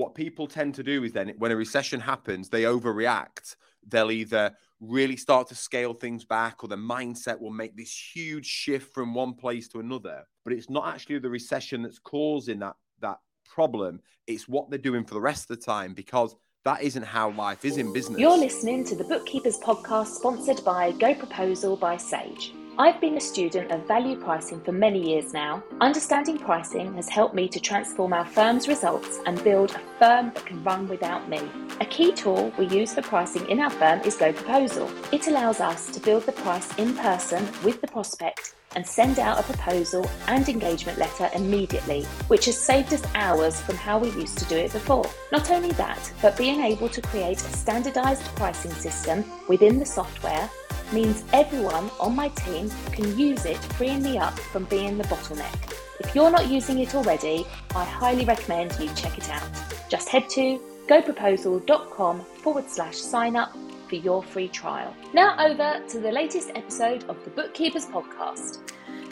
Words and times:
what 0.00 0.14
people 0.14 0.46
tend 0.46 0.74
to 0.74 0.82
do 0.82 1.04
is 1.04 1.12
then 1.12 1.34
when 1.36 1.52
a 1.52 1.56
recession 1.56 2.00
happens, 2.00 2.48
they 2.48 2.62
overreact. 2.62 3.54
They'll 3.86 4.10
either 4.10 4.52
really 4.80 5.16
start 5.16 5.48
to 5.48 5.54
scale 5.54 5.92
things 5.92 6.24
back 6.24 6.64
or 6.64 6.68
the 6.68 6.76
mindset 6.76 7.38
will 7.38 7.50
make 7.50 7.76
this 7.76 7.94
huge 8.14 8.46
shift 8.46 8.94
from 8.94 9.12
one 9.12 9.34
place 9.34 9.68
to 9.68 9.80
another. 9.80 10.24
But 10.42 10.54
it's 10.54 10.70
not 10.70 10.88
actually 10.88 11.18
the 11.18 11.28
recession 11.28 11.82
that's 11.82 11.98
causing 11.98 12.60
that 12.60 12.76
that 13.00 13.18
problem. 13.44 14.00
It's 14.26 14.48
what 14.48 14.70
they're 14.70 14.78
doing 14.78 15.04
for 15.04 15.14
the 15.14 15.20
rest 15.20 15.50
of 15.50 15.58
the 15.58 15.64
time 15.64 15.92
because 15.92 16.34
that 16.64 16.82
isn't 16.82 17.04
how 17.04 17.30
life 17.32 17.64
is 17.64 17.76
in 17.76 17.92
business. 17.92 18.18
You're 18.18 18.38
listening 18.38 18.84
to 18.86 18.96
the 18.96 19.04
Bookkeepers 19.04 19.58
podcast 19.58 20.14
sponsored 20.14 20.64
by 20.64 20.92
Go 20.92 21.14
Proposal 21.14 21.76
by 21.76 21.98
Sage. 21.98 22.52
I've 22.80 22.98
been 22.98 23.18
a 23.18 23.20
student 23.20 23.70
of 23.72 23.86
value 23.86 24.16
pricing 24.16 24.58
for 24.62 24.72
many 24.72 25.06
years 25.06 25.34
now. 25.34 25.62
Understanding 25.82 26.38
pricing 26.38 26.94
has 26.94 27.10
helped 27.10 27.34
me 27.34 27.46
to 27.46 27.60
transform 27.60 28.14
our 28.14 28.24
firm's 28.24 28.68
results 28.68 29.18
and 29.26 29.44
build 29.44 29.72
a 29.72 29.80
firm 29.98 30.32
that 30.32 30.46
can 30.46 30.64
run 30.64 30.88
without 30.88 31.28
me. 31.28 31.42
A 31.82 31.84
key 31.84 32.10
tool 32.10 32.50
we 32.58 32.68
use 32.68 32.94
for 32.94 33.02
pricing 33.02 33.46
in 33.50 33.60
our 33.60 33.68
firm 33.68 34.00
is 34.00 34.16
Go 34.16 34.32
Proposal. 34.32 34.90
It 35.12 35.28
allows 35.28 35.60
us 35.60 35.90
to 35.90 36.00
build 36.00 36.24
the 36.24 36.32
price 36.32 36.74
in 36.78 36.96
person 36.96 37.46
with 37.62 37.82
the 37.82 37.86
prospect 37.86 38.54
and 38.74 38.86
send 38.86 39.18
out 39.18 39.38
a 39.38 39.42
proposal 39.42 40.08
and 40.28 40.48
engagement 40.48 40.96
letter 40.96 41.28
immediately, 41.34 42.04
which 42.28 42.46
has 42.46 42.58
saved 42.58 42.94
us 42.94 43.02
hours 43.14 43.60
from 43.60 43.76
how 43.76 43.98
we 43.98 44.08
used 44.12 44.38
to 44.38 44.46
do 44.46 44.56
it 44.56 44.72
before. 44.72 45.04
Not 45.32 45.50
only 45.50 45.72
that, 45.72 46.10
but 46.22 46.34
being 46.38 46.60
able 46.60 46.88
to 46.88 47.02
create 47.02 47.42
a 47.42 47.52
standardized 47.52 48.24
pricing 48.36 48.72
system 48.72 49.22
within 49.48 49.78
the 49.78 49.84
software 49.84 50.48
means 50.92 51.24
everyone 51.32 51.90
on 52.00 52.14
my 52.14 52.28
team 52.28 52.70
can 52.92 53.18
use 53.18 53.44
it, 53.44 53.58
freeing 53.74 54.02
me 54.02 54.18
up 54.18 54.38
from 54.38 54.64
being 54.64 54.98
the 54.98 55.04
bottleneck. 55.04 55.76
If 56.00 56.14
you're 56.14 56.30
not 56.30 56.48
using 56.48 56.78
it 56.78 56.94
already, 56.94 57.46
I 57.74 57.84
highly 57.84 58.24
recommend 58.24 58.78
you 58.80 58.88
check 58.94 59.18
it 59.18 59.28
out. 59.30 59.48
Just 59.88 60.08
head 60.08 60.28
to 60.30 60.60
goproposal.com 60.88 62.20
forward 62.42 62.68
slash 62.68 62.96
sign 62.96 63.36
up 63.36 63.56
for 63.88 63.96
your 63.96 64.22
free 64.22 64.48
trial. 64.48 64.94
Now, 65.12 65.36
over 65.44 65.84
to 65.88 66.00
the 66.00 66.10
latest 66.10 66.50
episode 66.54 67.04
of 67.04 67.22
the 67.24 67.30
Bookkeepers 67.30 67.86
Podcast. 67.86 68.60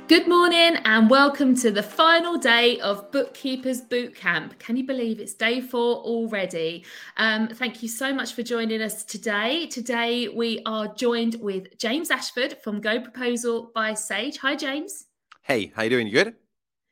Good 0.09 0.27
morning 0.27 0.79
and 0.87 1.11
welcome 1.11 1.55
to 1.57 1.71
the 1.71 1.83
final 1.83 2.39
day 2.39 2.81
of 2.81 3.13
Bookkeepers 3.13 3.83
Bootcamp. 3.83 4.59
Can 4.59 4.79
you 4.79 4.87
believe 4.87 5.21
it's 5.21 5.35
day 5.35 5.61
four 5.61 5.97
already? 5.97 6.87
Um, 7.19 7.49
thank 7.49 7.83
you 7.83 7.91
so 7.91 8.15
much 8.15 8.33
for 8.33 8.43
joining 8.43 8.81
us 8.81 9.05
today. 9.05 9.67
Today 9.67 10.29
we 10.29 10.63
are 10.65 10.89
joined 10.95 11.37
with 11.43 11.77
James 11.77 12.11
Ashford 12.11 12.57
from 12.63 12.81
Go 12.81 13.03
Proposal 13.03 13.71
by 13.75 13.93
Sage. 13.93 14.39
Hi, 14.39 14.57
James. 14.57 15.09
Hey, 15.43 15.73
how 15.77 15.83
you 15.83 15.91
doing? 15.91 16.07
You 16.07 16.15
good? 16.15 16.35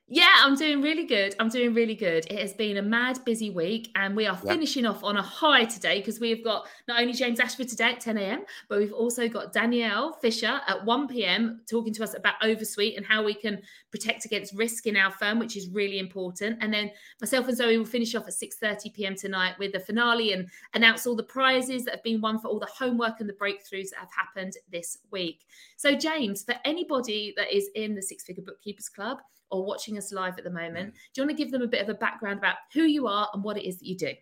Yeah, 0.09 0.33
I'm 0.39 0.55
doing 0.55 0.83
really 0.83 1.05
good. 1.05 1.35
I'm 1.41 1.49
doing 1.49 1.75
really 1.75 1.97
good. 1.97 2.27
It 2.31 2.39
has 2.39 2.53
been 2.53 2.77
a 2.77 2.83
mad 2.83 3.19
busy 3.25 3.51
week, 3.51 3.91
and 3.97 4.15
we 4.15 4.29
are 4.29 4.37
finishing 4.37 4.87
off 4.87 5.03
on 5.03 5.17
a 5.17 5.23
high 5.23 5.65
today 5.65 5.99
because 5.99 6.21
we've 6.21 6.45
got 6.45 6.69
not 6.87 7.01
only 7.01 7.13
James 7.13 7.41
Ashford 7.41 7.67
today 7.67 7.91
at 7.91 8.01
10 8.01 8.17
a.m., 8.17 8.45
but 8.69 8.79
we've 8.79 8.93
also 8.93 9.29
got 9.29 9.53
Danielle 9.53 10.13
Fisher 10.23 10.61
at 10.69 10.85
1 10.85 11.09
p.m. 11.09 11.61
talking 11.69 11.93
to 11.93 12.05
us 12.05 12.15
about 12.15 12.35
Oversweet 12.41 12.97
and 12.97 13.05
how 13.05 13.25
we 13.25 13.35
can 13.35 13.61
protect 13.97 14.27
against 14.27 14.55
risk 14.55 14.87
in 14.87 14.97
our 14.97 15.11
firm, 15.11 15.39
which 15.39 15.57
is 15.57 15.69
really 15.71 15.99
important. 15.99 16.59
And 16.61 16.73
then 16.73 16.91
myself 17.21 17.49
and 17.49 17.57
Zoe 17.57 17.79
will 17.79 17.87
finish 17.87 18.15
off 18.15 18.29
at 18.29 18.35
6:30 18.35 18.93
p.m. 18.93 19.15
tonight 19.17 19.55
with 19.59 19.73
the 19.73 19.81
finale 19.81 20.33
and 20.33 20.49
announce 20.75 21.07
all 21.07 21.17
the 21.17 21.23
prizes 21.23 21.85
that 21.85 21.95
have 21.95 22.03
been 22.03 22.21
won 22.21 22.39
for 22.39 22.49
all 22.49 22.59
the 22.59 22.67
homework 22.67 23.21
and 23.21 23.29
the 23.29 23.35
breakthroughs 23.35 23.91
that 23.91 24.01
have 24.01 24.11
happened 24.15 24.55
this 24.71 24.99
week. 25.11 25.47
So, 25.77 25.95
James, 25.95 26.45
for 26.45 26.55
anybody 26.65 27.33
that 27.37 27.55
is 27.55 27.71
in 27.75 27.95
the 27.95 28.03
Six 28.03 28.25
Figure 28.25 28.45
Bookkeepers 28.45 28.89
Club 28.89 29.19
or 29.51 29.65
watching 29.65 29.97
us 29.97 30.13
live 30.13 30.37
at 30.39 30.45
the 30.45 30.51
moment. 30.51 30.91
Mm. 30.91 30.93
Do 30.93 31.21
you 31.21 31.27
want 31.27 31.37
to 31.39 31.45
give 31.45 31.53
them 31.53 31.63
a 31.63 31.69
bit 31.69 31.81
of 31.81 31.89
a 31.89 31.95
background 31.95 32.39
about 32.39 32.57
who 32.73 32.83
you 32.83 33.07
are 33.07 33.29
and 33.33 33.45
what 33.45 33.57
it 33.57 33.67
is 33.67 33.79
that 33.79 33.87
you 33.87 33.97
do? 33.97 34.13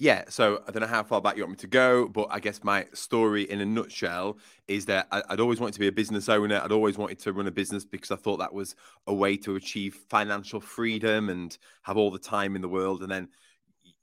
Yeah, 0.00 0.24
so 0.28 0.62
I 0.66 0.70
don't 0.70 0.80
know 0.82 0.86
how 0.86 1.02
far 1.02 1.20
back 1.20 1.36
you 1.36 1.42
want 1.42 1.52
me 1.52 1.56
to 1.56 1.66
go, 1.66 2.06
but 2.06 2.28
I 2.30 2.38
guess 2.38 2.62
my 2.62 2.86
story 2.94 3.50
in 3.50 3.60
a 3.60 3.66
nutshell 3.66 4.38
is 4.68 4.86
that 4.86 5.08
I'd 5.10 5.40
always 5.40 5.58
wanted 5.58 5.74
to 5.74 5.80
be 5.80 5.88
a 5.88 5.92
business 5.92 6.28
owner. 6.28 6.60
I'd 6.62 6.70
always 6.70 6.96
wanted 6.96 7.18
to 7.20 7.32
run 7.32 7.48
a 7.48 7.50
business 7.50 7.84
because 7.84 8.12
I 8.12 8.16
thought 8.16 8.36
that 8.36 8.52
was 8.52 8.76
a 9.08 9.14
way 9.14 9.36
to 9.38 9.56
achieve 9.56 9.96
financial 10.08 10.60
freedom 10.60 11.30
and 11.30 11.56
have 11.82 11.96
all 11.96 12.12
the 12.12 12.18
time 12.20 12.54
in 12.54 12.62
the 12.62 12.68
world. 12.68 13.02
And 13.02 13.10
then 13.10 13.28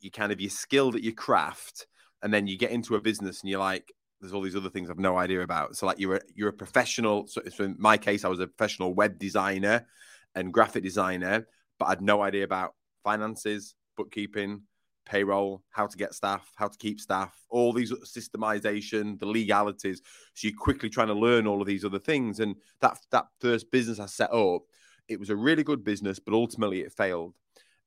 you 0.02 0.12
kind 0.12 0.34
of 0.34 0.42
you're 0.42 0.50
skilled 0.50 0.96
at 0.96 1.04
your 1.04 1.14
craft, 1.14 1.88
and 2.22 2.34
then 2.34 2.46
you 2.46 2.58
get 2.58 2.72
into 2.72 2.96
a 2.96 3.02
business 3.02 3.42
and 3.42 3.50
you're 3.50 3.60
like, 3.60 3.94
there's 4.20 4.34
all 4.34 4.42
these 4.42 4.56
other 4.56 4.70
things 4.70 4.90
I've 4.90 5.00
no 5.00 5.18
idea 5.18 5.44
about. 5.44 5.78
So 5.78 5.86
like 5.86 6.00
you're 6.00 6.18
a, 6.18 6.22
you're 6.34 6.50
a 6.50 6.54
professional. 6.54 7.28
So, 7.28 7.42
in 7.60 7.76
my 7.80 7.98
case, 7.98 8.26
I 8.26 8.30
was 8.30 8.40
a 8.42 8.48
professional 8.48 8.94
web 8.94 9.18
designer 9.18 9.88
and 10.36 10.52
graphic 10.54 10.84
designer, 10.84 11.48
but 11.80 11.86
I 11.86 11.90
had 11.90 12.02
no 12.02 12.22
idea 12.22 12.44
about 12.44 12.74
finances, 13.04 13.76
bookkeeping, 13.96 14.64
payroll, 15.06 15.64
how 15.70 15.88
to 15.88 15.98
get 15.98 16.14
staff, 16.14 16.52
how 16.56 16.68
to 16.68 16.78
keep 16.78 17.00
staff, 17.00 17.36
all 17.50 17.72
these 17.72 17.92
systemization, 17.92 19.20
the 19.20 19.26
legalities. 19.26 20.02
So 20.34 20.48
you're 20.48 20.58
quickly 20.58 20.90
trying 20.90 21.08
to 21.08 21.14
learn 21.14 21.48
all 21.48 21.62
of 21.62 21.68
these 21.68 21.86
other 21.86 22.00
things. 22.00 22.40
And 22.40 22.56
that 22.82 22.98
that 23.12 23.28
first 23.40 23.72
business 23.72 24.00
I 24.00 24.08
set 24.08 24.34
up, 24.34 24.64
it 25.08 25.20
was 25.20 25.30
a 25.30 25.36
really 25.36 25.64
good 25.64 25.84
business, 25.84 26.20
but 26.20 26.34
ultimately 26.34 26.82
it 26.82 26.92
failed. 26.92 27.34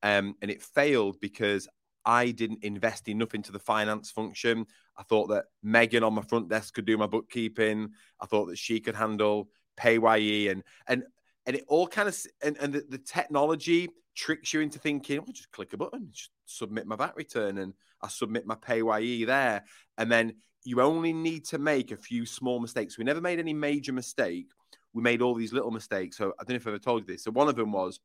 Um, 0.02 0.36
and 0.40 0.50
it 0.50 0.62
failed 0.62 1.20
because 1.20 1.68
I 2.04 2.30
didn't 2.30 2.64
invest 2.64 3.08
enough 3.08 3.34
into 3.34 3.52
the 3.52 3.58
finance 3.58 4.10
function. 4.10 4.66
I 4.96 5.02
thought 5.02 5.26
that 5.28 5.46
Megan 5.62 6.04
on 6.04 6.14
my 6.14 6.22
front 6.22 6.48
desk 6.48 6.74
could 6.74 6.86
do 6.86 6.96
my 6.96 7.06
bookkeeping. 7.06 7.90
I 8.20 8.26
thought 8.26 8.46
that 8.46 8.58
she 8.58 8.80
could 8.80 8.94
handle 8.94 9.50
PAYE 9.76 10.48
and 10.48 10.62
and 10.86 11.04
and 11.46 11.56
it 11.56 11.64
all 11.68 11.86
kind 11.86 12.08
of 12.08 12.18
and, 12.42 12.56
and 12.58 12.72
the, 12.72 12.84
the 12.88 12.98
technology 12.98 13.88
tricks 14.14 14.52
you 14.52 14.60
into 14.60 14.78
thinking, 14.78 15.20
I'll 15.20 15.32
just 15.32 15.50
click 15.52 15.72
a 15.72 15.76
button, 15.76 16.08
just 16.12 16.30
submit 16.48 16.86
my 16.86 16.96
VAT 16.96 17.14
return 17.16 17.58
and 17.58 17.74
I 18.02 18.08
submit 18.08 18.46
my 18.46 18.56
PAYE 18.56 19.24
there. 19.24 19.64
And 19.96 20.10
then 20.10 20.34
you 20.64 20.80
only 20.80 21.12
need 21.12 21.44
to 21.46 21.58
make 21.58 21.92
a 21.92 21.96
few 21.96 22.26
small 22.26 22.60
mistakes. 22.60 22.98
We 22.98 23.04
never 23.04 23.20
made 23.20 23.38
any 23.38 23.54
major 23.54 23.92
mistake. 23.92 24.50
We 24.92 25.02
made 25.02 25.22
all 25.22 25.34
these 25.34 25.52
little 25.52 25.70
mistakes. 25.70 26.16
So 26.16 26.34
I 26.38 26.44
don't 26.44 26.50
know 26.50 26.56
if 26.56 26.66
I 26.66 26.70
ever 26.70 26.78
told 26.78 27.02
you 27.02 27.14
this. 27.14 27.24
So 27.24 27.30
one 27.30 27.48
of 27.48 27.56
them 27.56 27.72
was 27.72 28.00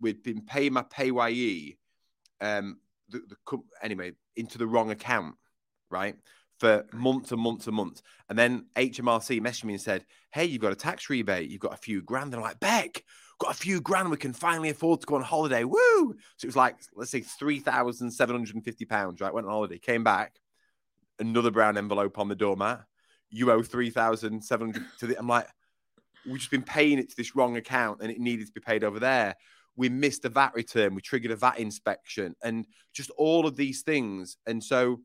we'd 0.00 0.22
been 0.22 0.42
paying 0.42 0.72
my 0.72 0.82
PAYE 0.82 1.76
um 2.40 2.78
the, 3.10 3.20
the 3.28 3.58
anyway 3.80 4.12
into 4.34 4.58
the 4.58 4.66
wrong 4.66 4.90
account 4.90 5.36
right? 5.94 6.16
For 6.58 6.84
months 6.92 7.32
and 7.32 7.40
months 7.40 7.66
and 7.66 7.76
months. 7.76 8.02
And 8.28 8.38
then 8.38 8.66
HMRC 8.76 9.40
messaged 9.40 9.64
me 9.64 9.74
and 9.74 9.82
said, 9.82 10.04
Hey, 10.32 10.44
you've 10.44 10.62
got 10.62 10.72
a 10.72 10.76
tax 10.76 11.08
rebate. 11.08 11.48
You've 11.48 11.60
got 11.60 11.74
a 11.74 11.78
few 11.78 12.02
grand. 12.02 12.34
And 12.34 12.36
I'm 12.36 12.42
like, 12.42 12.60
Beck, 12.60 13.02
got 13.38 13.52
a 13.52 13.58
few 13.58 13.80
grand. 13.80 14.10
We 14.10 14.16
can 14.16 14.32
finally 14.32 14.70
afford 14.70 15.00
to 15.00 15.06
go 15.06 15.16
on 15.16 15.22
holiday. 15.22 15.64
Woo! 15.64 16.14
So 16.36 16.44
it 16.44 16.46
was 16.46 16.56
like, 16.56 16.76
let's 16.94 17.10
say 17.10 17.20
£3,750, 17.20 19.20
right? 19.20 19.34
Went 19.34 19.46
on 19.46 19.52
holiday, 19.52 19.78
came 19.78 20.04
back, 20.04 20.38
another 21.18 21.50
brown 21.50 21.78
envelope 21.78 22.18
on 22.18 22.28
the 22.28 22.34
doormat. 22.34 22.82
You 23.30 23.50
owe 23.50 23.62
3700 23.62 24.82
to 25.00 25.06
the. 25.06 25.18
I'm 25.18 25.28
like, 25.28 25.48
we've 26.26 26.38
just 26.38 26.50
been 26.50 26.62
paying 26.62 26.98
it 26.98 27.10
to 27.10 27.16
this 27.16 27.34
wrong 27.34 27.56
account 27.56 28.00
and 28.00 28.10
it 28.10 28.18
needed 28.18 28.46
to 28.46 28.52
be 28.52 28.60
paid 28.60 28.84
over 28.84 29.00
there. 29.00 29.34
We 29.76 29.88
missed 29.88 30.24
a 30.24 30.28
VAT 30.28 30.52
return. 30.54 30.94
We 30.94 31.02
triggered 31.02 31.32
a 31.32 31.36
VAT 31.36 31.58
inspection 31.58 32.36
and 32.42 32.66
just 32.92 33.10
all 33.10 33.46
of 33.46 33.56
these 33.56 33.82
things. 33.82 34.36
And 34.46 34.62
so, 34.62 35.00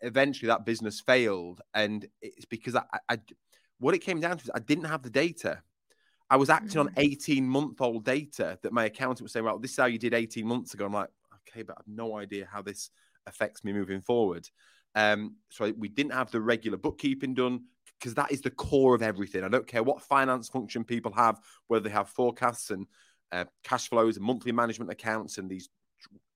eventually 0.00 0.48
that 0.48 0.64
business 0.64 1.00
failed, 1.00 1.60
and 1.74 2.06
it's 2.22 2.46
because 2.46 2.76
I, 2.76 2.84
I, 3.08 3.18
what 3.78 3.94
it 3.94 3.98
came 3.98 4.20
down 4.20 4.38
to 4.38 4.44
is 4.44 4.50
I 4.54 4.60
didn't 4.60 4.84
have 4.84 5.02
the 5.02 5.10
data. 5.10 5.62
I 6.30 6.36
was 6.36 6.48
acting 6.48 6.80
mm-hmm. 6.80 6.96
on 6.98 7.04
18 7.04 7.46
month 7.46 7.80
old 7.80 8.04
data 8.04 8.58
that 8.62 8.72
my 8.72 8.84
accountant 8.84 9.22
was 9.22 9.32
saying, 9.32 9.44
well, 9.44 9.58
this 9.58 9.72
is 9.72 9.76
how 9.76 9.86
you 9.86 9.98
did 9.98 10.14
18 10.14 10.46
months 10.46 10.74
ago. 10.74 10.86
I'm 10.86 10.92
like, 10.92 11.10
okay, 11.48 11.62
but 11.62 11.76
I 11.76 11.80
have 11.80 11.88
no 11.88 12.16
idea 12.16 12.48
how 12.50 12.62
this 12.62 12.90
affects 13.26 13.64
me 13.64 13.72
moving 13.72 14.00
forward. 14.00 14.48
Um, 14.94 15.36
so 15.50 15.72
we 15.76 15.88
didn't 15.88 16.12
have 16.12 16.30
the 16.30 16.40
regular 16.40 16.78
bookkeeping 16.78 17.34
done 17.34 17.64
because 17.98 18.14
that 18.14 18.32
is 18.32 18.40
the 18.40 18.50
core 18.50 18.94
of 18.94 19.02
everything. 19.02 19.44
I 19.44 19.48
don't 19.48 19.66
care 19.66 19.82
what 19.82 20.02
finance 20.02 20.48
function 20.48 20.84
people 20.84 21.12
have, 21.12 21.40
whether 21.68 21.84
they 21.84 21.90
have 21.90 22.08
forecasts 22.08 22.70
and 22.70 22.86
uh, 23.32 23.44
cash 23.62 23.88
flows 23.88 24.16
and 24.16 24.24
monthly 24.24 24.52
management 24.52 24.90
accounts 24.90 25.38
and 25.38 25.50
these 25.50 25.68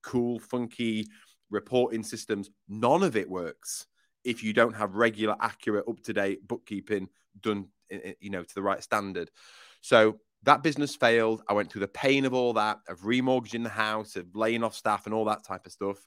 cool, 0.02 0.38
funky 0.38 1.08
reporting 1.50 2.02
systems, 2.02 2.50
none 2.68 3.02
of 3.02 3.16
it 3.16 3.28
works 3.28 3.86
if 4.24 4.42
you 4.42 4.52
don't 4.52 4.74
have 4.74 4.94
regular, 4.94 5.36
accurate, 5.40 5.84
up 5.88 6.00
to 6.00 6.12
date 6.12 6.46
bookkeeping 6.46 7.08
done, 7.40 7.66
you 8.20 8.30
know, 8.30 8.42
to 8.42 8.54
the 8.54 8.62
right 8.62 8.82
standard. 8.82 9.30
So 9.84 10.18
that 10.44 10.62
business 10.62 10.96
failed. 10.96 11.42
I 11.46 11.52
went 11.52 11.70
through 11.70 11.82
the 11.82 11.88
pain 11.88 12.24
of 12.24 12.32
all 12.32 12.54
that, 12.54 12.78
of 12.88 13.00
remortgaging 13.00 13.64
the 13.64 13.68
house, 13.68 14.16
of 14.16 14.24
laying 14.34 14.64
off 14.64 14.74
staff, 14.74 15.04
and 15.04 15.14
all 15.14 15.26
that 15.26 15.44
type 15.44 15.66
of 15.66 15.72
stuff. 15.72 15.98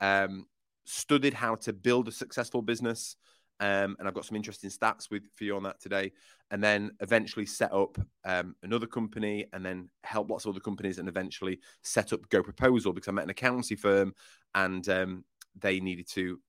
Um, 0.00 0.46
studied 0.84 1.32
how 1.32 1.54
to 1.54 1.72
build 1.72 2.08
a 2.08 2.12
successful 2.12 2.60
business. 2.60 3.14
Um, 3.60 3.94
and 4.00 4.08
I've 4.08 4.14
got 4.14 4.24
some 4.24 4.34
interesting 4.34 4.68
stats 4.68 5.12
with 5.12 5.22
for 5.36 5.44
you 5.44 5.54
on 5.54 5.62
that 5.62 5.80
today. 5.80 6.10
And 6.50 6.60
then 6.60 6.90
eventually 6.98 7.46
set 7.46 7.72
up 7.72 7.98
um, 8.24 8.56
another 8.64 8.88
company, 8.88 9.46
and 9.52 9.64
then 9.64 9.90
help 10.02 10.28
lots 10.28 10.44
of 10.44 10.50
other 10.50 10.60
companies, 10.60 10.98
and 10.98 11.08
eventually 11.08 11.60
set 11.84 12.12
up 12.12 12.28
Go 12.30 12.42
Proposal 12.42 12.92
because 12.92 13.06
I 13.06 13.12
met 13.12 13.24
an 13.24 13.30
accountancy 13.30 13.76
firm, 13.76 14.12
and 14.56 14.88
um, 14.88 15.24
they 15.56 15.78
needed 15.78 16.08
to 16.14 16.40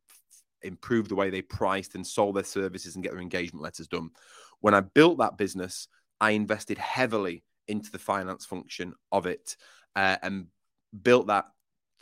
improve 0.64 1.10
the 1.10 1.16
way 1.16 1.30
they 1.30 1.44
priced 1.44 1.94
and 1.94 2.06
sold 2.06 2.38
their 2.38 2.44
services 2.44 2.96
and 2.96 3.04
get 3.04 3.12
their 3.12 3.22
engagement 3.22 3.64
letters 3.64 3.88
done. 3.88 4.10
When 4.62 4.74
I 4.74 4.82
built 4.82 5.20
that 5.20 5.38
business, 5.38 5.88
I 6.22 6.32
invested 6.32 6.78
heavily 6.78 7.44
into 7.68 7.92
the 7.92 8.00
finance 8.00 8.46
function 8.46 8.94
of 9.12 9.26
it 9.26 9.58
uh, 9.96 10.18
and 10.22 10.48
built 11.04 11.28
that 11.28 11.46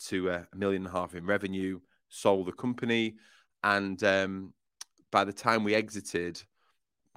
to 0.08 0.30
a 0.30 0.48
million 0.54 0.86
and 0.86 0.94
a 0.94 0.98
half 0.98 1.16
in 1.16 1.26
revenue, 1.26 1.80
sold 2.10 2.48
the 2.48 2.52
company, 2.52 3.16
and 3.64 4.02
um, 4.04 4.54
by 5.12 5.24
the 5.24 5.34
time 5.34 5.64
we 5.64 5.74
exited, 5.74 6.42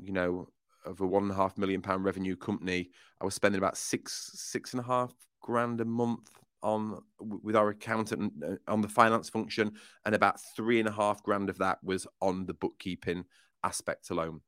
you 0.02 0.12
know, 0.12 0.48
of 0.84 1.00
a 1.00 1.06
one 1.06 1.24
and 1.24 1.32
a 1.32 1.36
half 1.36 1.58
million 1.58 1.82
pound 1.82 2.04
revenue 2.04 2.36
company, 2.36 2.90
I 3.20 3.24
was 3.24 3.34
spending 3.34 3.58
about 3.58 3.76
six 3.76 4.30
six 4.34 4.72
and 4.72 4.80
a 4.80 4.86
half 4.86 5.12
grand 5.40 5.80
a 5.80 5.84
month 5.84 6.28
on 6.62 7.00
with 7.18 7.56
our 7.56 7.68
accountant 7.68 8.32
uh, 8.44 8.54
on 8.66 8.80
the 8.80 8.88
finance 8.88 9.28
function, 9.28 9.72
and 10.04 10.14
about 10.14 10.40
three 10.56 10.80
and 10.80 10.88
a 10.88 10.92
half 10.92 11.22
grand 11.22 11.50
of 11.50 11.58
that 11.58 11.78
was 11.82 12.06
on 12.20 12.46
the 12.46 12.54
bookkeeping 12.54 13.24
aspect 13.62 14.10
alone. 14.10 14.40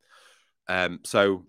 Um, 0.68 1.00
so 1.04 1.46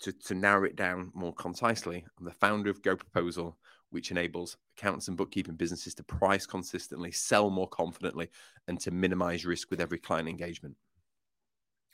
to, 0.00 0.12
to 0.12 0.34
narrow 0.34 0.64
it 0.64 0.76
down 0.76 1.10
more 1.14 1.32
concisely, 1.34 2.04
I'm 2.18 2.24
the 2.24 2.30
founder 2.32 2.70
of 2.70 2.82
Go 2.82 2.96
Proposal, 2.96 3.56
which 3.90 4.10
enables 4.10 4.56
accountants 4.76 5.08
and 5.08 5.16
bookkeeping 5.16 5.54
businesses 5.54 5.94
to 5.94 6.02
price 6.02 6.44
consistently, 6.44 7.12
sell 7.12 7.50
more 7.50 7.68
confidently, 7.68 8.28
and 8.68 8.78
to 8.80 8.90
minimize 8.90 9.46
risk 9.46 9.70
with 9.70 9.80
every 9.80 9.98
client 9.98 10.28
engagement. 10.28 10.76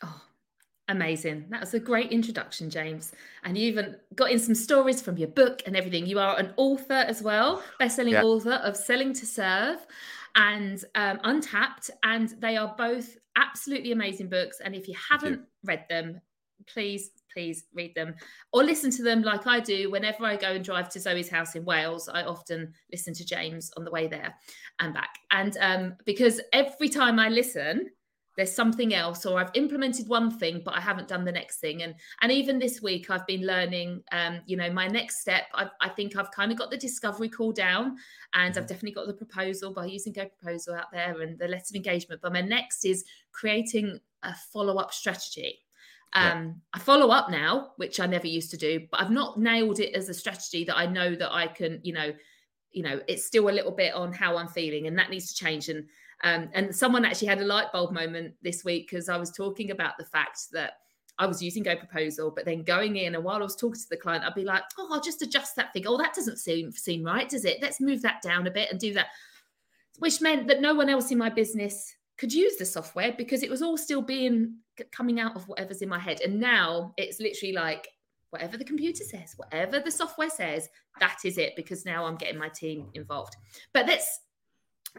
Oh, 0.03 0.21
amazing. 0.89 1.47
That 1.51 1.61
was 1.61 1.75
a 1.75 1.81
great 1.81 2.11
introduction, 2.11 2.71
James. 2.71 3.13
And 3.45 3.57
you 3.57 3.69
even 3.69 3.97
got 4.15 4.31
in 4.31 4.39
some 4.39 4.55
stories 4.55 5.01
from 5.01 5.17
your 5.17 5.29
book 5.29 5.63
and 5.67 5.77
everything. 5.77 6.07
You 6.07 6.19
are 6.19 6.39
an 6.39 6.55
author 6.57 6.95
as 6.95 7.23
well, 7.23 7.63
best-selling 7.79 8.15
yeah. 8.15 8.23
author 8.25 8.55
of 8.55 8.77
Selling 8.77 9.13
to 9.13 9.27
Serve 9.27 9.87
and 10.35 10.85
um, 10.95 11.21
Untapped. 11.25 11.91
And 12.03 12.31
they 12.41 12.57
are 12.57 12.75
both 12.77 13.17
absolutely 13.37 13.93
amazing 13.93 14.29
books. 14.29 14.61
And 14.65 14.75
if 14.75 14.89
you 14.89 14.95
haven't 15.11 15.35
you. 15.35 15.47
read 15.63 15.85
them, 15.89 16.21
please 16.67 17.11
please 17.33 17.65
read 17.75 17.95
them 17.95 18.15
or 18.53 18.63
listen 18.63 18.91
to 18.93 19.03
them 19.03 19.23
like 19.23 19.47
I 19.47 19.61
do 19.61 19.91
whenever 19.91 20.25
I 20.25 20.37
go 20.37 20.53
and 20.53 20.65
drive 20.65 20.89
to 20.91 21.01
Zoe's 21.01 21.29
house 21.29 21.55
in 21.55 21.65
Wales. 21.65 22.09
I 22.09 22.23
often 22.23 22.73
listen 22.91 23.15
to 23.15 23.25
James 23.25 23.71
on 23.77 23.85
the 23.85 23.91
way 23.91 24.07
there 24.07 24.35
and 24.81 24.95
back. 24.95 25.15
And 25.31 25.57
um, 25.61 25.97
because 26.05 26.41
every 26.53 26.89
time 26.89 27.19
I 27.19 27.29
listen, 27.29 27.91
there's 28.37 28.55
something 28.55 28.95
else 28.95 29.27
or 29.27 29.39
i've 29.39 29.51
implemented 29.55 30.09
one 30.09 30.31
thing 30.31 30.63
but 30.65 30.75
i 30.75 30.81
haven't 30.81 31.09
done 31.09 31.25
the 31.25 31.33
next 31.33 31.59
thing 31.59 31.83
and 31.83 31.95
and 32.23 32.33
even 32.33 32.59
this 32.59 32.81
week 32.83 33.11
i've 33.11 33.27
been 33.27 33.47
learning 33.47 34.03
um 34.13 34.41
you 34.47 34.57
know 34.57 34.71
my 34.71 34.87
next 34.87 35.21
step 35.21 35.45
i, 35.55 35.69
I 35.81 35.89
think 35.89 36.17
i've 36.17 36.31
kind 36.31 36.51
of 36.51 36.59
got 36.59 36.71
the 36.71 36.77
discovery 36.77 37.29
call 37.29 37.53
down 37.53 37.97
and 38.35 38.49
i've 38.49 38.51
mm-hmm. 38.53 38.67
definitely 38.67 38.93
got 38.93 39.07
the 39.07 39.15
proposal 39.15 39.73
by 39.73 39.87
using 39.87 40.13
go 40.13 40.27
proposal 40.27 40.75
out 40.75 40.91
there 40.93 41.21
and 41.21 41.39
the 41.39 41.49
letter 41.49 41.65
of 41.71 41.77
engagement 41.77 42.21
but 42.23 42.33
my 42.33 42.41
next 42.41 42.85
is 42.85 43.05
creating 43.33 43.99
a 44.23 44.35
follow-up 44.53 44.93
strategy 44.93 45.59
um, 46.15 46.45
yeah. 46.45 46.53
I 46.75 46.79
follow 46.79 47.11
up 47.11 47.31
now, 47.31 47.73
which 47.77 47.99
I 47.99 48.07
never 48.07 48.27
used 48.27 48.51
to 48.51 48.57
do, 48.57 48.87
but 48.91 49.01
I've 49.01 49.11
not 49.11 49.39
nailed 49.39 49.81
it 49.81 49.95
as 49.95 50.09
a 50.09 50.15
strategy 50.15 50.65
that 50.65 50.77
I 50.77 50.87
know 50.87 51.15
that 51.15 51.33
I 51.33 51.47
can, 51.47 51.81
you 51.83 51.93
know, 51.93 52.13
you 52.71 52.83
know, 52.83 53.01
it's 53.09 53.27
still 53.27 53.49
a 53.49 53.53
little 53.53 53.73
bit 53.73 53.95
on 53.95 54.13
how 54.13 54.37
I'm 54.37 54.49
feeling, 54.49 54.87
and 54.87 54.99
that 54.99 55.11
needs 55.11 55.33
to 55.33 55.45
change. 55.45 55.69
And 55.69 55.87
um, 56.25 56.51
and 56.53 56.75
someone 56.75 57.05
actually 57.05 57.29
had 57.29 57.41
a 57.41 57.45
light 57.45 57.73
bulb 57.73 57.93
moment 57.93 58.35
this 58.43 58.65
week 58.65 58.89
because 58.89 59.09
I 59.09 59.17
was 59.17 59.31
talking 59.31 59.71
about 59.71 59.99
the 59.99 60.05
fact 60.05 60.39
that 60.53 60.75
I 61.19 61.27
was 61.27 61.43
using 61.43 61.63
Go 61.63 61.77
Proposal, 61.77 62.31
but 62.31 62.45
then 62.45 62.63
going 62.63 62.97
in 62.97 63.15
and 63.15 63.25
while 63.25 63.37
I 63.37 63.43
was 63.43 63.57
talking 63.57 63.81
to 63.81 63.89
the 63.91 63.97
client, 63.97 64.25
I'd 64.25 64.35
be 64.35 64.45
like, 64.45 64.63
"Oh, 64.79 64.89
I'll 64.93 65.01
just 65.01 65.23
adjust 65.23 65.57
that 65.57 65.73
figure. 65.73 65.91
Oh, 65.91 65.99
that 65.99 66.15
doesn't 66.15 66.39
seem 66.39 66.73
seem 66.73 67.05
right, 67.05 67.29
does 67.29 67.45
it? 67.45 67.59
Let's 67.63 67.81
move 67.81 68.03
that 68.03 68.23
down 68.23 68.47
a 68.47 68.51
bit 68.51 68.71
and 68.71 68.79
do 68.79 68.93
that." 68.95 69.09
Which 69.99 70.21
meant 70.21 70.47
that 70.49 70.61
no 70.61 70.75
one 70.75 70.89
else 70.89 71.11
in 71.11 71.19
my 71.19 71.29
business 71.29 71.95
could 72.23 72.33
use 72.33 72.55
the 72.55 72.65
software 72.65 73.13
because 73.19 73.43
it 73.43 73.51
was 73.51 73.63
all 73.63 73.77
still 73.77 74.01
being 74.01 74.55
coming 74.93 75.19
out 75.19 75.35
of 75.35 75.49
whatever's 75.49 75.83
in 75.83 75.89
my 75.89 75.99
head. 75.99 76.21
And 76.21 76.39
now 76.39 76.95
it's 76.97 77.19
literally 77.19 77.53
like 77.53 77.89
whatever 78.31 78.57
the 78.57 78.65
computer 78.65 79.03
says, 79.03 79.35
whatever 79.37 79.81
the 79.81 79.91
software 79.91 80.31
says, 80.31 80.69
that 81.01 81.19
is 81.25 81.37
it 81.37 81.57
because 81.57 81.85
now 81.85 82.05
I'm 82.07 82.15
getting 82.15 82.39
my 82.39 82.49
team 82.49 82.91
involved. 82.95 83.35
But 83.75 83.89
let's 83.89 84.21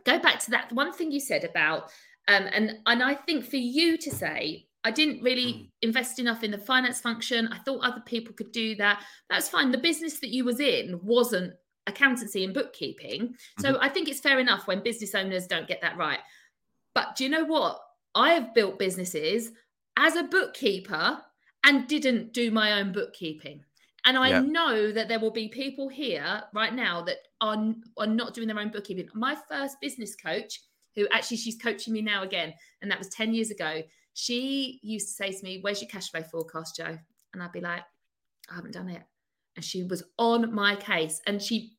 go 0.04 0.20
back 0.20 0.40
to 0.40 0.52
that 0.52 0.74
one 0.74 0.92
thing 0.92 1.14
you 1.14 1.22
said 1.22 1.46
about 1.46 1.84
um, 2.28 2.46
and 2.52 2.78
and 2.86 3.02
I 3.02 3.16
think 3.16 3.46
for 3.46 3.56
you 3.56 3.98
to 4.00 4.12
say 4.12 4.68
I 4.84 4.92
didn't 4.92 5.24
really 5.24 5.54
mm. 5.54 5.70
invest 5.82 6.20
enough 6.20 6.44
in 6.44 6.52
the 6.52 6.58
finance 6.58 7.00
function. 7.00 7.48
I 7.54 7.60
thought 7.60 7.86
other 7.86 8.04
people 8.06 8.34
could 8.34 8.52
do 8.52 8.76
that. 8.76 9.02
That's 9.30 9.48
fine. 9.48 9.72
The 9.72 9.78
business 9.78 10.20
that 10.20 10.30
you 10.30 10.44
was 10.44 10.60
in 10.60 11.00
wasn't 11.02 11.54
accountancy 11.88 12.44
and 12.44 12.54
bookkeeping. 12.54 13.36
So 13.60 13.74
mm-hmm. 13.74 13.84
I 13.84 13.88
think 13.90 14.10
it's 14.10 14.20
fair 14.20 14.40
enough 14.40 14.68
when 14.68 14.84
business 14.84 15.16
owners 15.16 15.48
don't 15.48 15.68
get 15.68 15.82
that 15.82 15.98
right. 15.98 16.20
But 16.94 17.16
do 17.16 17.24
you 17.24 17.30
know 17.30 17.46
what? 17.46 17.80
I 18.16 18.34
have 18.34 18.54
built 18.54 18.80
businesses 18.80 19.52
as 19.98 20.16
a 20.16 20.24
bookkeeper 20.24 21.20
and 21.64 21.88
didn't 21.88 22.34
do 22.34 22.52
my 22.52 22.80
own 22.80 22.92
bookkeeping. 22.92 23.64
And 24.06 24.18
I 24.18 24.42
know 24.42 24.92
that 24.92 25.08
there 25.08 25.20
will 25.20 25.32
be 25.32 25.48
people 25.48 25.88
here 25.88 26.44
right 26.54 26.74
now 26.74 27.04
that 27.04 27.20
are, 27.40 27.74
are 27.98 28.08
not 28.08 28.34
doing 28.34 28.50
their 28.50 28.60
own 28.60 28.70
bookkeeping. 28.70 29.08
My 29.14 29.38
first 29.50 29.80
business 29.80 30.14
coach, 30.16 30.60
who 30.96 31.08
actually 31.12 31.38
she's 31.38 31.56
coaching 31.56 31.94
me 31.94 32.02
now 32.02 32.24
again, 32.24 32.54
and 32.82 32.92
that 32.92 33.00
was 33.00 33.08
10 33.10 33.34
years 33.34 33.50
ago, 33.50 33.82
she 34.14 34.80
used 34.84 35.08
to 35.08 35.14
say 35.14 35.32
to 35.32 35.44
me, 35.44 35.60
Where's 35.62 35.82
your 35.82 35.90
cash 35.90 36.12
flow 36.12 36.22
forecast, 36.22 36.76
Jo? 36.76 36.98
And 37.34 37.42
I'd 37.42 37.54
be 37.54 37.62
like, 37.62 37.84
I 38.52 38.56
haven't 38.56 38.74
done 38.74 38.90
it. 38.90 39.02
And 39.56 39.64
she 39.64 39.84
was 39.84 40.04
on 40.18 40.54
my 40.54 40.76
case. 40.76 41.22
And 41.26 41.42
she 41.42 41.78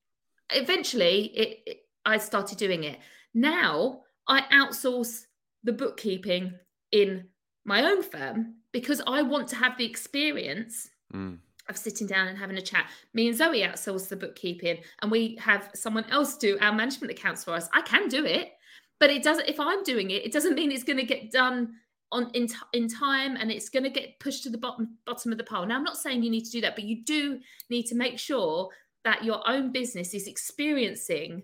eventually 0.50 1.26
it, 1.26 1.58
it 1.66 1.76
I 2.04 2.18
started 2.18 2.58
doing 2.58 2.84
it. 2.84 2.98
Now 3.34 4.00
I 4.28 4.42
outsource 4.52 5.26
the 5.62 5.72
bookkeeping 5.72 6.54
in 6.92 7.26
my 7.64 7.82
own 7.84 8.02
firm 8.02 8.56
because 8.72 9.00
I 9.06 9.22
want 9.22 9.48
to 9.48 9.56
have 9.56 9.76
the 9.78 9.84
experience 9.84 10.88
mm. 11.12 11.38
of 11.68 11.76
sitting 11.76 12.06
down 12.06 12.28
and 12.28 12.38
having 12.38 12.56
a 12.56 12.62
chat. 12.62 12.86
Me 13.14 13.28
and 13.28 13.36
Zoe 13.36 13.62
outsource 13.62 14.08
the 14.08 14.16
bookkeeping 14.16 14.78
and 15.00 15.10
we 15.10 15.36
have 15.40 15.70
someone 15.74 16.04
else 16.10 16.36
do 16.36 16.58
our 16.60 16.72
management 16.72 17.10
accounts 17.10 17.44
for 17.44 17.54
us. 17.54 17.68
I 17.72 17.82
can 17.82 18.08
do 18.08 18.24
it, 18.24 18.52
but 19.00 19.10
it 19.10 19.22
doesn't 19.22 19.48
if 19.48 19.58
I'm 19.58 19.82
doing 19.82 20.10
it, 20.10 20.24
it 20.24 20.32
doesn't 20.32 20.54
mean 20.54 20.72
it's 20.72 20.84
going 20.84 20.98
to 20.98 21.04
get 21.04 21.30
done 21.30 21.74
on 22.12 22.30
in, 22.34 22.48
in 22.72 22.88
time 22.88 23.36
and 23.36 23.50
it's 23.50 23.68
going 23.68 23.82
to 23.82 23.90
get 23.90 24.20
pushed 24.20 24.44
to 24.44 24.50
the 24.50 24.58
bottom 24.58 24.96
bottom 25.06 25.32
of 25.32 25.38
the 25.38 25.44
pile. 25.44 25.66
Now 25.66 25.76
I'm 25.76 25.84
not 25.84 25.96
saying 25.96 26.22
you 26.22 26.30
need 26.30 26.44
to 26.44 26.50
do 26.50 26.60
that, 26.62 26.74
but 26.74 26.84
you 26.84 27.04
do 27.04 27.40
need 27.70 27.84
to 27.86 27.94
make 27.94 28.18
sure 28.18 28.68
that 29.04 29.24
your 29.24 29.46
own 29.48 29.72
business 29.72 30.14
is 30.14 30.26
experiencing 30.26 31.42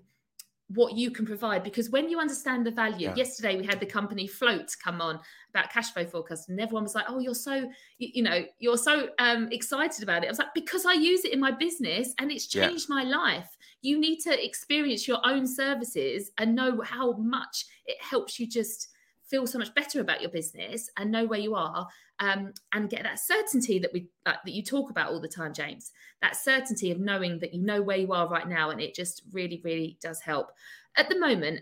what 0.75 0.97
you 0.97 1.11
can 1.11 1.27
provide 1.27 1.65
because 1.65 1.91
when 1.91 2.09
you 2.09 2.21
understand 2.21 2.65
the 2.65 2.71
value 2.71 3.09
yeah. 3.09 3.15
yesterday 3.17 3.57
we 3.57 3.67
had 3.67 3.81
the 3.81 3.87
company 3.87 4.27
float 4.27 4.75
come 4.83 5.01
on 5.01 5.19
about 5.51 5.69
cash 5.71 5.93
flow 5.93 6.05
forecast 6.07 6.49
and 6.49 6.61
everyone 6.61 6.85
was 6.85 6.95
like 6.95 7.05
oh 7.09 7.19
you're 7.19 7.35
so 7.35 7.69
you, 7.99 8.09
you 8.15 8.23
know 8.23 8.45
you're 8.61 8.77
so 8.77 9.09
um, 9.19 9.49
excited 9.51 10.03
about 10.03 10.23
it 10.23 10.27
i 10.27 10.31
was 10.31 10.39
like 10.39 10.55
because 10.55 10.87
i 10.87 10.93
use 10.93 11.25
it 11.25 11.33
in 11.33 11.41
my 11.41 11.51
business 11.51 12.15
and 12.19 12.31
it's 12.31 12.47
changed 12.47 12.87
yeah. 12.89 12.95
my 12.95 13.03
life 13.03 13.57
you 13.83 13.99
need 13.99 14.21
to 14.21 14.45
experience 14.45 15.09
your 15.09 15.19
own 15.25 15.47
services 15.47 16.31
and 16.39 16.55
know 16.55 16.81
how 16.83 17.13
much 17.13 17.67
it 17.87 18.01
helps 18.01 18.39
you 18.39 18.47
just 18.47 18.91
feel 19.31 19.47
so 19.47 19.59
much 19.59 19.75
better 19.75 20.01
about 20.01 20.21
your 20.21 20.31
business 20.31 20.91
and 20.99 21.11
know 21.11 21.25
where 21.25 21.39
you 21.39 21.55
are 21.55 21.87
um, 22.19 22.53
and 22.73 22.91
get 22.91 23.05
that 23.05 23.21
certainty 23.21 23.79
that 23.79 23.93
we 23.93 24.09
that 24.25 24.41
you 24.45 24.63
talk 24.63 24.91
about 24.91 25.11
all 25.11 25.21
the 25.21 25.29
time 25.29 25.55
james. 25.55 25.93
That 26.21 26.37
certainty 26.37 26.91
of 26.91 26.99
knowing 26.99 27.39
that 27.39 27.55
you 27.55 27.63
know 27.63 27.81
where 27.81 27.97
you 27.97 28.13
are 28.13 28.29
right 28.29 28.49
now 28.49 28.71
and 28.71 28.81
it 28.81 28.95
just 28.95 29.23
really 29.33 29.61
really 29.65 29.99
does 30.03 30.21
help. 30.21 30.49
At 30.97 31.09
the 31.09 31.19
moment 31.19 31.61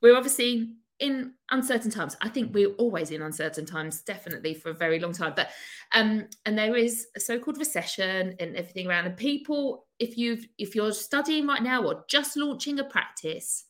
we're 0.00 0.16
obviously 0.16 0.74
in 0.98 1.32
uncertain 1.50 1.90
times. 1.90 2.16
I 2.22 2.30
think 2.30 2.54
we're 2.54 2.72
always 2.74 3.10
in 3.10 3.20
uncertain 3.20 3.66
times 3.66 4.00
definitely 4.00 4.54
for 4.54 4.70
a 4.70 4.74
very 4.74 4.98
long 4.98 5.12
time. 5.12 5.34
But 5.36 5.50
um 5.92 6.26
and 6.46 6.56
there 6.56 6.76
is 6.76 7.08
a 7.16 7.20
so-called 7.20 7.58
recession 7.58 8.34
and 8.40 8.56
everything 8.56 8.86
around. 8.86 9.06
And 9.06 9.16
people 9.16 9.86
if 9.98 10.16
you've 10.16 10.46
if 10.58 10.74
you're 10.74 10.92
studying 10.92 11.46
right 11.46 11.62
now 11.62 11.84
or 11.84 12.04
just 12.08 12.36
launching 12.36 12.78
a 12.78 12.84
practice 12.84 13.64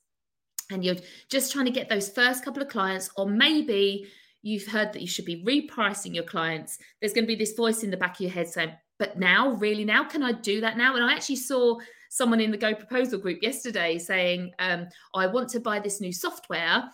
and 0.70 0.84
you're 0.84 0.96
just 1.30 1.52
trying 1.52 1.66
to 1.66 1.70
get 1.70 1.88
those 1.88 2.08
first 2.08 2.44
couple 2.44 2.62
of 2.62 2.68
clients, 2.68 3.10
or 3.16 3.28
maybe 3.28 4.06
you've 4.42 4.66
heard 4.66 4.92
that 4.92 5.00
you 5.00 5.08
should 5.08 5.24
be 5.24 5.44
repricing 5.44 6.14
your 6.14 6.24
clients, 6.24 6.78
there's 7.00 7.12
going 7.12 7.24
to 7.24 7.28
be 7.28 7.36
this 7.36 7.54
voice 7.54 7.82
in 7.82 7.90
the 7.90 7.96
back 7.96 8.14
of 8.14 8.20
your 8.20 8.30
head 8.30 8.48
saying, 8.48 8.72
but 8.98 9.18
now, 9.18 9.50
really, 9.54 9.84
now? 9.84 10.04
Can 10.04 10.22
I 10.22 10.32
do 10.32 10.60
that 10.60 10.76
now? 10.76 10.94
And 10.94 11.04
I 11.04 11.12
actually 11.12 11.36
saw 11.36 11.78
someone 12.08 12.40
in 12.40 12.50
the 12.50 12.56
Go 12.56 12.74
Proposal 12.74 13.18
group 13.18 13.42
yesterday 13.42 13.98
saying, 13.98 14.52
um, 14.58 14.86
I 15.14 15.26
want 15.26 15.48
to 15.50 15.60
buy 15.60 15.80
this 15.80 16.00
new 16.00 16.12
software, 16.12 16.84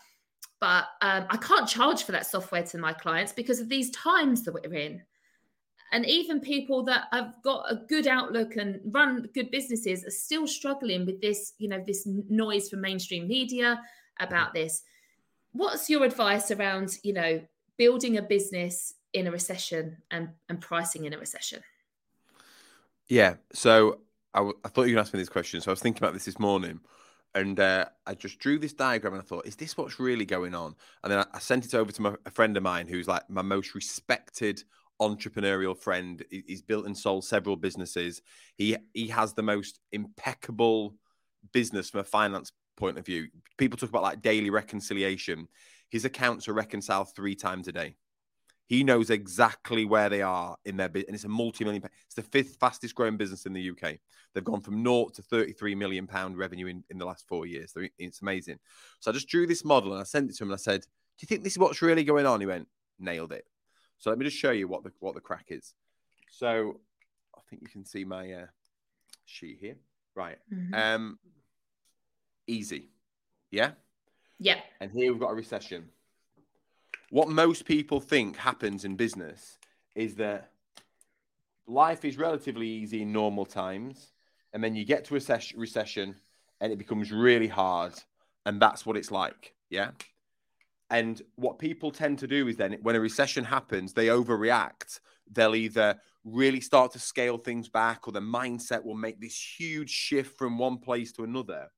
but 0.61 0.87
um, 1.00 1.26
I 1.31 1.37
can't 1.37 1.69
charge 1.69 2.05
for 2.05 2.12
that 2.12 2.26
software 2.26 2.62
to 2.64 2.79
my 2.79 2.93
clients 2.93 3.33
because 3.33 3.61
of 3.61 3.69
these 3.69 3.91
times 3.91 4.43
that 4.43 4.55
we're 4.55 4.75
in 4.75 5.02
and 5.93 6.07
even 6.07 6.41
people 6.41 6.83
that 6.85 7.05
have 7.13 7.35
got 7.45 7.71
a 7.71 7.77
good 7.77 8.07
outlook 8.07 8.57
and 8.57 8.81
run 8.87 9.29
good 9.35 9.51
businesses 9.51 10.05
are 10.05 10.11
still 10.11 10.47
struggling 10.47 11.07
with 11.07 11.21
this 11.21 11.53
you 11.59 11.69
know 11.69 11.83
this 11.87 12.07
noise 12.07 12.69
from 12.69 12.81
mainstream 12.81 13.29
media 13.29 13.81
about 14.19 14.49
mm-hmm. 14.49 14.65
this 14.65 14.83
what's 15.53 15.89
your 15.89 16.03
advice 16.03 16.51
around 16.51 16.97
you 17.05 17.13
know 17.13 17.41
building 17.77 18.17
a 18.17 18.23
business 18.23 18.95
in 19.13 19.27
a 19.27 19.31
recession 19.31 19.97
and 20.11 20.31
and 20.49 20.61
pricing 20.61 21.05
in 21.05 21.13
a 21.13 21.19
recession 21.19 21.63
yeah 23.09 23.35
so 23.53 24.01
I, 24.35 24.39
w- 24.39 24.59
I 24.65 24.69
thought 24.69 24.85
you 24.85 24.95
were 24.95 25.01
ask 25.01 25.13
me 25.13 25.21
this 25.21 25.29
question 25.29 25.61
so 25.61 25.71
i 25.71 25.73
was 25.73 25.81
thinking 25.81 26.03
about 26.03 26.15
this 26.15 26.25
this 26.25 26.39
morning 26.39 26.81
and 27.35 27.59
uh, 27.61 27.87
I 28.07 28.15
just 28.15 28.39
drew 28.39 28.59
this 28.59 28.75
diagram 28.75 29.15
and 29.15 29.23
I 29.23 29.25
thought, 29.25 29.47
is 29.47 29.57
this 29.57 29.75
what's 29.75 29.99
really 29.99 30.27
going 30.27 30.55
on? 30.55 30.75
And 31.03 31.11
then 31.11 31.21
I, 31.21 31.25
I 31.33 31.39
sent 31.39 31.65
it 31.65 31.75
over 31.75 31.91
to 31.91 32.03
my, 32.03 32.15
a 32.27 32.31
friend 32.31 32.55
of 32.59 32.63
mine 32.63 32.87
who's 32.87 33.09
like 33.09 33.29
my 33.31 33.41
most 33.41 33.75
respected 33.75 34.63
entrepreneurial 35.09 35.77
friend. 35.77 36.25
He's 36.31 36.63
built 36.63 36.87
and 36.87 36.97
sold 36.97 37.25
several 37.25 37.57
businesses. 37.57 38.23
He 38.57 38.77
he 38.95 39.09
has 39.09 39.35
the 39.35 39.43
most 39.43 39.81
impeccable 39.93 40.95
business 41.53 41.91
from 41.91 42.01
a 42.01 42.05
finance 42.05 42.53
point 42.77 42.99
of 42.99 43.07
view. 43.07 43.29
People 43.59 43.79
talk 43.79 43.89
about 43.91 44.03
like 44.03 44.23
daily 44.23 44.51
reconciliation. 44.51 45.49
His 45.91 46.05
accounts 46.05 46.49
are 46.49 46.55
reconciled 46.55 47.15
three 47.15 47.35
times 47.35 47.69
a 47.69 47.73
day. 47.73 47.97
He 48.67 48.85
knows 48.85 49.11
exactly 49.11 49.85
where 49.85 50.09
they 50.09 50.23
are 50.23 50.57
in 50.65 50.79
their 50.79 50.89
business, 50.89 51.09
and 51.09 51.15
it's 51.15 51.25
a 51.25 51.29
multi-million. 51.29 51.83
It's 52.07 52.15
the 52.15 52.23
fifth 52.23 52.57
fastest 52.59 52.95
growing 52.95 53.19
business 53.19 53.45
in 53.45 53.53
the 53.53 53.71
UK. 53.71 53.99
They've 54.33 54.43
gone 54.43 54.63
from 54.63 54.83
naught 54.83 55.15
to 55.15 55.23
33 55.23 55.75
million 55.75 56.07
pound 56.07 56.39
revenue 56.39 56.67
in, 56.67 56.83
in 56.89 56.97
the 56.97 57.05
last 57.05 57.29
four 57.29 57.45
years. 57.45 57.75
It's 57.99 58.23
amazing. 58.23 58.59
So 59.01 59.11
I 59.11 59.15
just 59.15 59.29
drew 59.29 59.47
this 59.47 59.65
model 59.65 59.93
and 59.93 60.01
I 60.01 60.05
sent 60.05 60.31
it 60.31 60.37
to 60.37 60.45
him 60.45 60.51
and 60.51 60.55
I 60.55 60.63
said, 60.63 60.81
"Do 60.81 60.87
you 61.21 61.27
think 61.27 61.43
this 61.43 61.53
is 61.53 61.59
what's 61.59 61.83
really 61.83 62.05
going 62.05 62.25
on?" 62.25 62.41
He 62.41 62.47
went, 62.47 62.69
"Nailed 62.99 63.33
it." 63.33 63.45
So 64.03 64.11
let 64.11 64.19
me 64.19 64.25
just 64.25 64.37
show 64.37 64.51
you 64.51 64.67
what 64.67 64.83
the 64.83 64.91
what 64.99 65.15
the 65.15 65.21
crack 65.21 65.47
is. 65.51 65.75
So 66.29 66.81
I 67.37 67.41
think 67.49 67.63
you 67.63 67.69
can 67.69 67.85
see 67.85 68.05
my 68.05 68.33
uh, 68.33 68.47
sheet 69.27 69.59
here. 69.61 69.77
Right. 70.17 70.39
Mm-hmm. 70.53 70.75
Um, 70.75 71.19
easy. 72.49 72.89
Yeah. 73.53 73.71
Yeah. 74.41 74.59
And 74.81 74.91
here 74.91 75.13
we've 75.13 75.21
got 75.21 75.31
a 75.31 75.35
recession. 75.35 75.85
What 77.11 77.29
most 77.29 77.65
people 77.65 78.01
think 78.01 78.37
happens 78.37 78.85
in 78.85 78.97
business 78.97 79.57
is 79.95 80.17
that 80.17 80.51
life 81.69 82.05
is 82.05 82.19
relatively 82.19 82.67
easy 82.67 83.03
in 83.03 83.13
normal 83.13 83.47
times, 83.47 84.11
and 84.53 84.65
then 84.65 84.75
you 84.75 84.85
get 84.85 85.05
to 85.05 85.15
a 85.15 85.41
recession 85.57 86.17
and 86.61 86.73
it 86.73 86.79
becomes 86.79 87.13
really 87.13 87.47
hard, 87.47 87.93
and 88.47 88.61
that's 88.61 88.85
what 88.85 88.97
it's 88.97 89.13
like. 89.13 89.55
Yeah. 89.71 89.93
And 90.93 91.23
what 91.37 91.59
people 91.59 91.91
tend 91.91 92.19
to 92.19 92.27
do 92.27 92.49
is 92.49 92.59
then 92.59 92.77
when 92.83 92.97
a 92.97 93.01
recession 93.01 93.45
happens, 93.45 93.95
they 93.95 94.09
overreact. 94.09 95.01
They'll 95.33 95.55
either 95.55 95.99
really 96.23 96.61
start 96.61 96.93
to 96.93 96.99
scale 96.99 97.39
things 97.39 97.71
back 97.71 98.07
or 98.07 98.13
the 98.13 98.21
mindset 98.21 98.85
will 98.85 98.95
make 98.95 99.19
this 99.19 99.35
huge 99.59 99.89
shift 99.89 100.37
from 100.37 100.59
one 100.59 100.77
place 100.77 101.11
to 101.13 101.25
another. 101.25 101.69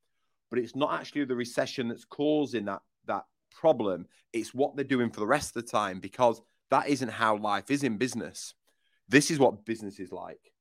But 0.50 0.58
it's 0.58 0.74
not 0.74 0.94
actually 0.94 1.26
the 1.26 1.36
recession 1.36 1.86
that's 1.86 2.04
causing 2.04 2.64
that 2.64 2.82
that 3.06 3.22
problem. 3.52 4.06
It's 4.32 4.52
what 4.52 4.74
they're 4.74 4.84
doing 4.84 5.10
for 5.10 5.20
the 5.20 5.28
rest 5.28 5.54
of 5.56 5.64
the 5.64 5.70
time 5.70 6.00
because 6.00 6.42
that 6.70 6.88
isn't 6.88 7.08
how 7.08 7.36
life 7.36 7.70
is 7.70 7.84
in 7.84 7.98
business. 7.98 8.54
This 9.08 9.30
is 9.30 9.38
what 9.38 9.64
business 9.64 10.00
is 10.00 10.10
like. 10.10 10.52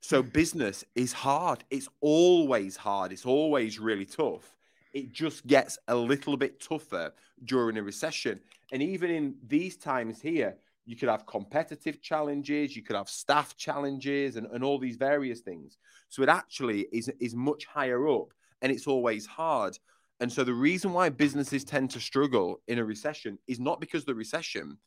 So, 0.00 0.22
hmm. 0.22 0.28
business 0.28 0.84
is 0.94 1.12
hard. 1.12 1.64
It's 1.68 1.88
always 2.00 2.76
hard. 2.76 3.10
It's 3.10 3.26
always 3.26 3.80
really 3.80 4.06
tough. 4.06 4.54
It 4.94 5.12
just 5.12 5.46
gets 5.46 5.78
a 5.88 5.94
little 5.94 6.36
bit 6.36 6.60
tougher 6.60 7.12
during 7.44 7.76
a 7.76 7.82
recession. 7.82 8.40
And 8.72 8.82
even 8.82 9.10
in 9.10 9.34
these 9.46 9.76
times 9.76 10.22
here, 10.22 10.56
you 10.86 10.96
could 10.96 11.08
have 11.10 11.26
competitive 11.26 12.00
challenges, 12.00 12.76
you 12.76 12.82
could 12.82 12.96
have 12.96 13.08
staff 13.08 13.56
challenges, 13.56 14.36
and, 14.36 14.46
and 14.52 14.64
all 14.64 14.78
these 14.78 14.96
various 14.96 15.40
things. 15.40 15.78
So, 16.08 16.22
it 16.22 16.28
actually 16.28 16.86
is, 16.92 17.10
is 17.20 17.34
much 17.34 17.66
higher 17.66 18.08
up 18.08 18.32
and 18.62 18.72
it's 18.72 18.86
always 18.86 19.26
hard. 19.26 19.78
And 20.20 20.32
so 20.32 20.44
the 20.44 20.54
reason 20.54 20.92
why 20.92 21.08
businesses 21.10 21.64
tend 21.64 21.90
to 21.90 22.00
struggle 22.00 22.62
in 22.68 22.78
a 22.78 22.84
recession 22.84 23.38
is 23.46 23.60
not 23.60 23.80
because 23.80 24.04
the 24.04 24.14
recession, 24.14 24.78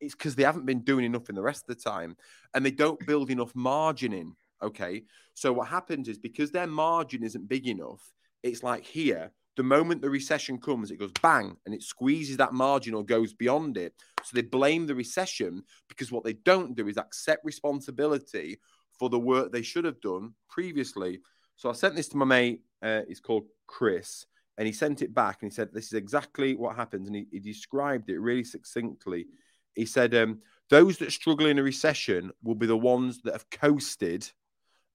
it's 0.00 0.14
because 0.14 0.34
they 0.34 0.44
haven't 0.44 0.66
been 0.66 0.80
doing 0.80 1.04
enough 1.04 1.28
in 1.28 1.34
the 1.34 1.42
rest 1.42 1.68
of 1.68 1.76
the 1.76 1.82
time 1.82 2.16
and 2.54 2.64
they 2.64 2.70
don't 2.70 3.04
build 3.06 3.30
enough 3.30 3.54
margin 3.54 4.12
in. 4.12 4.32
Okay. 4.62 5.02
So 5.34 5.52
what 5.52 5.68
happens 5.68 6.08
is 6.08 6.18
because 6.18 6.50
their 6.50 6.66
margin 6.66 7.24
isn't 7.24 7.48
big 7.48 7.66
enough, 7.66 8.00
it's 8.42 8.62
like 8.62 8.84
here, 8.84 9.32
the 9.56 9.62
moment 9.62 10.02
the 10.02 10.10
recession 10.10 10.58
comes, 10.58 10.90
it 10.90 10.98
goes 10.98 11.12
bang 11.22 11.56
and 11.64 11.74
it 11.74 11.82
squeezes 11.82 12.36
that 12.36 12.52
margin 12.52 12.94
or 12.94 13.04
goes 13.04 13.32
beyond 13.32 13.76
it. 13.76 13.94
So 14.22 14.30
they 14.34 14.42
blame 14.42 14.86
the 14.86 14.94
recession 14.94 15.62
because 15.88 16.12
what 16.12 16.24
they 16.24 16.34
don't 16.34 16.76
do 16.76 16.88
is 16.88 16.98
accept 16.98 17.44
responsibility 17.44 18.58
for 18.98 19.08
the 19.08 19.18
work 19.18 19.52
they 19.52 19.62
should 19.62 19.84
have 19.84 20.00
done 20.00 20.34
previously. 20.48 21.20
So 21.56 21.70
I 21.70 21.72
sent 21.72 21.96
this 21.96 22.08
to 22.08 22.16
my 22.16 22.26
mate. 22.26 22.60
Uh, 22.82 23.00
he's 23.08 23.20
called 23.20 23.46
Chris 23.66 24.26
and 24.58 24.66
he 24.66 24.72
sent 24.72 25.02
it 25.02 25.14
back 25.14 25.38
and 25.40 25.50
he 25.50 25.54
said, 25.54 25.70
This 25.72 25.86
is 25.86 25.94
exactly 25.94 26.54
what 26.54 26.76
happens. 26.76 27.06
And 27.06 27.16
he, 27.16 27.26
he 27.30 27.38
described 27.38 28.10
it 28.10 28.18
really 28.18 28.44
succinctly. 28.44 29.26
He 29.74 29.86
said, 29.86 30.14
um, 30.14 30.40
Those 30.70 30.98
that 30.98 31.12
struggle 31.12 31.46
in 31.46 31.58
a 31.58 31.62
recession 31.62 32.30
will 32.42 32.54
be 32.54 32.66
the 32.66 32.76
ones 32.76 33.20
that 33.22 33.32
have 33.32 33.48
coasted, 33.50 34.30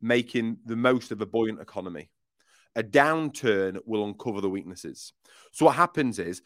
making 0.01 0.57
the 0.65 0.75
most 0.75 1.11
of 1.11 1.21
a 1.21 1.25
buoyant 1.25 1.59
economy. 1.59 2.09
A 2.75 2.83
downturn 2.83 3.79
will 3.85 4.05
uncover 4.05 4.41
the 4.41 4.49
weaknesses. 4.49 5.13
So, 5.51 5.65
what 5.65 5.75
happens 5.75 6.19
is, 6.19 6.41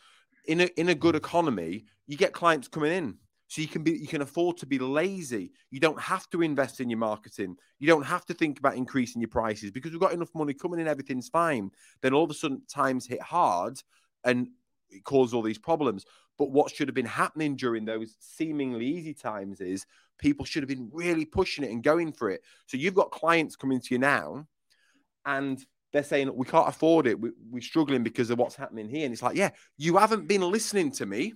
in 0.48 0.62
a, 0.62 0.65
in 0.77 0.89
a 0.89 0.96
good 0.96 1.15
economy, 1.15 1.86
you 2.08 2.17
get 2.17 2.34
clients 2.34 2.67
coming 2.67 2.91
in 2.91 3.17
so 3.48 3.62
you 3.62 3.67
can 3.67 3.84
be 3.84 3.91
you 3.91 4.08
can 4.08 4.22
afford 4.22 4.58
to 4.58 4.65
be 4.65 4.79
lazy. 4.79 5.51
You 5.70 5.79
don't 5.79 6.00
have 6.00 6.29
to 6.32 6.41
invest 6.41 6.79
in 6.79 6.89
your 6.89 7.00
marketing. 7.00 7.55
You 7.79 7.88
don't 7.88 8.05
have 8.05 8.25
to 8.25 8.34
think 8.34 8.60
about 8.60 8.75
increasing 8.75 9.22
your 9.22 9.29
prices 9.29 9.72
because 9.72 9.91
we've 9.91 10.01
got 10.01 10.13
enough 10.13 10.34
money 10.34 10.53
coming 10.53 10.79
in, 10.79 10.88
everything's 10.88 11.29
fine. 11.29 11.72
Then 12.01 12.13
all 12.13 12.24
of 12.24 12.32
a 12.32 12.34
sudden 12.34 12.63
times 12.67 13.05
hit 13.05 13.22
hard 13.22 13.79
and 14.24 14.48
it 14.89 15.03
causes 15.03 15.34
all 15.34 15.44
these 15.44 15.60
problems. 15.60 16.05
But 16.38 16.51
what 16.51 16.74
should 16.74 16.88
have 16.88 16.96
been 16.96 17.05
happening 17.05 17.55
during 17.55 17.86
those 17.86 18.15
seemingly 18.20 18.88
easy 18.88 19.13
times 19.13 19.62
is 19.62 19.86
people 20.17 20.46
should 20.46 20.63
have 20.63 20.70
been 20.70 20.89
really 20.91 21.25
pushing 21.25 21.63
it 21.63 21.72
and 21.72 21.84
going 21.84 22.12
for 22.12 22.29
it. 22.29 22.41
So 22.65 22.77
you've 22.77 22.94
got 22.94 23.12
clients 23.12 23.55
coming 23.55 23.79
to 23.79 23.94
you 23.94 24.00
now 24.00 24.48
and 25.25 25.63
they're 25.95 26.03
saying 26.03 26.35
we 26.35 26.45
can't 26.45 26.67
afford 26.67 27.07
it. 27.07 27.19
We, 27.19 27.31
we're 27.49 27.61
struggling 27.61 28.03
because 28.03 28.29
of 28.29 28.37
what's 28.37 28.55
happening 28.55 28.89
here. 28.89 29.05
And 29.05 29.13
it's 29.13 29.21
like, 29.21 29.37
yeah, 29.37 29.51
you 29.77 29.97
haven't 29.97 30.27
been 30.27 30.41
listening 30.41 30.91
to 30.93 31.05
me. 31.05 31.33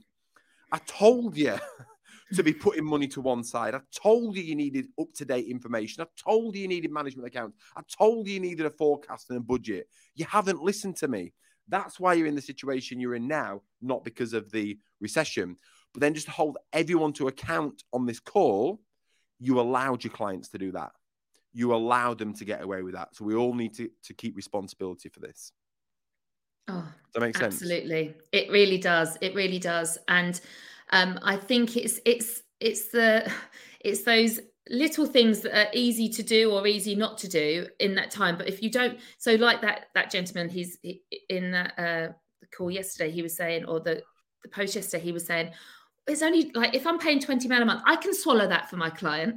I 0.72 0.80
told 0.80 1.38
you 1.38 1.58
to 2.34 2.44
be 2.44 2.54
putting 2.54 2.86
money 2.86 3.08
to 3.10 3.22
one 3.22 3.44
side. 3.44 3.74
I 3.74 3.82
told 3.96 4.36
you 4.36 4.44
you 4.44 4.56
needed 4.56 4.88
up 5.00 5.14
to 5.16 5.26
date 5.26 5.48
information. 5.48 6.04
I 6.04 6.08
told 6.22 6.56
you 6.56 6.64
you 6.64 6.68
needed 6.68 6.92
management 6.92 7.28
accounts. 7.28 7.58
I 7.76 7.82
told 7.98 8.28
you 8.28 8.36
you 8.36 8.40
needed 8.40 8.66
a 8.66 8.70
forecast 8.70 9.30
and 9.30 9.38
a 9.38 9.42
budget. 9.42 9.88
You 10.16 10.26
haven't 10.26 10.62
listened 10.62 10.98
to 10.98 11.08
me. 11.08 11.34
That's 11.68 12.00
why 12.00 12.14
you're 12.14 12.28
in 12.28 12.36
the 12.36 12.42
situation 12.42 13.00
you're 13.00 13.16
in 13.16 13.28
now, 13.28 13.62
not 13.82 14.04
because 14.04 14.34
of 14.34 14.52
the 14.52 14.78
recession. 15.00 15.56
But 15.94 16.02
then 16.02 16.14
just 16.14 16.28
hold 16.28 16.58
everyone 16.74 17.14
to 17.14 17.28
account 17.28 17.84
on 17.94 18.06
this 18.06 18.20
call, 18.20 18.82
you 19.40 19.60
allowed 19.60 20.04
your 20.04 20.14
clients 20.14 20.50
to 20.50 20.58
do 20.58 20.72
that. 20.74 20.92
You 21.54 21.74
allow 21.74 22.14
them 22.14 22.34
to 22.36 22.46
get 22.46 22.62
away 22.62 22.84
with 22.84 22.94
that. 22.94 23.16
So 23.16 23.26
we 23.26 23.36
all 23.36 23.54
need 23.54 23.74
to, 23.76 23.90
to 24.04 24.14
keep 24.14 24.36
responsibility 24.36 25.10
for 25.10 25.20
this. 25.20 25.52
Oh, 26.68 26.74
Does 26.74 27.14
that 27.14 27.22
makes 27.22 27.40
sense? 27.40 27.56
Absolutely. 27.56 28.14
It 28.32 28.52
really 28.52 28.78
does. 28.78 29.18
It 29.22 29.34
really 29.34 29.60
does. 29.60 29.98
And 30.08 30.40
um, 30.92 31.20
I 31.24 31.36
think 31.36 31.76
it's 31.76 32.00
it's 32.06 32.44
it's 32.60 32.90
the 32.90 33.32
it's 33.80 34.04
those 34.04 34.40
little 34.70 35.06
things 35.08 35.42
that 35.42 35.58
are 35.58 35.72
easy 35.74 36.08
to 36.10 36.24
do 36.24 36.52
or 36.52 36.68
easy 36.68 36.96
not 36.96 37.18
to 37.20 37.28
do 37.28 37.68
in 37.80 37.96
that 37.96 38.12
time. 38.12 38.38
But 38.38 38.48
if 38.48 38.62
you 38.62 38.70
don't, 38.70 39.00
so 39.18 39.34
like 39.36 39.62
that 39.62 39.88
that 39.96 40.12
gentleman, 40.12 40.50
he's 40.50 40.78
in 41.30 41.52
that 41.52 41.74
uh, 41.78 42.14
call 42.56 42.72
yesterday. 42.72 43.12
He 43.12 43.22
was 43.22 43.36
saying, 43.36 43.66
or 43.66 43.80
the 43.80 44.04
the 44.44 44.50
post 44.50 44.76
yesterday, 44.76 45.04
he 45.04 45.12
was 45.12 45.26
saying, 45.26 45.52
it's 46.08 46.22
only 46.22 46.52
like 46.54 46.76
if 46.76 46.86
I'm 46.86 47.00
paying 47.00 47.20
twenty 47.20 47.48
pound 47.48 47.64
a 47.64 47.66
month, 47.66 47.82
I 47.86 47.96
can 47.96 48.14
swallow 48.14 48.48
that 48.48 48.70
for 48.70 48.78
my 48.78 48.90
client, 48.90 49.36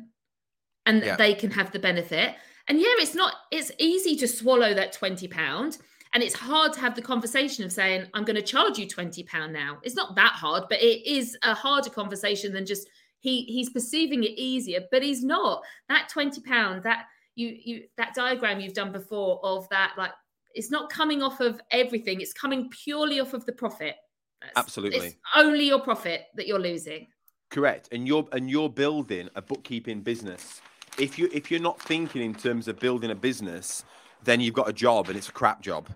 and 0.86 1.02
yeah. 1.02 1.16
they 1.16 1.34
can 1.34 1.50
have 1.50 1.72
the 1.72 1.78
benefit. 1.78 2.34
And 2.68 2.78
yeah, 2.78 2.86
it's 2.98 3.14
not. 3.14 3.34
It's 3.50 3.72
easy 3.78 4.16
to 4.16 4.28
swallow 4.28 4.74
that 4.74 4.92
twenty 4.92 5.28
pound 5.28 5.78
and 6.14 6.22
it's 6.22 6.34
hard 6.34 6.72
to 6.74 6.80
have 6.80 6.94
the 6.94 7.02
conversation 7.02 7.64
of 7.64 7.72
saying, 7.72 8.06
I'm 8.12 8.24
going 8.24 8.36
to 8.36 8.42
charge 8.42 8.78
you 8.78 8.86
£20 8.86 9.50
now. 9.50 9.78
It's 9.82 9.94
not 9.94 10.14
that 10.16 10.32
hard, 10.32 10.64
but 10.68 10.82
it 10.82 11.06
is 11.08 11.38
a 11.42 11.54
harder 11.54 11.88
conversation 11.88 12.52
than 12.52 12.66
just 12.66 12.88
he 13.20 13.44
he's 13.44 13.70
perceiving 13.70 14.24
it 14.24 14.32
easier, 14.36 14.80
but 14.90 15.02
he's 15.02 15.24
not. 15.24 15.62
That 15.88 16.10
£20, 16.14 16.82
that 16.82 17.06
you 17.34 17.56
you 17.64 17.84
that 17.96 18.14
diagram 18.14 18.60
you've 18.60 18.74
done 18.74 18.92
before 18.92 19.40
of 19.42 19.66
that, 19.70 19.94
like 19.96 20.10
it's 20.54 20.70
not 20.70 20.90
coming 20.90 21.22
off 21.22 21.40
of 21.40 21.60
everything, 21.70 22.20
it's 22.20 22.34
coming 22.34 22.68
purely 22.68 23.20
off 23.20 23.32
of 23.32 23.46
the 23.46 23.52
profit. 23.52 23.94
That's, 24.42 24.52
Absolutely. 24.56 24.98
It's 24.98 25.16
only 25.36 25.68
your 25.68 25.80
profit 25.80 26.26
that 26.34 26.46
you're 26.46 26.58
losing. 26.58 27.06
Correct. 27.48 27.88
And 27.92 28.06
you're 28.06 28.28
and 28.32 28.50
you're 28.50 28.68
building 28.68 29.30
a 29.34 29.40
bookkeeping 29.40 30.02
business. 30.02 30.60
If 30.98 31.18
you 31.18 31.28
if 31.32 31.50
you're 31.50 31.60
not 31.60 31.80
thinking 31.80 32.22
in 32.22 32.34
terms 32.34 32.68
of 32.68 32.78
building 32.78 33.10
a 33.10 33.14
business, 33.14 33.84
then 34.24 34.40
you've 34.40 34.54
got 34.54 34.68
a 34.68 34.72
job 34.72 35.08
and 35.08 35.16
it's 35.16 35.28
a 35.28 35.32
crap 35.32 35.60
job 35.60 35.88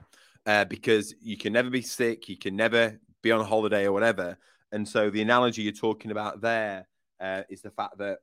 uh, 0.46 0.64
because 0.64 1.14
you 1.20 1.36
can 1.36 1.52
never 1.52 1.70
be 1.70 1.82
sick, 1.82 2.28
you 2.28 2.36
can 2.36 2.56
never 2.56 2.98
be 3.22 3.30
on 3.30 3.40
a 3.40 3.44
holiday 3.44 3.84
or 3.84 3.92
whatever. 3.92 4.38
And 4.72 4.88
so 4.88 5.10
the 5.10 5.22
analogy 5.22 5.62
you're 5.62 5.72
talking 5.72 6.10
about 6.10 6.40
there 6.40 6.86
uh, 7.20 7.42
is 7.48 7.62
the 7.62 7.70
fact 7.70 7.98
that 7.98 8.18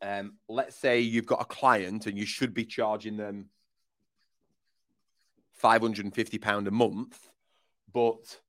um, 0.00 0.34
let's 0.48 0.76
say 0.76 1.00
you've 1.00 1.26
got 1.26 1.40
a 1.40 1.44
client 1.44 2.06
and 2.06 2.18
you 2.18 2.26
should 2.26 2.54
be 2.54 2.64
charging 2.64 3.16
them 3.16 3.46
£550 5.62 6.66
a 6.66 6.70
month, 6.70 7.28
but 7.92 8.40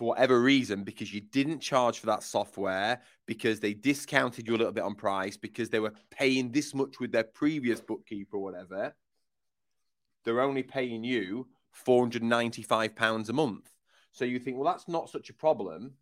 for 0.00 0.06
whatever 0.06 0.40
reason, 0.40 0.82
because 0.82 1.12
you 1.12 1.20
didn't 1.20 1.60
charge 1.60 1.98
for 1.98 2.06
that 2.06 2.22
software, 2.22 3.02
because 3.26 3.60
they 3.60 3.74
discounted 3.74 4.48
you 4.48 4.54
a 4.54 4.56
little 4.56 4.72
bit 4.72 4.82
on 4.82 4.94
price, 4.94 5.36
because 5.36 5.68
they 5.68 5.78
were 5.78 5.92
paying 6.10 6.50
this 6.50 6.74
much 6.74 6.98
with 7.00 7.12
their 7.12 7.22
previous 7.22 7.82
bookkeeper 7.82 8.38
or 8.38 8.42
whatever, 8.42 8.94
they're 10.24 10.40
only 10.40 10.62
paying 10.62 11.04
you 11.04 11.48
£495 11.86 13.28
a 13.28 13.32
month. 13.34 13.68
So 14.12 14.24
you 14.24 14.38
think, 14.38 14.56
well, 14.56 14.72
that's 14.72 14.88
not 14.88 15.10
such 15.10 15.28
a 15.28 15.34
problem. 15.34 15.92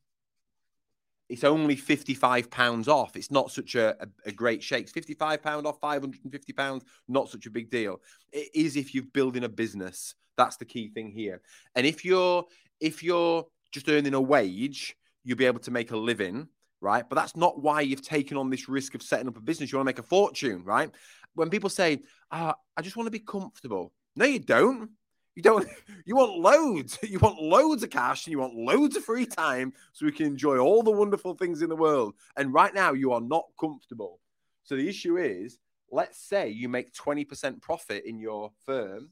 it's 1.28 1.43
only 1.43 1.75
55 1.75 2.52
pounds 2.52 2.87
off. 2.87 3.17
It's 3.17 3.33
not 3.33 3.50
such 3.50 3.75
a, 3.75 4.00
a, 4.00 4.07
a 4.26 4.33
great 4.33 4.62
shake. 4.62 4.88
55 4.88 5.43
pound 5.43 5.67
off 5.67 5.81
550 5.81 6.52
pounds, 6.52 6.85
not 7.09 7.31
such 7.31 7.47
a 7.47 7.50
big 7.50 7.69
deal. 7.69 8.00
It 8.33 8.50
is 8.55 8.76
if 8.76 8.95
you're 8.95 9.02
building 9.12 9.43
a 9.43 9.49
business. 9.49 10.14
That's 10.37 10.57
the 10.57 10.67
key 10.67 10.88
thing 10.88 11.11
here. 11.11 11.43
And 11.75 11.85
if 11.85 12.05
you're 12.05 12.45
if 12.81 13.02
you're 13.02 13.45
just 13.73 13.89
earning 13.89 14.15
a 14.15 14.21
wage, 14.21 14.97
you'll 15.25 15.37
be 15.37 15.47
able 15.47 15.61
to 15.61 15.71
make 15.71 15.91
a 15.91 15.97
living, 15.97 16.49
right? 16.81 17.05
But 17.09 17.17
that's 17.17 17.37
not 17.37 17.61
why 17.61 17.83
you've 17.83 18.03
taken 18.03 18.37
on 18.37 18.51
this 18.51 18.69
risk 18.69 18.95
of 18.95 19.03
setting 19.03 19.29
up 19.29 19.37
a 19.37 19.41
business. 19.41 19.71
You 19.71 19.79
want 19.79 19.87
to 19.87 19.91
make 19.91 19.99
a 19.99 20.09
fortune, 20.09 20.65
right? 20.65 20.91
When 21.35 21.51
people 21.51 21.71
say, 21.71 22.03
oh, 22.31 22.55
I 22.77 22.83
just 22.83 22.97
want 22.97 23.07
to 23.07 23.11
be 23.11 23.19
comfortable. 23.19 23.93
No, 24.17 24.25
you 24.25 24.39
don't. 24.39 24.91
You 25.35 25.43
don't. 25.43 25.69
You 26.05 26.17
want 26.17 26.39
loads. 26.39 26.99
You 27.09 27.19
want 27.19 27.41
loads 27.41 27.83
of 27.83 27.91
cash, 27.91 28.27
and 28.27 28.33
you 28.33 28.39
want 28.39 28.55
loads 28.55 28.97
of 28.97 29.05
free 29.05 29.27
time, 29.27 29.73
so 29.93 30.07
we 30.07 30.13
can 30.13 30.27
enjoy 30.27 30.59
all 30.59 30.83
the 30.83 30.91
wonderful 30.91 31.35
things 31.35 31.63
in 31.63 31.69
the 31.69 31.77
world. 31.77 32.15
And 32.37 32.53
right 32.53 32.75
now, 32.75 32.93
you 32.93 33.13
are 33.13 33.21
not 33.21 33.45
comfortable. 33.61 34.21
So 34.65 34.75
the 34.75 34.89
issue 34.89 35.17
is, 35.17 35.59
let's 35.91 36.19
say 36.19 36.49
you 36.49 36.69
make 36.69 36.93
twenty 36.93 37.25
percent 37.25 37.63
profit 37.63 38.05
in 38.05 38.19
your 38.19 38.51
firm. 38.67 39.11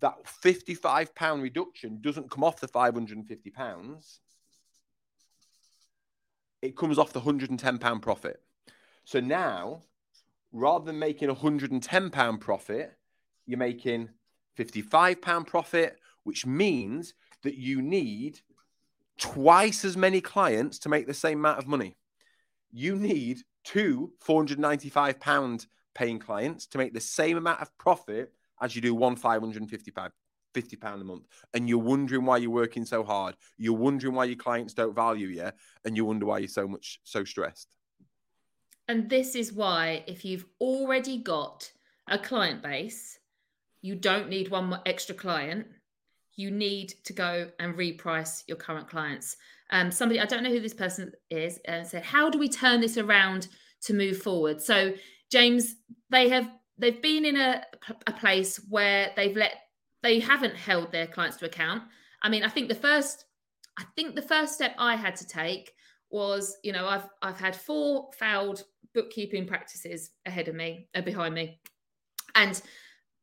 That 0.00 0.26
fifty-five 0.26 1.14
pound 1.14 1.42
reduction 1.42 2.00
doesn't 2.00 2.30
come 2.30 2.44
off 2.44 2.60
the 2.60 2.68
five 2.68 2.94
hundred 2.94 3.18
and 3.18 3.26
fifty 3.26 3.50
pounds. 3.50 4.20
It 6.60 6.76
comes 6.76 6.98
off 6.98 7.12
the 7.12 7.20
hundred 7.20 7.50
and 7.50 7.58
ten 7.58 7.78
pound 7.78 8.02
profit. 8.02 8.40
So 9.04 9.20
now, 9.20 9.82
rather 10.52 10.84
than 10.84 10.98
making 10.98 11.28
a 11.28 11.34
hundred 11.34 11.72
and 11.72 11.82
ten 11.82 12.10
pound 12.10 12.40
profit, 12.40 12.96
you're 13.46 13.58
making 13.58 14.10
£55 14.58 15.46
profit, 15.46 15.98
which 16.24 16.46
means 16.46 17.14
that 17.42 17.56
you 17.56 17.82
need 17.82 18.40
twice 19.18 19.84
as 19.84 19.96
many 19.96 20.20
clients 20.20 20.78
to 20.80 20.88
make 20.88 21.06
the 21.06 21.14
same 21.14 21.38
amount 21.38 21.58
of 21.58 21.66
money. 21.66 21.96
You 22.72 22.96
need 22.96 23.42
two 23.64 24.12
£495 24.24 25.66
paying 25.94 26.18
clients 26.18 26.66
to 26.68 26.78
make 26.78 26.94
the 26.94 27.00
same 27.00 27.36
amount 27.36 27.60
of 27.60 27.76
profit 27.78 28.32
as 28.62 28.74
you 28.74 28.80
do 28.80 28.94
one 28.94 29.16
555 29.16 30.10
50 30.54 30.76
pound 30.76 31.00
a 31.00 31.04
month 31.04 31.26
and 31.54 31.68
you're 31.68 31.78
wondering 31.78 32.24
why 32.24 32.36
you're 32.36 32.50
working 32.50 32.84
so 32.84 33.02
hard 33.02 33.34
you're 33.56 33.72
wondering 33.72 34.14
why 34.14 34.24
your 34.24 34.36
clients 34.36 34.74
don't 34.74 34.94
value 34.94 35.28
you 35.28 35.50
and 35.84 35.96
you 35.96 36.04
wonder 36.04 36.26
why 36.26 36.38
you're 36.38 36.48
so 36.48 36.68
much 36.68 37.00
so 37.04 37.24
stressed 37.24 37.68
and 38.88 39.08
this 39.08 39.34
is 39.34 39.52
why 39.52 40.04
if 40.06 40.24
you've 40.24 40.46
already 40.60 41.18
got 41.18 41.70
a 42.08 42.18
client 42.18 42.62
base 42.62 43.18
you 43.82 43.96
don't 43.96 44.28
need 44.28 44.48
one 44.48 44.66
more 44.66 44.80
extra 44.86 45.14
client. 45.14 45.66
You 46.36 46.50
need 46.50 46.94
to 47.04 47.12
go 47.12 47.50
and 47.58 47.74
reprice 47.74 48.44
your 48.46 48.56
current 48.56 48.88
clients. 48.88 49.36
Um, 49.70 49.90
somebody, 49.90 50.20
I 50.20 50.24
don't 50.24 50.44
know 50.44 50.50
who 50.50 50.60
this 50.60 50.72
person 50.72 51.12
is, 51.30 51.58
and 51.66 51.86
said, 51.86 52.04
"How 52.04 52.30
do 52.30 52.38
we 52.38 52.48
turn 52.48 52.80
this 52.80 52.96
around 52.96 53.48
to 53.82 53.92
move 53.92 54.22
forward?" 54.22 54.62
So, 54.62 54.94
James, 55.30 55.74
they 56.10 56.28
have 56.28 56.50
they've 56.82 57.00
been 57.00 57.24
in 57.24 57.36
a 57.36 57.62
a 58.06 58.12
place 58.12 58.56
where 58.68 59.12
they've 59.16 59.36
let 59.36 59.54
they 60.02 60.18
haven't 60.18 60.56
held 60.56 60.90
their 60.90 61.06
clients 61.06 61.36
to 61.38 61.46
account. 61.46 61.84
I 62.22 62.28
mean, 62.28 62.42
I 62.42 62.48
think 62.48 62.68
the 62.68 62.74
first 62.74 63.24
I 63.78 63.84
think 63.96 64.14
the 64.14 64.22
first 64.22 64.54
step 64.54 64.74
I 64.76 64.96
had 64.96 65.16
to 65.16 65.26
take 65.26 65.72
was, 66.10 66.58
you 66.62 66.72
know, 66.72 66.86
I've 66.86 67.08
I've 67.22 67.38
had 67.38 67.56
four 67.56 68.10
failed 68.18 68.64
bookkeeping 68.94 69.46
practices 69.46 70.10
ahead 70.26 70.48
of 70.48 70.54
me, 70.54 70.88
uh, 70.94 71.00
behind 71.00 71.34
me, 71.34 71.60
and 72.34 72.60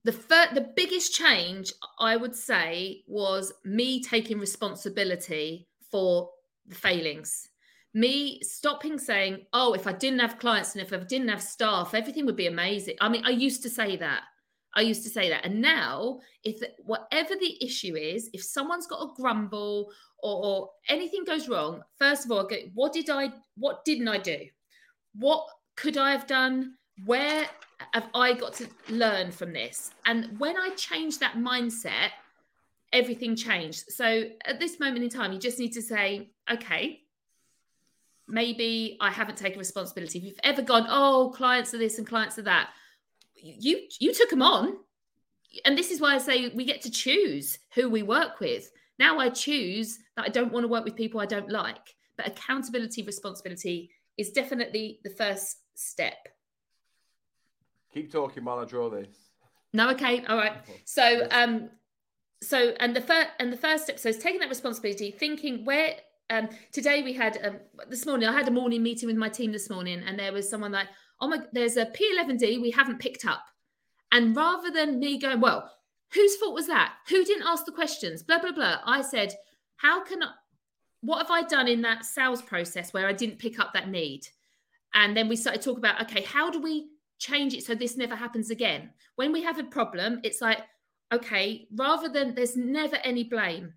the 0.06 0.14
fir- 0.14 0.54
the 0.54 0.72
biggest 0.76 1.14
change 1.14 1.74
I 2.00 2.16
would 2.16 2.36
say 2.36 3.04
was 3.08 3.54
me 3.66 4.02
taking 4.02 4.40
responsibility 4.40 5.68
for 5.92 6.30
the 6.66 6.76
failings. 6.76 7.50
Me 7.94 8.40
stopping 8.44 8.98
saying, 9.00 9.46
"Oh, 9.52 9.74
if 9.74 9.88
I 9.88 9.94
didn't 9.94 10.20
have 10.20 10.40
clients 10.40 10.76
and 10.76 10.82
if 10.82 10.94
I 10.94 10.98
didn't 10.98 11.30
have 11.30 11.42
staff, 11.42 11.94
everything 11.94 12.26
would 12.26 12.36
be 12.36 12.48
amazing." 12.48 12.98
I 13.02 13.10
mean, 13.10 13.26
I 13.26 13.32
used 13.32 13.64
to 13.64 13.70
say 13.70 13.96
that. 13.98 14.24
I 14.76 14.82
used 14.82 15.04
to 15.04 15.10
say 15.10 15.30
that, 15.30 15.46
and 15.46 15.62
now, 15.62 16.20
if 16.44 16.62
whatever 16.84 17.36
the 17.36 17.58
issue 17.66 17.96
is, 17.96 18.30
if 18.34 18.44
someone's 18.44 18.86
got 18.86 19.02
a 19.02 19.14
grumble 19.16 19.92
or, 20.22 20.46
or 20.46 20.70
anything 20.88 21.24
goes 21.24 21.50
wrong, 21.50 21.82
first 21.98 22.26
of 22.26 22.32
all, 22.32 22.48
"What 22.76 22.94
did 22.94 23.10
I? 23.10 23.34
What 23.58 23.84
didn't 23.84 24.08
I 24.08 24.20
do? 24.20 24.48
What 25.16 25.48
could 25.76 25.98
I 25.98 26.12
have 26.12 26.28
done? 26.28 26.76
Where 27.06 27.50
have 27.94 28.10
I 28.14 28.34
got 28.34 28.54
to 28.56 28.68
learn 28.90 29.32
from 29.32 29.54
this? 29.54 29.92
And 30.06 30.38
when 30.40 30.58
I 30.58 30.70
changed 30.76 31.20
that 31.22 31.36
mindset, 31.36 32.12
everything 32.92 33.36
changed. 33.36 33.86
So 33.90 34.30
at 34.46 34.60
this 34.60 34.80
moment 34.80 35.04
in 35.04 35.10
time, 35.10 35.32
you 35.34 35.40
just 35.40 35.60
need 35.60 35.74
to 35.74 35.82
say, 35.82 36.32
okay, 36.52 37.02
maybe 38.30 38.98
I 39.02 39.12
haven't 39.12 39.38
taken 39.38 39.60
responsibility. 39.60 40.20
If 40.20 40.26
you've 40.26 40.40
ever 40.44 40.62
gone, 40.62 40.86
oh, 40.88 41.34
clients 41.36 41.74
are 41.74 41.78
this 41.78 41.98
and 41.98 42.08
clients 42.08 42.38
are 42.38 42.44
that, 42.44 42.70
you 43.36 43.88
you 44.00 44.14
took 44.14 44.30
them 44.30 44.42
on. 44.42 44.78
And 45.66 45.78
this 45.78 45.90
is 45.90 46.00
why 46.00 46.14
I 46.14 46.20
say 46.20 46.50
we 46.50 46.66
get 46.66 46.82
to 46.84 46.92
choose 46.92 47.58
who 47.74 47.90
we 47.90 48.04
work 48.04 48.40
with. 48.40 48.72
Now 49.00 49.18
I 49.18 49.30
choose 49.30 49.98
that 50.16 50.26
I 50.26 50.30
don't 50.30 50.52
want 50.52 50.64
to 50.64 50.68
work 50.68 50.86
with 50.86 50.96
people 50.96 51.20
I 51.20 51.26
don't 51.26 51.50
like. 51.50 51.96
But 52.18 52.28
accountability, 52.28 53.02
responsibility 53.04 53.90
is 54.18 54.32
definitely 54.32 55.00
the 55.04 55.10
first 55.10 55.58
step. 55.74 56.28
Keep 57.94 58.12
talking 58.12 58.44
while 58.44 58.60
I 58.60 58.66
draw 58.66 58.90
this. 58.90 59.08
No, 59.74 59.90
okay, 59.92 60.26
all 60.26 60.38
right. 60.38 60.58
So, 60.86 61.28
um, 61.32 61.70
so 62.42 62.74
and 62.80 62.96
the 62.96 63.02
first 63.02 63.30
and 63.40 63.52
the 63.52 63.58
first 63.58 63.86
step, 63.86 64.00
so 64.00 64.10
it's 64.10 64.22
taking 64.22 64.40
that 64.42 64.50
responsibility, 64.50 65.12
thinking 65.12 65.66
where. 65.66 65.96
Um, 66.30 66.50
today 66.72 67.02
we 67.02 67.14
had 67.14 67.40
um, 67.44 67.60
this 67.90 68.06
morning. 68.06 68.28
I 68.28 68.34
had 68.34 68.48
a 68.48 68.52
morning 68.52 68.84
meeting 68.84 69.08
with 69.08 69.16
my 69.16 69.30
team 69.30 69.52
this 69.52 69.70
morning, 69.70 70.04
and 70.06 70.18
there 70.18 70.34
was 70.34 70.50
someone 70.50 70.72
like, 70.72 70.88
"Oh 71.20 71.28
my, 71.28 71.40
there's 71.54 71.78
a 71.78 71.88
P11D 71.88 72.62
we 72.62 72.72
haven't 72.72 73.00
picked 73.00 73.26
up," 73.26 73.46
and 74.12 74.36
rather 74.36 74.70
than 74.72 75.00
me 75.00 75.18
going, 75.20 75.42
"Well, 75.42 75.72
whose 76.14 76.36
fault 76.38 76.54
was 76.54 76.68
that? 76.68 76.94
Who 77.10 77.24
didn't 77.26 77.48
ask 77.48 77.66
the 77.66 77.72
questions?" 77.72 78.24
Blah 78.24 78.40
blah 78.40 78.52
blah. 78.52 78.78
I 78.86 79.02
said, 79.02 79.34
"How 79.78 80.04
can 80.04 80.22
I? 80.24 80.32
What 81.02 81.20
have 81.20 81.32
I 81.32 81.44
done 81.44 81.68
in 81.68 81.82
that 81.82 82.06
sales 82.06 82.42
process 82.42 82.94
where 82.94 83.08
I 83.08 83.14
didn't 83.14 83.40
pick 83.40 83.60
up 83.60 83.74
that 83.74 83.90
need?" 83.90 84.28
And 84.94 85.16
then 85.16 85.28
we 85.30 85.36
started 85.36 85.62
talking 85.62 85.80
about, 85.80 86.02
okay, 86.02 86.24
how 86.24 86.50
do 86.50 86.60
we 86.60 86.90
change 87.20 87.54
it 87.54 87.64
so 87.64 87.76
this 87.76 87.98
never 87.98 88.16
happens 88.16 88.50
again. 88.50 88.90
When 89.16 89.32
we 89.32 89.44
have 89.44 89.60
a 89.60 89.64
problem, 89.64 90.20
it's 90.24 90.42
like, 90.42 90.60
okay, 91.12 91.68
rather 91.76 92.10
than 92.10 92.34
there's 92.34 92.56
never 92.56 92.96
any 93.04 93.26
blame. 93.26 93.74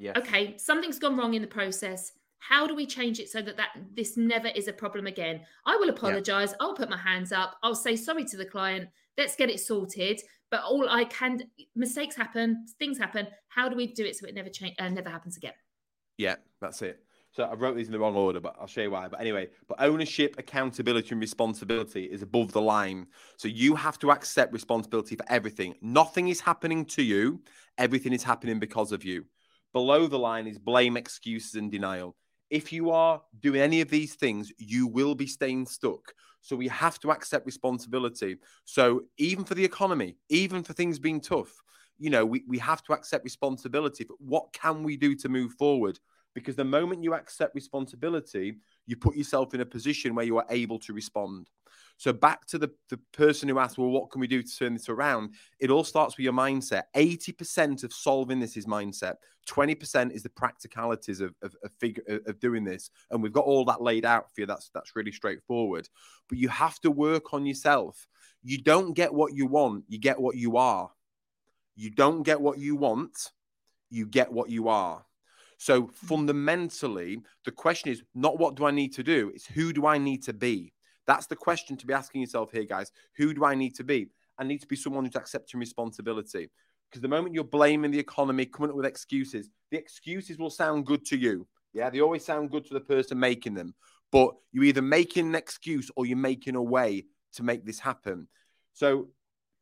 Yes. 0.00 0.16
Okay, 0.16 0.56
something's 0.56 0.98
gone 0.98 1.16
wrong 1.16 1.34
in 1.34 1.42
the 1.42 1.48
process. 1.48 2.12
How 2.38 2.66
do 2.66 2.74
we 2.74 2.86
change 2.86 3.20
it 3.20 3.28
so 3.28 3.42
that, 3.42 3.58
that 3.58 3.68
this 3.94 4.16
never 4.16 4.48
is 4.48 4.66
a 4.66 4.72
problem 4.72 5.06
again? 5.06 5.42
I 5.66 5.76
will 5.76 5.90
apologize. 5.90 6.50
Yeah. 6.52 6.56
I'll 6.60 6.74
put 6.74 6.88
my 6.88 6.96
hands 6.96 7.32
up. 7.32 7.56
I'll 7.62 7.74
say 7.74 7.96
sorry 7.96 8.24
to 8.24 8.38
the 8.38 8.46
client. 8.46 8.88
Let's 9.18 9.36
get 9.36 9.50
it 9.50 9.60
sorted. 9.60 10.22
But 10.50 10.62
all 10.64 10.88
I 10.88 11.04
can, 11.04 11.42
mistakes 11.76 12.16
happen, 12.16 12.64
things 12.78 12.98
happen. 12.98 13.26
How 13.48 13.68
do 13.68 13.76
we 13.76 13.92
do 13.92 14.06
it 14.06 14.16
so 14.16 14.26
it 14.26 14.34
never 14.34 14.48
change, 14.48 14.74
uh, 14.78 14.88
never 14.88 15.10
happens 15.10 15.36
again? 15.36 15.52
Yeah, 16.16 16.36
that's 16.62 16.80
it. 16.80 17.04
So 17.32 17.44
I 17.44 17.54
wrote 17.54 17.76
these 17.76 17.86
in 17.86 17.92
the 17.92 17.98
wrong 17.98 18.16
order, 18.16 18.40
but 18.40 18.56
I'll 18.58 18.66
show 18.66 18.80
you 18.80 18.90
why. 18.90 19.06
But 19.06 19.20
anyway, 19.20 19.50
but 19.68 19.80
ownership, 19.80 20.34
accountability, 20.38 21.10
and 21.10 21.20
responsibility 21.20 22.04
is 22.06 22.22
above 22.22 22.52
the 22.52 22.62
line. 22.62 23.06
So 23.36 23.48
you 23.48 23.76
have 23.76 23.98
to 24.00 24.10
accept 24.10 24.52
responsibility 24.52 25.14
for 25.14 25.26
everything. 25.28 25.74
Nothing 25.82 26.28
is 26.28 26.40
happening 26.40 26.86
to 26.86 27.02
you, 27.02 27.42
everything 27.76 28.14
is 28.14 28.24
happening 28.24 28.58
because 28.58 28.92
of 28.92 29.04
you. 29.04 29.26
Below 29.72 30.06
the 30.06 30.18
line 30.18 30.46
is 30.46 30.58
blame, 30.58 30.96
excuses, 30.96 31.54
and 31.54 31.70
denial. 31.70 32.16
If 32.50 32.72
you 32.72 32.90
are 32.90 33.22
doing 33.38 33.60
any 33.60 33.80
of 33.80 33.90
these 33.90 34.14
things, 34.14 34.52
you 34.58 34.86
will 34.86 35.14
be 35.14 35.26
staying 35.26 35.66
stuck. 35.66 36.12
So 36.40 36.56
we 36.56 36.68
have 36.68 36.98
to 37.00 37.10
accept 37.12 37.46
responsibility. 37.46 38.36
So 38.64 39.02
even 39.18 39.44
for 39.44 39.54
the 39.54 39.64
economy, 39.64 40.16
even 40.28 40.62
for 40.64 40.72
things 40.72 40.98
being 40.98 41.20
tough, 41.20 41.52
you 41.98 42.10
know, 42.10 42.26
we, 42.26 42.42
we 42.48 42.58
have 42.58 42.82
to 42.84 42.92
accept 42.92 43.24
responsibility. 43.24 44.04
But 44.04 44.20
what 44.20 44.52
can 44.52 44.82
we 44.82 44.96
do 44.96 45.14
to 45.16 45.28
move 45.28 45.52
forward? 45.52 45.98
because 46.34 46.56
the 46.56 46.64
moment 46.64 47.02
you 47.02 47.14
accept 47.14 47.54
responsibility, 47.54 48.56
you 48.86 48.96
put 48.96 49.16
yourself 49.16 49.54
in 49.54 49.60
a 49.60 49.66
position 49.66 50.14
where 50.14 50.24
you 50.24 50.38
are 50.38 50.46
able 50.50 50.78
to 50.80 50.92
respond. 50.92 51.48
So 52.00 52.14
back 52.14 52.46
to 52.46 52.56
the, 52.56 52.70
the 52.88 52.98
person 53.12 53.46
who 53.46 53.58
asked, 53.58 53.76
well, 53.76 53.90
what 53.90 54.10
can 54.10 54.22
we 54.22 54.26
do 54.26 54.42
to 54.42 54.56
turn 54.56 54.72
this 54.72 54.88
around? 54.88 55.34
It 55.58 55.68
all 55.68 55.84
starts 55.84 56.16
with 56.16 56.24
your 56.24 56.32
mindset. 56.32 56.84
80% 56.96 57.84
of 57.84 57.92
solving 57.92 58.40
this 58.40 58.56
is 58.56 58.64
mindset. 58.64 59.16
20% 59.46 60.10
is 60.10 60.22
the 60.22 60.30
practicalities 60.30 61.20
of, 61.20 61.34
of, 61.42 61.54
of, 61.62 61.70
figure, 61.78 62.02
of 62.26 62.40
doing 62.40 62.64
this. 62.64 62.88
And 63.10 63.22
we've 63.22 63.34
got 63.34 63.44
all 63.44 63.66
that 63.66 63.82
laid 63.82 64.06
out 64.06 64.34
for 64.34 64.40
you. 64.40 64.46
That's, 64.46 64.70
that's 64.72 64.96
really 64.96 65.12
straightforward. 65.12 65.90
But 66.30 66.38
you 66.38 66.48
have 66.48 66.80
to 66.80 66.90
work 66.90 67.34
on 67.34 67.44
yourself. 67.44 68.08
You 68.42 68.62
don't 68.62 68.94
get 68.94 69.12
what 69.12 69.34
you 69.34 69.44
want. 69.46 69.84
You 69.86 69.98
get 69.98 70.18
what 70.18 70.36
you 70.36 70.56
are. 70.56 70.90
You 71.76 71.90
don't 71.90 72.22
get 72.22 72.40
what 72.40 72.56
you 72.56 72.76
want. 72.76 73.30
You 73.90 74.06
get 74.06 74.32
what 74.32 74.48
you 74.48 74.68
are. 74.68 75.04
So 75.58 75.82
mm-hmm. 75.82 76.06
fundamentally, 76.06 77.20
the 77.44 77.52
question 77.52 77.92
is 77.92 78.02
not 78.14 78.38
what 78.38 78.54
do 78.54 78.64
I 78.64 78.70
need 78.70 78.94
to 78.94 79.02
do? 79.02 79.32
It's 79.34 79.44
who 79.44 79.74
do 79.74 79.84
I 79.84 79.98
need 79.98 80.22
to 80.22 80.32
be? 80.32 80.72
That's 81.06 81.26
the 81.26 81.36
question 81.36 81.76
to 81.76 81.86
be 81.86 81.94
asking 81.94 82.20
yourself 82.20 82.52
here, 82.52 82.64
guys. 82.64 82.92
Who 83.16 83.34
do 83.34 83.44
I 83.44 83.54
need 83.54 83.74
to 83.76 83.84
be? 83.84 84.08
I 84.38 84.44
need 84.44 84.60
to 84.60 84.66
be 84.66 84.76
someone 84.76 85.04
who's 85.04 85.16
accepting 85.16 85.60
responsibility. 85.60 86.50
Because 86.90 87.02
the 87.02 87.08
moment 87.08 87.34
you're 87.34 87.44
blaming 87.44 87.90
the 87.90 87.98
economy, 87.98 88.46
coming 88.46 88.70
up 88.70 88.76
with 88.76 88.86
excuses, 88.86 89.48
the 89.70 89.78
excuses 89.78 90.38
will 90.38 90.50
sound 90.50 90.86
good 90.86 91.04
to 91.06 91.16
you. 91.16 91.46
Yeah, 91.72 91.90
they 91.90 92.00
always 92.00 92.24
sound 92.24 92.50
good 92.50 92.64
to 92.66 92.74
the 92.74 92.80
person 92.80 93.18
making 93.18 93.54
them, 93.54 93.74
but 94.10 94.34
you're 94.50 94.64
either 94.64 94.82
making 94.82 95.28
an 95.28 95.34
excuse 95.36 95.90
or 95.94 96.04
you're 96.04 96.16
making 96.16 96.56
a 96.56 96.62
way 96.62 97.04
to 97.34 97.42
make 97.44 97.64
this 97.64 97.78
happen. 97.78 98.26
So 98.72 99.08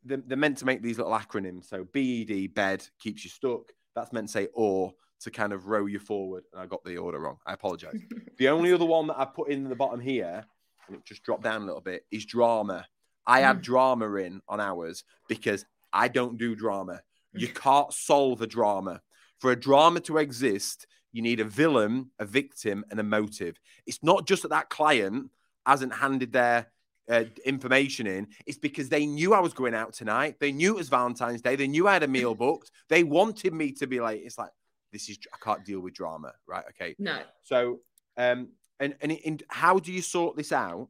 they're, 0.05 0.23
they're 0.27 0.39
meant 0.39 0.59
to 0.59 0.65
make 0.65 0.83
these 0.83 0.97
little 0.97 1.13
acronyms. 1.13 1.69
So 1.69 1.85
BED, 1.93 2.55
bed, 2.55 2.87
keeps 2.99 3.25
you 3.25 3.31
stuck. 3.31 3.73
That's 3.95 4.13
meant 4.13 4.29
to 4.29 4.33
say 4.33 4.49
or 4.55 4.95
to 5.21 5.31
kind 5.31 5.53
of 5.53 5.67
row 5.67 5.87
you 5.87 5.99
forward. 5.99 6.45
And 6.53 6.63
I 6.63 6.67
got 6.67 6.85
the 6.85 6.97
order 6.97 7.19
wrong. 7.19 7.39
I 7.47 7.53
apologize. 7.53 8.01
the 8.39 8.49
only 8.49 8.73
other 8.73 8.85
one 8.87 9.09
that 9.09 9.19
I 9.19 9.25
put 9.25 9.51
in 9.51 9.69
the 9.69 9.77
bottom 9.77 10.01
here, 10.01 10.47
and 10.89 10.97
it 10.97 11.05
just 11.05 11.23
dropped 11.23 11.45
down 11.45 11.63
a 11.63 11.67
little 11.67 11.81
bit, 11.81 12.05
is 12.11 12.25
drama. 12.25 12.87
I 13.27 13.43
add 13.43 13.59
mm. 13.59 13.63
drama 13.63 14.13
in 14.15 14.41
on 14.49 14.61
ours 14.61 15.05
because 15.29 15.65
I 15.93 16.09
don't 16.09 16.39
do 16.39 16.55
drama. 16.55 17.03
You 17.35 17.49
can't 17.49 17.93
solve 17.93 18.43
a 18.43 18.47
drama. 18.47 19.01
For 19.39 19.53
a 19.53 19.57
drama 19.57 20.01
to 20.01 20.19
exist, 20.19 20.87
you 21.13 21.23
need 21.23 21.41
a 21.41 21.45
villain, 21.45 22.11
a 22.19 22.25
victim, 22.25 22.85
and 22.91 22.99
a 22.99 23.03
motive. 23.03 23.61
It's 23.87 24.03
not 24.03 24.27
just 24.27 24.43
that 24.43 24.51
that 24.51 24.71
client 24.71 25.31
hasn't 25.65 25.95
handed 25.95 26.33
their 26.33 26.69
uh, 27.09 27.25
information 27.45 28.07
in. 28.07 28.29
It's 28.47 28.59
because 28.59 28.89
they 28.89 29.07
knew 29.07 29.35
I 29.35 29.41
was 29.41 29.53
going 29.53 29.75
out 29.75 29.93
tonight. 29.93 30.37
They 30.41 30.53
knew 30.53 30.75
it 30.75 30.79
was 30.79 30.89
Valentine's 30.89 31.43
Day. 31.43 31.57
They 31.57 31.69
knew 31.69 31.89
I 31.89 31.95
had 31.95 32.03
a 32.03 32.09
meal 32.09 32.35
booked. 32.37 32.71
They 32.89 33.05
wanted 33.05 33.53
me 33.53 33.73
to 33.73 33.87
be 33.87 34.01
like, 34.01 34.21
it's 34.23 34.39
like, 34.39 34.51
this 34.93 35.09
is, 35.09 35.19
I 35.33 35.37
can't 35.43 35.65
deal 35.65 35.81
with 35.81 35.95
drama. 35.95 36.33
Right. 36.47 36.65
Okay. 36.71 36.95
No. 36.99 37.21
So, 37.43 37.81
um, 38.17 38.49
and, 38.81 38.95
and, 39.01 39.19
and 39.25 39.43
how 39.49 39.79
do 39.79 39.93
you 39.93 40.03
sort 40.03 40.37
this 40.37 40.53
out? 40.53 40.89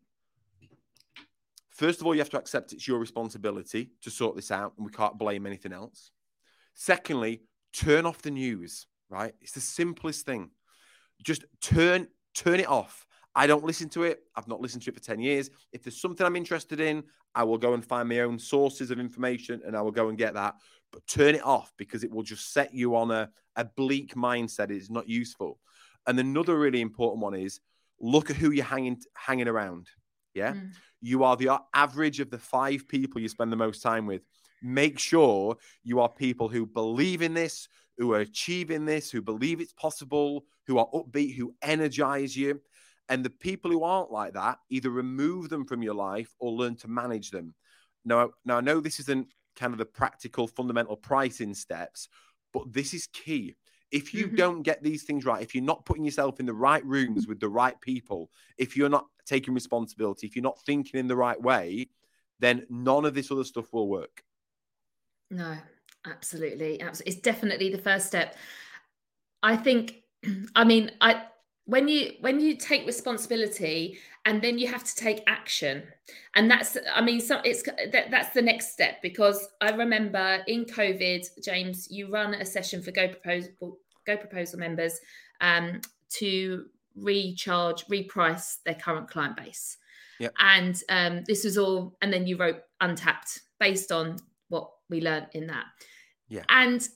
First 1.71 2.01
of 2.01 2.07
all, 2.07 2.15
you 2.15 2.21
have 2.21 2.31
to 2.31 2.39
accept 2.39 2.73
it's 2.73 2.89
your 2.89 2.99
responsibility 2.99 3.91
to 4.03 4.11
sort 4.11 4.35
this 4.35 4.51
out, 4.51 4.73
and 4.77 4.85
we 4.85 4.93
can't 4.93 5.17
blame 5.17 5.47
anything 5.47 5.73
else. 5.73 6.11
Secondly, 6.75 7.43
turn 7.73 8.05
off 8.05 8.23
the 8.23 8.31
news, 8.31 8.87
right? 9.09 9.33
It's 9.41 9.53
the 9.53 9.61
simplest 9.61 10.27
thing. 10.27 10.51
Just 11.23 11.45
turn 11.61 12.09
turn 12.35 12.61
it 12.61 12.69
off. 12.69 13.07
I 13.35 13.47
don't 13.47 13.65
listen 13.65 13.89
to 13.91 14.03
it. 14.05 14.25
I've 14.35 14.49
not 14.49 14.61
listened 14.61 14.83
to 14.83 14.91
it 14.91 14.95
for 14.95 15.03
10 15.03 15.21
years. 15.21 15.51
If 15.73 15.83
there's 15.83 16.01
something 16.01 16.27
I'm 16.27 16.37
interested 16.37 16.81
in, 16.81 17.05
I 17.35 17.45
will 17.45 17.59
go 17.59 17.75
and 17.75 17.85
find 17.85 18.09
my 18.09 18.21
own 18.21 18.39
sources 18.39 18.91
of 18.91 18.99
information 18.99 19.61
and 19.65 19.77
I 19.77 19.83
will 19.83 19.93
go 19.93 20.09
and 20.09 20.19
get 20.19 20.35
that. 20.35 20.57
But 20.93 21.07
turn 21.07 21.35
it 21.35 21.45
off 21.45 21.73
because 21.77 22.03
it 22.03 22.11
will 22.11 22.23
just 22.23 22.53
set 22.53 22.75
you 22.75 22.97
on 22.97 23.11
a, 23.11 23.31
a 23.57 23.65
bleak 23.65 24.15
mindset. 24.15 24.71
It's 24.71 24.91
not 24.91 25.09
useful. 25.09 25.61
And 26.07 26.19
another 26.19 26.59
really 26.59 26.81
important 26.81 27.23
one 27.23 27.35
is 27.35 27.61
look 28.01 28.31
at 28.31 28.37
who 28.37 28.51
you're 28.51 28.65
hanging 28.65 29.01
hanging 29.15 29.49
around. 29.49 29.89
Yeah. 30.35 30.55
Mm. 30.55 30.73
You 31.01 31.25
are 31.25 31.37
the 31.37 31.61
average 31.75 32.21
of 32.21 32.31
the 32.31 32.39
five 32.39 32.89
people 32.89 33.21
you 33.21 33.29
spend 33.29 33.53
the 33.53 33.57
most 33.57 33.83
time 33.83 34.07
with. 34.07 34.23
Make 34.63 34.99
sure 34.99 35.57
you 35.85 36.01
are 36.01 36.09
people 36.09 36.49
who 36.49 36.67
believe 36.67 37.23
in 37.23 37.35
this, 37.35 37.69
who 37.97 38.13
are 38.13 38.21
achieving 38.21 38.85
this, 38.85 39.11
who 39.11 39.23
believe 39.23 39.61
it's 39.61 39.73
possible, 39.73 40.45
who 40.67 40.79
are 40.79 40.89
upbeat, 40.93 41.37
who 41.37 41.55
energize 41.63 42.37
you. 42.37 42.61
And 43.09 43.25
the 43.25 43.31
people 43.31 43.71
who 43.71 43.85
aren't 43.85 44.11
like 44.11 44.35
that, 44.35 44.59
either 44.71 44.91
remove 44.91 45.49
them 45.49 45.65
from 45.65 45.83
your 45.83 45.95
life 45.95 46.35
or 46.39 46.53
learn 46.53 46.77
to 46.77 46.89
manage 46.89 47.31
them. 47.31 47.55
Now, 48.05 48.31
now 48.45 48.59
I 48.59 48.61
know 48.61 48.81
this 48.81 49.01
isn't 49.01 49.29
kind 49.57 49.73
of 49.73 49.79
the 49.79 49.87
practical, 49.87 50.47
fundamental 50.47 50.97
pricing 50.97 51.55
steps, 51.55 52.09
but 52.53 52.73
this 52.73 52.93
is 52.95 53.07
key. 53.07 53.57
If 53.91 54.13
you 54.13 54.27
mm-hmm. 54.27 54.37
don't 54.37 54.63
get 54.63 54.83
these 54.83 55.05
things 55.05 55.25
right, 55.25 55.43
if 55.43 55.55
you're 55.55 55.65
not 55.65 55.85
putting 55.85 56.05
yourself 56.05 56.41
in 56.41 56.47
the 56.47 56.53
right 56.53 56.85
rooms 56.85 57.27
with 57.27 57.41
the 57.41 57.49
right 57.49 57.81
people, 57.81 58.31
if 58.59 58.77
you're 58.77 58.89
not 58.89 59.07
taking 59.25 59.55
responsibility, 59.55 60.27
if 60.27 60.37
you're 60.37 60.43
not 60.43 60.61
thinking 60.61 61.01
in 61.01 61.09
the 61.09 61.17
right 61.17 61.41
way, 61.41 61.89
then 62.39 62.67
none 62.69 63.05
of 63.05 63.15
this 63.15 63.31
other 63.31 63.45
stuff 63.45 63.73
will 63.73 63.89
work. 63.89 64.23
No, 65.31 65.57
absolutely. 66.07 66.81
Absolutely. 66.81 67.13
It's 67.13 67.21
definitely 67.21 67.71
the 67.71 67.79
first 67.79 68.07
step. 68.07 68.37
I 69.43 69.57
think, 69.57 70.03
I 70.55 70.65
mean, 70.65 70.91
I, 71.01 71.23
when 71.69 71.87
you 71.87 72.13
when 72.21 72.41
you 72.41 72.57
take 72.57 72.87
responsibility 72.87 73.99
and 74.25 74.41
then 74.41 74.59
you 74.59 74.67
have 74.67 74.83
to 74.85 74.97
take 74.97 75.23
action. 75.27 75.83
And 76.35 76.51
that's 76.51 76.79
i 76.95 77.03
mean 77.03 77.21
so 77.21 77.41
it's 77.45 77.63
that, 77.93 78.11
that's 78.11 78.31
the 78.31 78.43
next 78.43 78.73
step 78.73 79.03
because 79.03 79.49
i 79.61 79.71
remember 79.71 80.39
in 80.47 80.65
covid 80.65 81.27
james 81.45 81.89
you 81.91 82.11
run 82.11 82.33
a 82.35 82.45
session 82.45 82.81
for 82.81 82.93
go 82.93 83.09
proposal 83.09 83.79
go 84.07 84.17
proposal 84.17 84.59
members 84.59 85.01
um, 85.41 85.81
to 86.11 86.67
recharge 86.97 87.85
reprice 87.87 88.57
their 88.65 88.75
current 88.75 89.09
client 89.11 89.37
base. 89.37 89.77
Yep. 90.21 90.33
and 90.41 90.83
um, 90.89 91.25
this 91.29 91.45
was 91.45 91.59
all 91.59 91.97
and 92.01 92.13
then 92.13 92.27
you 92.27 92.37
wrote 92.37 92.61
untapped 92.81 93.41
based 93.61 93.93
on 93.93 94.17
what 94.49 94.71
we 94.89 95.01
learned 95.01 95.29
in 95.33 95.47
that. 95.49 95.67
Yeah. 96.29 96.45
And 96.49 96.87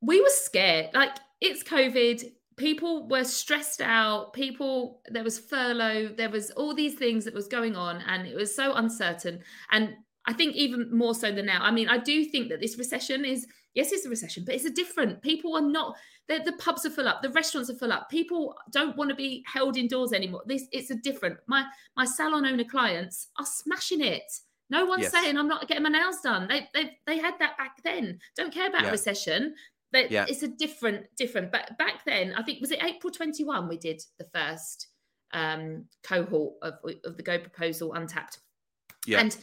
we 0.00 0.20
were 0.20 0.28
scared 0.30 0.90
like 0.94 1.16
it's 1.40 1.62
covid 1.64 2.22
people 2.60 3.08
were 3.08 3.24
stressed 3.24 3.80
out 3.80 4.34
people 4.34 5.00
there 5.08 5.24
was 5.24 5.38
furlough 5.38 6.08
there 6.08 6.28
was 6.28 6.50
all 6.50 6.74
these 6.74 6.94
things 6.94 7.24
that 7.24 7.32
was 7.32 7.48
going 7.48 7.74
on 7.74 8.02
and 8.06 8.26
it 8.26 8.36
was 8.36 8.54
so 8.54 8.74
uncertain. 8.74 9.40
And 9.72 9.94
i 10.26 10.32
think 10.34 10.54
even 10.54 10.94
more 10.94 11.14
so 11.14 11.32
than 11.32 11.46
now. 11.46 11.62
I 11.62 11.70
mean 11.70 11.88
i 11.88 11.96
do 11.96 12.24
think 12.26 12.50
that 12.50 12.60
this 12.60 12.76
recession 12.76 13.24
is 13.24 13.46
yes 13.72 13.92
it's 13.92 14.04
a 14.04 14.10
recession 14.10 14.44
but 14.44 14.54
it's 14.54 14.66
a 14.66 14.70
different 14.82 15.22
people 15.22 15.56
are 15.56 15.62
not 15.78 15.96
the 16.28 16.54
pubs 16.58 16.84
are 16.84 16.90
full 16.90 17.08
up 17.08 17.22
the 17.22 17.30
restaurants 17.30 17.70
are 17.70 17.74
full 17.74 17.92
up 17.92 18.10
people 18.10 18.54
don't 18.70 18.96
want 18.96 19.08
to 19.08 19.16
be 19.16 19.42
held 19.46 19.76
indoors 19.76 20.12
anymore. 20.12 20.42
This 20.46 20.66
it's 20.70 20.90
a 20.90 20.96
different 20.96 21.38
my 21.46 21.64
my 21.96 22.04
salon 22.04 22.44
owner 22.44 22.64
clients 22.64 23.28
are 23.38 23.46
smashing 23.46 24.02
it. 24.02 24.30
No 24.68 24.84
one's 24.84 25.04
yes. 25.04 25.12
saying 25.12 25.38
i'm 25.38 25.48
not 25.48 25.66
getting 25.66 25.82
my 25.82 25.88
nails 25.88 26.20
done. 26.20 26.46
They, 26.46 26.68
they 26.74 26.98
they 27.06 27.18
had 27.18 27.34
that 27.38 27.56
back 27.56 27.82
then. 27.82 28.20
Don't 28.36 28.52
care 28.52 28.68
about 28.68 28.84
yeah. 28.84 28.90
recession 28.90 29.54
but 29.92 30.10
yeah. 30.10 30.26
it's 30.28 30.42
a 30.42 30.48
different, 30.48 31.06
different. 31.16 31.50
But 31.52 31.76
back 31.78 32.04
then, 32.04 32.34
I 32.36 32.42
think 32.42 32.60
was 32.60 32.70
it 32.70 32.82
April 32.82 33.12
21 33.12 33.68
we 33.68 33.76
did 33.76 34.02
the 34.18 34.26
first 34.32 34.88
um, 35.32 35.86
cohort 36.02 36.54
of, 36.62 36.74
of 37.04 37.16
the 37.16 37.22
Go 37.22 37.38
proposal 37.38 37.94
untapped. 37.94 38.38
Yeah. 39.06 39.20
And 39.20 39.36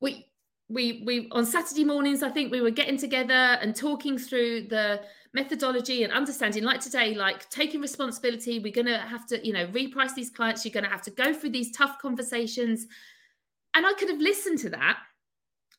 we 0.00 0.26
we 0.68 1.02
we 1.04 1.28
on 1.30 1.44
Saturday 1.44 1.84
mornings, 1.84 2.22
I 2.22 2.30
think 2.30 2.50
we 2.50 2.60
were 2.60 2.70
getting 2.70 2.96
together 2.96 3.32
and 3.32 3.74
talking 3.76 4.18
through 4.18 4.68
the 4.68 5.00
methodology 5.34 6.04
and 6.04 6.12
understanding 6.12 6.62
like 6.62 6.80
today 6.80 7.12
like 7.12 7.50
taking 7.50 7.80
responsibility 7.80 8.60
we're 8.60 8.72
going 8.72 8.86
to 8.86 8.98
have 8.98 9.26
to 9.26 9.44
you 9.44 9.52
know 9.52 9.66
reprice 9.66 10.14
these 10.14 10.30
clients 10.30 10.64
you're 10.64 10.72
going 10.72 10.84
to 10.84 10.90
have 10.90 11.02
to 11.02 11.10
go 11.10 11.34
through 11.34 11.50
these 11.50 11.72
tough 11.72 11.98
conversations 11.98 12.86
and 13.74 13.84
i 13.84 13.92
could 13.94 14.08
have 14.08 14.20
listened 14.20 14.60
to 14.60 14.70
that 14.70 14.96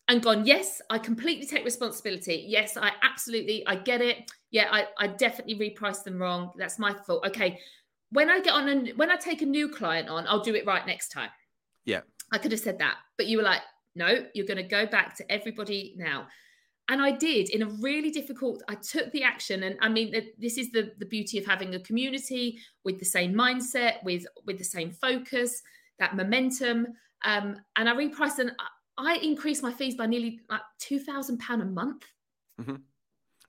and 0.08 0.22
gone, 0.22 0.46
yes, 0.46 0.82
I 0.90 1.00
completely 1.00 1.48
take 1.48 1.66
responsibility. 1.66 2.46
Yes, 2.48 2.78
I 2.78 2.92
absolutely, 3.02 3.66
I 3.66 3.76
get 3.76 4.02
it. 4.02 4.32
Yeah, 4.52 4.68
I, 4.72 4.86
I 4.98 5.08
definitely 5.08 5.56
repriced 5.56 6.04
them 6.04 6.20
wrong. 6.20 6.52
That's 6.58 6.78
my 6.78 6.94
fault. 6.94 7.26
Okay. 7.28 7.60
When 8.12 8.30
I 8.30 8.40
get 8.40 8.54
on 8.54 8.70
and 8.70 8.90
when 8.98 9.10
I 9.10 9.16
take 9.16 9.42
a 9.42 9.46
new 9.46 9.68
client 9.68 10.08
on, 10.08 10.28
I'll 10.28 10.44
do 10.44 10.54
it 10.54 10.66
right 10.66 10.86
next 10.86 11.10
time. 11.10 11.30
Yeah. 11.86 12.02
I 12.32 12.38
could 12.38 12.52
have 12.52 12.62
said 12.62 12.80
that, 12.80 12.98
but 13.18 13.26
you 13.26 13.38
were 13.38 13.44
like, 13.44 13.62
no, 13.96 14.26
you're 14.34 14.46
going 14.46 14.58
to 14.58 14.64
go 14.64 14.86
back 14.86 15.16
to 15.18 15.32
everybody 15.32 15.96
now. 15.98 16.28
And 16.88 17.02
I 17.02 17.12
did 17.12 17.50
in 17.50 17.64
a 17.64 17.70
really 17.82 18.12
difficult, 18.12 18.62
I 18.70 18.76
took 18.76 19.12
the 19.12 19.24
action. 19.24 19.64
And 19.64 19.76
I 19.82 19.90
mean, 19.90 20.14
this 20.38 20.58
is 20.60 20.72
the, 20.72 20.92
the 21.00 21.06
beauty 21.06 21.40
of 21.40 21.46
having 21.46 21.74
a 21.74 21.80
community 21.80 22.60
with 22.84 23.00
the 23.00 23.06
same 23.06 23.34
mindset, 23.34 24.04
with, 24.04 24.26
with 24.46 24.60
the 24.60 24.64
same 24.64 24.92
focus, 24.92 25.64
that 25.98 26.16
momentum. 26.16 26.88
Um, 27.24 27.58
and 27.76 27.90
I 27.90 27.94
repriced 27.96 28.38
and 28.38 28.52
I 28.98 29.16
increased 29.18 29.64
my 29.64 29.72
fees 29.72 29.96
by 29.96 30.06
nearly 30.06 30.40
like 30.50 30.62
two 30.80 31.00
thousand 31.00 31.40
pound 31.40 31.62
a 31.62 31.66
month. 31.66 32.06
Mm-hmm. 32.60 32.76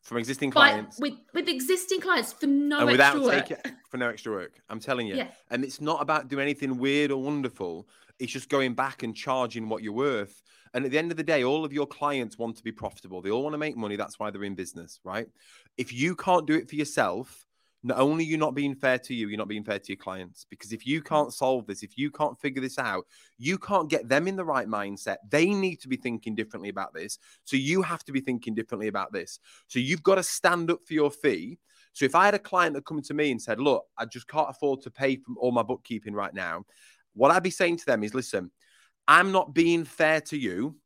From 0.02 0.18
existing 0.18 0.52
clients, 0.52 1.00
with 1.00 1.14
with 1.34 1.48
existing 1.48 2.00
clients 2.00 2.32
for 2.32 2.46
no 2.46 2.78
and 2.78 2.90
without 2.92 3.28
taking 3.28 3.56
for 3.90 3.96
no 3.96 4.08
extra 4.08 4.30
work. 4.32 4.60
I'm 4.68 4.78
telling 4.78 5.08
you, 5.08 5.16
yeah. 5.16 5.28
and 5.50 5.64
it's 5.64 5.80
not 5.80 6.00
about 6.00 6.28
doing 6.28 6.42
anything 6.42 6.78
weird 6.78 7.10
or 7.10 7.20
wonderful. 7.20 7.88
It's 8.20 8.32
just 8.32 8.48
going 8.48 8.74
back 8.74 9.02
and 9.02 9.14
charging 9.16 9.68
what 9.68 9.82
you're 9.82 9.92
worth. 9.92 10.42
And 10.74 10.84
at 10.84 10.92
the 10.92 10.98
end 10.98 11.10
of 11.10 11.16
the 11.16 11.24
day, 11.24 11.42
all 11.42 11.64
of 11.64 11.72
your 11.72 11.86
clients 11.86 12.38
want 12.38 12.56
to 12.56 12.62
be 12.62 12.70
profitable. 12.70 13.20
They 13.20 13.30
all 13.30 13.42
want 13.42 13.54
to 13.54 13.58
make 13.58 13.76
money. 13.76 13.96
That's 13.96 14.18
why 14.18 14.30
they're 14.30 14.44
in 14.44 14.54
business, 14.54 15.00
right? 15.02 15.28
If 15.76 15.92
you 15.92 16.14
can't 16.14 16.46
do 16.46 16.54
it 16.54 16.68
for 16.68 16.76
yourself, 16.76 17.44
not 17.82 17.98
only 17.98 18.24
you're 18.24 18.38
not 18.38 18.54
being 18.54 18.74
fair 18.74 18.98
to 18.98 19.14
you, 19.14 19.28
you're 19.28 19.38
not 19.38 19.48
being 19.48 19.64
fair 19.64 19.78
to 19.78 19.92
your 19.92 19.96
clients. 19.96 20.46
Because 20.48 20.72
if 20.72 20.86
you 20.86 21.00
mm. 21.00 21.06
can't 21.06 21.32
solve 21.32 21.66
this, 21.66 21.82
if 21.82 21.96
you 21.96 22.10
can't 22.10 22.38
figure 22.40 22.62
this 22.62 22.78
out, 22.78 23.06
you 23.38 23.58
can't 23.58 23.88
get 23.88 24.08
them 24.08 24.26
in 24.26 24.36
the 24.36 24.44
right 24.44 24.66
mindset. 24.66 25.16
They 25.30 25.46
need 25.46 25.80
to 25.82 25.88
be 25.88 25.96
thinking 25.96 26.34
differently 26.34 26.68
about 26.68 26.94
this. 26.94 27.18
So 27.44 27.56
you 27.56 27.82
have 27.82 28.04
to 28.04 28.12
be 28.12 28.20
thinking 28.20 28.54
differently 28.54 28.88
about 28.88 29.12
this. 29.12 29.38
So 29.68 29.78
you've 29.78 30.02
got 30.02 30.16
to 30.16 30.22
stand 30.22 30.70
up 30.70 30.80
for 30.86 30.94
your 30.94 31.10
fee. 31.10 31.58
So 31.92 32.04
if 32.04 32.14
I 32.14 32.26
had 32.26 32.34
a 32.34 32.38
client 32.38 32.74
that 32.74 32.84
come 32.84 33.00
to 33.02 33.14
me 33.14 33.30
and 33.30 33.40
said, 33.40 33.60
Look, 33.60 33.84
I 33.96 34.04
just 34.04 34.28
can't 34.28 34.50
afford 34.50 34.82
to 34.82 34.90
pay 34.90 35.16
for 35.16 35.34
all 35.38 35.52
my 35.52 35.62
bookkeeping 35.62 36.14
right 36.14 36.34
now, 36.34 36.64
what 37.14 37.30
I'd 37.30 37.42
be 37.42 37.50
saying 37.50 37.78
to 37.78 37.86
them 37.86 38.02
is, 38.02 38.14
Listen, 38.14 38.50
I'm 39.08 39.32
not 39.32 39.54
being 39.54 39.84
fair 39.84 40.20
to 40.22 40.36
you 40.36 40.76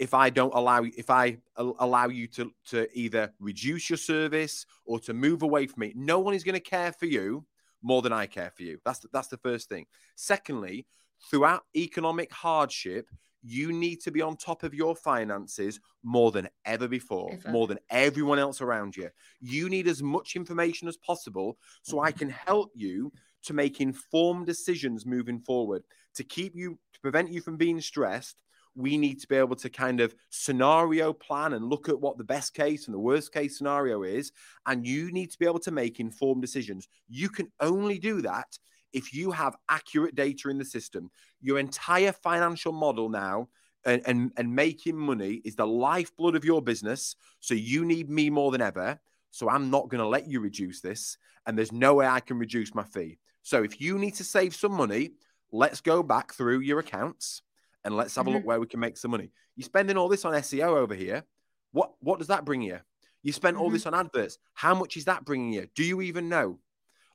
if 0.00 0.14
I 0.14 0.30
don't 0.30 0.54
allow 0.54 0.82
if 0.82 1.10
I 1.10 1.36
allow 1.56 2.08
you 2.08 2.26
to 2.28 2.50
to 2.70 2.88
either 2.98 3.32
reduce 3.38 3.90
your 3.90 3.98
service 3.98 4.64
or 4.86 4.98
to 5.00 5.12
move 5.12 5.42
away 5.42 5.66
from 5.66 5.82
it, 5.84 5.94
no 5.94 6.18
one 6.18 6.34
is 6.34 6.42
going 6.42 6.54
to 6.54 6.60
care 6.60 6.90
for 6.90 7.06
you 7.06 7.44
more 7.82 8.00
than 8.02 8.12
I 8.12 8.26
care 8.26 8.50
for 8.56 8.62
you. 8.62 8.78
That's 8.84 9.00
the, 9.00 9.08
that's 9.12 9.28
the 9.28 9.36
first 9.36 9.68
thing. 9.68 9.86
Secondly, 10.16 10.86
throughout 11.30 11.64
economic 11.76 12.32
hardship, 12.32 13.06
you 13.42 13.72
need 13.72 14.00
to 14.00 14.10
be 14.10 14.22
on 14.22 14.36
top 14.36 14.62
of 14.62 14.74
your 14.74 14.96
finances 14.96 15.80
more 16.02 16.30
than 16.30 16.48
ever 16.64 16.88
before, 16.88 17.32
ever. 17.32 17.50
more 17.50 17.66
than 17.66 17.78
everyone 17.90 18.38
else 18.38 18.60
around 18.62 18.96
you. 18.96 19.10
You 19.40 19.68
need 19.68 19.86
as 19.86 20.02
much 20.02 20.34
information 20.34 20.88
as 20.88 20.96
possible 20.96 21.58
so 21.82 22.00
I 22.00 22.12
can 22.12 22.30
help 22.30 22.70
you 22.74 23.12
to 23.44 23.52
make 23.54 23.80
informed 23.80 24.46
decisions 24.46 25.06
moving 25.06 25.40
forward 25.40 25.82
to 26.14 26.24
keep 26.24 26.54
you, 26.54 26.78
to 26.92 27.00
prevent 27.00 27.30
you 27.30 27.40
from 27.40 27.56
being 27.56 27.80
stressed. 27.80 28.42
We 28.74 28.96
need 28.96 29.20
to 29.20 29.28
be 29.28 29.36
able 29.36 29.56
to 29.56 29.68
kind 29.68 30.00
of 30.00 30.14
scenario 30.30 31.12
plan 31.12 31.54
and 31.54 31.68
look 31.68 31.88
at 31.88 32.00
what 32.00 32.18
the 32.18 32.24
best 32.24 32.54
case 32.54 32.86
and 32.86 32.94
the 32.94 33.00
worst 33.00 33.32
case 33.32 33.58
scenario 33.58 34.02
is. 34.02 34.32
And 34.66 34.86
you 34.86 35.10
need 35.12 35.30
to 35.32 35.38
be 35.38 35.46
able 35.46 35.58
to 35.60 35.70
make 35.70 36.00
informed 36.00 36.42
decisions. 36.42 36.88
You 37.08 37.28
can 37.28 37.50
only 37.60 37.98
do 37.98 38.22
that 38.22 38.58
if 38.92 39.14
you 39.14 39.30
have 39.30 39.56
accurate 39.68 40.14
data 40.14 40.48
in 40.48 40.58
the 40.58 40.64
system, 40.64 41.10
your 41.40 41.58
entire 41.58 42.12
financial 42.12 42.72
model 42.72 43.08
now 43.08 43.48
and, 43.84 44.02
and, 44.06 44.32
and 44.36 44.54
making 44.54 44.96
money 44.96 45.40
is 45.44 45.56
the 45.56 45.66
lifeblood 45.66 46.36
of 46.36 46.44
your 46.44 46.60
business. 46.62 47.16
So 47.40 47.54
you 47.54 47.84
need 47.84 48.10
me 48.10 48.30
more 48.30 48.50
than 48.50 48.60
ever. 48.60 48.98
So 49.30 49.48
I'm 49.48 49.70
not 49.70 49.88
going 49.88 50.00
to 50.00 50.08
let 50.08 50.26
you 50.26 50.40
reduce 50.40 50.80
this. 50.80 51.16
And 51.46 51.56
there's 51.56 51.72
no 51.72 51.94
way 51.94 52.06
I 52.06 52.20
can 52.20 52.38
reduce 52.38 52.74
my 52.74 52.84
fee. 52.84 53.18
So 53.42 53.62
if 53.62 53.80
you 53.80 53.98
need 53.98 54.14
to 54.16 54.24
save 54.24 54.54
some 54.54 54.72
money, 54.72 55.12
let's 55.52 55.80
go 55.80 56.02
back 56.02 56.34
through 56.34 56.60
your 56.60 56.80
accounts 56.80 57.42
and 57.84 57.96
let's 57.96 58.14
have 58.16 58.24
mm-hmm. 58.24 58.30
a 58.30 58.32
look 58.32 58.40
mm-hmm. 58.40 58.48
where 58.48 58.60
we 58.60 58.66
can 58.66 58.80
make 58.80 58.96
some 58.96 59.10
money. 59.10 59.30
You're 59.56 59.64
spending 59.64 59.96
all 59.96 60.08
this 60.08 60.24
on 60.24 60.32
SEO 60.34 60.76
over 60.76 60.94
here. 60.94 61.24
What 61.72 61.92
what 62.00 62.18
does 62.18 62.28
that 62.28 62.44
bring 62.44 62.62
you? 62.62 62.78
You 63.22 63.32
spent 63.32 63.56
mm-hmm. 63.56 63.62
all 63.62 63.70
this 63.70 63.86
on 63.86 63.94
adverts. 63.94 64.38
How 64.54 64.74
much 64.74 64.96
is 64.96 65.04
that 65.04 65.24
bringing 65.24 65.52
you? 65.52 65.68
Do 65.74 65.84
you 65.84 66.00
even 66.02 66.28
know? 66.28 66.58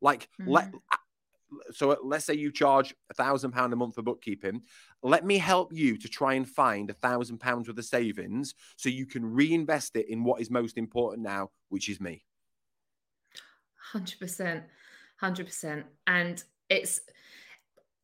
Like, 0.01 0.29
mm-hmm. 0.39 0.51
let 0.51 0.71
so 1.71 1.97
let's 2.03 2.25
say 2.25 2.33
you 2.33 2.51
charge 2.51 2.93
a 3.09 3.13
thousand 3.13 3.51
pound 3.51 3.71
a 3.73 3.75
month 3.75 3.95
for 3.95 4.01
bookkeeping 4.01 4.61
let 5.03 5.23
me 5.23 5.37
help 5.37 5.71
you 5.73 5.97
to 5.97 6.07
try 6.07 6.33
and 6.33 6.49
find 6.49 6.89
a 6.89 6.93
thousand 6.93 7.39
pounds 7.39 7.67
worth 7.67 7.77
of 7.77 7.85
savings 7.85 8.55
so 8.77 8.89
you 8.89 9.05
can 9.05 9.23
reinvest 9.23 9.95
it 9.95 10.09
in 10.09 10.23
what 10.23 10.41
is 10.41 10.49
most 10.49 10.77
important 10.77 11.23
now 11.23 11.49
which 11.69 11.87
is 11.87 11.99
me 11.99 12.23
100% 13.93 14.63
100% 15.21 15.83
and 16.07 16.43
it's 16.69 17.01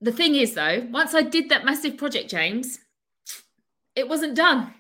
the 0.02 0.12
thing 0.12 0.36
is 0.36 0.54
though 0.54 0.88
once 0.92 1.14
i 1.14 1.22
did 1.22 1.50
that 1.50 1.66
massive 1.66 1.98
project 1.98 2.30
james 2.30 2.80
it 3.96 4.08
wasn't 4.08 4.36
done 4.36 4.74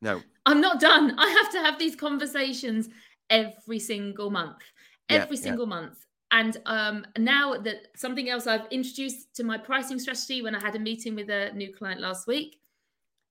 no 0.00 0.20
i'm 0.46 0.60
not 0.60 0.80
done 0.80 1.14
i 1.18 1.28
have 1.28 1.50
to 1.50 1.58
have 1.58 1.78
these 1.78 1.96
conversations 1.96 2.88
every 3.30 3.78
single 3.78 4.30
month 4.30 4.62
every 5.08 5.36
yeah, 5.36 5.42
single 5.42 5.66
yeah. 5.66 5.80
month 5.80 6.06
and 6.32 6.56
um, 6.64 7.06
now 7.18 7.58
that 7.58 7.88
something 7.94 8.30
else 8.30 8.46
I've 8.46 8.66
introduced 8.70 9.36
to 9.36 9.44
my 9.44 9.58
pricing 9.58 9.98
strategy 9.98 10.40
when 10.40 10.54
I 10.54 10.60
had 10.60 10.74
a 10.74 10.78
meeting 10.78 11.14
with 11.14 11.28
a 11.28 11.52
new 11.52 11.72
client 11.72 12.00
last 12.00 12.26
week 12.26 12.58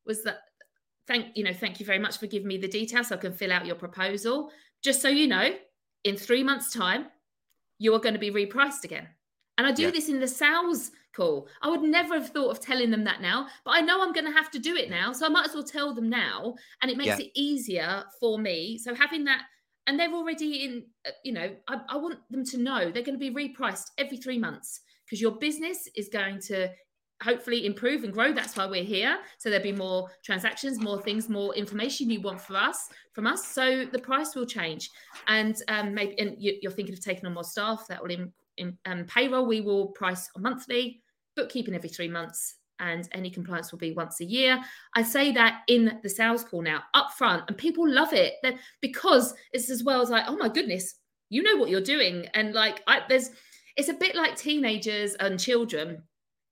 was 0.06 0.24
that 0.24 0.42
thank 1.08 1.36
you 1.36 1.44
know 1.44 1.54
thank 1.54 1.80
you 1.80 1.86
very 1.86 1.98
much 1.98 2.20
for 2.20 2.28
giving 2.28 2.48
me 2.48 2.60
the 2.60 2.68
details 2.68 3.08
so 3.08 3.16
I 3.16 3.18
can 3.18 3.34
fill 3.34 3.52
out 3.52 3.66
your 3.66 3.76
proposal. 3.76 4.52
Just 4.84 5.02
so 5.02 5.10
you 5.10 5.28
know, 5.28 5.56
in 6.04 6.16
three 6.16 6.44
months' 6.44 6.72
time, 6.72 7.08
you 7.80 7.94
are 7.96 8.00
going 8.00 8.14
to 8.14 8.20
be 8.20 8.32
repriced 8.32 8.84
again. 8.84 9.08
And 9.58 9.68
I 9.68 9.72
do 9.72 9.84
yeah. 9.84 9.92
this 9.92 10.10
in 10.10 10.20
the 10.20 10.28
sales 10.28 10.92
call. 11.16 11.48
I 11.62 11.70
would 11.70 11.82
never 11.82 12.16
have 12.16 12.30
thought 12.30 12.52
of 12.52 12.60
telling 12.60 12.90
them 12.90 13.04
that 13.04 13.22
now, 13.22 13.48
but 13.66 13.72
I 13.72 13.82
know 13.82 14.02
I'm 14.02 14.14
going 14.14 14.26
to 14.26 14.32
have 14.32 14.50
to 14.52 14.60
do 14.60 14.76
it 14.76 14.90
now. 14.90 15.12
So 15.12 15.26
I 15.26 15.30
might 15.30 15.48
as 15.48 15.54
well 15.54 15.64
tell 15.64 15.94
them 15.94 16.10
now. 16.10 16.56
And 16.82 16.90
it 16.90 16.98
makes 16.98 17.20
yeah. 17.20 17.26
it 17.26 17.32
easier 17.36 18.04
for 18.20 18.40
me. 18.40 18.78
So 18.78 18.96
having 18.96 19.26
that 19.26 19.44
and 19.88 20.00
they're 20.00 20.14
already 20.14 20.64
in 20.64 20.84
uh, 21.08 21.12
you 21.24 21.34
know 21.34 21.52
I, 21.68 21.82
I, 21.90 21.98
want 21.98 22.20
them 22.30 22.46
to 22.46 22.58
know 22.58 22.92
they're 22.92 23.04
going 23.04 23.20
to 23.20 23.32
be 23.32 23.32
repriced 23.32 23.92
every 23.98 24.18
three 24.18 24.38
months 24.38 24.82
because 25.06 25.22
your 25.22 25.32
business 25.32 25.90
is 25.96 26.10
going 26.10 26.40
to 26.42 26.70
hopefully 27.22 27.66
improve 27.66 28.04
and 28.04 28.14
grow 28.14 28.34
that's 28.34 28.56
why 28.56 28.66
we're 28.66 28.84
here 28.84 29.20
so 29.38 29.50
there'll 29.50 29.64
be 29.64 29.72
more 29.72 30.10
transactions 30.24 30.80
more 30.80 31.02
things 31.02 31.30
more 31.30 31.54
information 31.56 32.10
you 32.10 32.20
want 32.22 32.42
for 32.42 32.56
us 32.56 32.90
from 33.14 33.28
us 33.28 33.46
so 33.46 33.86
the 33.92 34.00
price 34.00 34.34
will 34.34 34.46
change 34.46 34.90
and 35.28 35.62
um, 35.68 35.94
maybe 35.94 36.18
and 36.20 36.36
you're 36.40 36.72
thinking 36.72 36.94
of 36.94 37.04
taking 37.04 37.26
on 37.26 37.34
more 37.34 37.44
staff 37.44 37.86
that 37.88 38.02
will 38.02 38.12
in, 38.12 38.32
in 38.62 38.78
um, 38.86 39.06
payroll 39.06 39.46
we 39.46 39.62
will 39.62 39.88
price 39.88 40.30
monthly 40.38 41.02
bookkeeping 41.36 41.76
every 41.76 41.90
three 41.90 42.08
months 42.08 42.56
and 42.80 43.08
any 43.12 43.30
compliance 43.30 43.72
will 43.72 43.80
be 43.80 43.94
once 43.94 44.20
a 44.20 44.26
year. 44.26 44.60
I 44.96 45.04
say 45.04 45.32
that 45.34 45.62
in 45.68 46.00
the 46.02 46.10
sales 46.10 46.44
call 46.44 46.62
now, 46.62 46.84
up 46.94 47.12
front, 47.12 47.44
and 47.48 47.58
people 47.58 47.88
love 47.88 48.12
it 48.12 48.34
because 48.82 49.34
it's 49.54 49.70
as 49.70 49.84
well 49.84 50.02
as 50.02 50.10
like, 50.10 50.26
oh 50.28 50.36
my 50.36 50.50
goodness, 50.50 50.96
you 51.30 51.44
know 51.44 51.56
what 51.56 51.70
you're 51.70 51.80
doing, 51.80 52.28
and 52.34 52.54
like 52.54 52.82
I, 52.88 53.02
there's, 53.08 53.30
it's 53.78 53.90
a 53.90 53.94
bit 53.94 54.16
like 54.16 54.36
teenagers 54.36 55.14
and 55.16 55.40
children. 55.40 56.02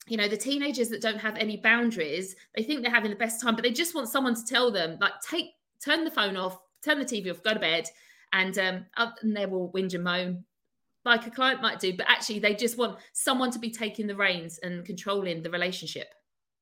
You 0.07 0.17
know, 0.17 0.27
the 0.27 0.37
teenagers 0.37 0.89
that 0.89 1.01
don't 1.01 1.19
have 1.19 1.35
any 1.35 1.57
boundaries, 1.57 2.35
they 2.55 2.63
think 2.63 2.81
they're 2.81 2.91
having 2.91 3.11
the 3.11 3.17
best 3.17 3.41
time, 3.41 3.55
but 3.55 3.63
they 3.63 3.71
just 3.71 3.93
want 3.93 4.09
someone 4.09 4.35
to 4.35 4.45
tell 4.45 4.71
them, 4.71 4.97
like, 5.01 5.13
take, 5.27 5.51
turn 5.83 6.03
the 6.03 6.11
phone 6.11 6.37
off, 6.37 6.57
turn 6.83 6.97
the 6.97 7.05
TV 7.05 7.29
off, 7.29 7.43
go 7.43 7.53
to 7.53 7.59
bed, 7.59 7.85
and 8.33 8.57
um, 8.59 8.85
and 8.97 9.35
they 9.35 9.45
will 9.45 9.71
whinge 9.71 9.95
and 9.95 10.03
moan 10.03 10.45
like 11.09 11.27
a 11.27 11.31
client 11.31 11.61
might 11.61 11.79
do, 11.79 11.95
but 11.95 12.05
actually 12.09 12.39
they 12.39 12.55
just 12.55 12.77
want 12.77 12.97
someone 13.13 13.51
to 13.51 13.59
be 13.59 13.69
taking 13.69 14.07
the 14.07 14.15
reins 14.15 14.59
and 14.59 14.85
controlling 14.85 15.41
the 15.41 15.49
relationship. 15.49 16.07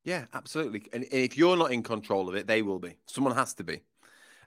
Yeah, 0.04 0.26
absolutely. 0.34 0.84
And, 0.94 1.06
if 1.12 1.38
you're 1.38 1.58
not 1.58 1.72
in 1.72 1.84
control 1.84 2.30
of 2.30 2.36
it, 2.36 2.48
they 2.48 2.62
will 2.62 2.80
be. 2.80 2.98
Someone 3.08 3.36
has 3.36 3.54
to 3.56 3.64
be. 3.64 3.82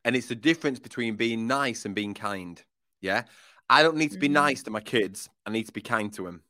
And 0.04 0.16
it's 0.16 0.28
the 0.28 0.34
difference 0.34 0.78
between 0.78 1.16
being 1.16 1.46
nice 1.46 1.84
and 1.84 1.94
being 1.94 2.14
kind. 2.14 2.62
Yeah. 3.02 3.24
I 3.68 3.82
don't 3.82 3.96
need 3.96 4.12
to 4.12 4.18
be 4.18 4.26
mm-hmm. 4.26 4.34
nice 4.34 4.62
to 4.64 4.70
my 4.70 4.80
kids. 4.80 5.28
I 5.46 5.50
need 5.50 5.66
to 5.66 5.72
be 5.72 5.82
kind 5.82 6.12
to 6.14 6.24
them. 6.24 6.42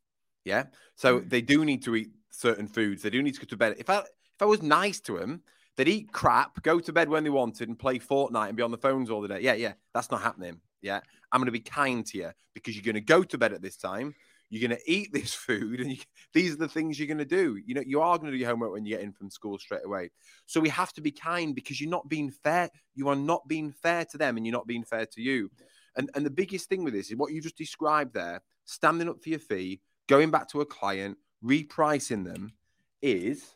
Yeah. 0.44 0.64
So 0.94 1.18
mm-hmm. 1.18 1.28
they 1.28 1.42
do 1.42 1.64
need 1.64 1.82
to 1.84 1.96
eat 1.96 2.10
certain 2.30 2.68
foods. 2.68 3.02
They 3.02 3.10
do 3.10 3.22
need 3.22 3.34
to 3.34 3.40
go 3.40 3.46
to 3.46 3.56
bed. 3.56 3.74
If 3.78 3.90
I 3.90 3.98
if 3.98 4.42
I 4.42 4.44
was 4.44 4.62
nice 4.62 5.00
to 5.00 5.18
them, 5.18 5.42
they'd 5.76 5.88
eat 5.88 6.12
crap, 6.12 6.62
go 6.62 6.80
to 6.80 6.92
bed 6.92 7.08
when 7.08 7.24
they 7.24 7.30
wanted, 7.30 7.68
and 7.68 7.78
play 7.78 7.98
Fortnite 7.98 8.48
and 8.48 8.56
be 8.56 8.62
on 8.62 8.70
the 8.70 8.78
phones 8.78 9.10
all 9.10 9.20
the 9.20 9.28
day. 9.28 9.40
Yeah, 9.40 9.54
yeah. 9.54 9.72
That's 9.92 10.10
not 10.10 10.22
happening. 10.22 10.60
Yeah. 10.82 11.00
I'm 11.32 11.40
going 11.40 11.46
to 11.46 11.52
be 11.52 11.60
kind 11.60 12.04
to 12.06 12.18
you 12.18 12.30
because 12.54 12.74
you're 12.74 12.84
going 12.84 12.94
to 12.94 13.00
go 13.00 13.22
to 13.22 13.38
bed 13.38 13.52
at 13.52 13.62
this 13.62 13.76
time 13.76 14.14
you're 14.50 14.68
going 14.68 14.76
to 14.76 14.90
eat 14.90 15.10
this 15.12 15.32
food, 15.32 15.80
and 15.80 15.92
you, 15.92 15.98
these 16.34 16.52
are 16.52 16.58
the 16.58 16.68
things 16.68 16.98
you're 16.98 17.08
going 17.08 17.18
to 17.18 17.24
do. 17.24 17.58
You 17.64 17.74
know, 17.74 17.82
you 17.86 18.02
are 18.02 18.18
going 18.18 18.30
to 18.30 18.36
do 18.36 18.38
your 18.38 18.50
homework 18.50 18.72
when 18.72 18.84
you 18.84 18.96
get 18.96 19.04
in 19.04 19.12
from 19.12 19.30
school 19.30 19.58
straight 19.58 19.84
away. 19.84 20.10
So 20.46 20.60
we 20.60 20.68
have 20.68 20.92
to 20.94 21.00
be 21.00 21.12
kind 21.12 21.54
because 21.54 21.80
you're 21.80 21.90
not 21.90 22.08
being 22.08 22.30
fair. 22.30 22.68
You 22.94 23.08
are 23.08 23.16
not 23.16 23.46
being 23.48 23.72
fair 23.72 24.04
to 24.06 24.18
them, 24.18 24.36
and 24.36 24.44
you're 24.44 24.52
not 24.52 24.66
being 24.66 24.84
fair 24.84 25.06
to 25.06 25.22
you. 25.22 25.50
And 25.96 26.10
and 26.14 26.26
the 26.26 26.30
biggest 26.30 26.68
thing 26.68 26.84
with 26.84 26.92
this 26.92 27.10
is 27.10 27.16
what 27.16 27.32
you 27.32 27.40
just 27.40 27.56
described 27.56 28.12
there: 28.12 28.42
standing 28.64 29.08
up 29.08 29.22
for 29.22 29.30
your 29.30 29.38
fee, 29.38 29.80
going 30.08 30.30
back 30.30 30.48
to 30.48 30.60
a 30.60 30.66
client, 30.66 31.16
repricing 31.42 32.24
them, 32.24 32.52
is 33.00 33.54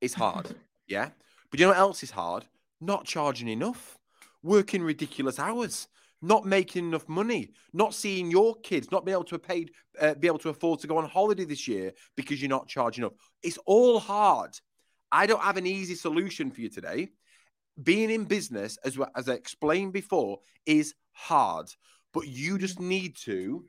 it's 0.00 0.14
hard. 0.14 0.54
Yeah. 0.86 1.10
But 1.54 1.60
you 1.60 1.66
know 1.66 1.70
what 1.70 1.78
else 1.78 2.02
is 2.02 2.10
hard? 2.10 2.46
Not 2.80 3.04
charging 3.04 3.46
enough 3.46 3.96
working 4.42 4.82
ridiculous 4.82 5.38
hours, 5.38 5.86
not 6.20 6.44
making 6.44 6.88
enough 6.88 7.08
money, 7.08 7.52
not 7.72 7.94
seeing 7.94 8.28
your 8.28 8.56
kids, 8.56 8.90
not 8.90 9.04
being 9.04 9.14
able 9.14 9.22
to 9.26 9.38
paid, 9.38 9.70
uh, 10.00 10.14
be 10.14 10.26
able 10.26 10.40
to 10.40 10.48
afford 10.48 10.80
to 10.80 10.88
go 10.88 10.98
on 10.98 11.08
holiday 11.08 11.44
this 11.44 11.68
year 11.68 11.92
because 12.16 12.42
you're 12.42 12.48
not 12.48 12.66
charging 12.66 13.04
up. 13.04 13.14
It's 13.44 13.56
all 13.66 14.00
hard. 14.00 14.50
I 15.12 15.26
don't 15.26 15.42
have 15.42 15.56
an 15.56 15.64
easy 15.64 15.94
solution 15.94 16.50
for 16.50 16.60
you 16.60 16.68
today. 16.68 17.10
Being 17.80 18.10
in 18.10 18.24
business, 18.24 18.76
as 18.84 18.98
as 19.14 19.28
I 19.28 19.34
explained 19.34 19.92
before, 19.92 20.40
is 20.66 20.92
hard, 21.12 21.68
but 22.12 22.26
you 22.26 22.58
just 22.58 22.80
need 22.80 23.14
to 23.26 23.64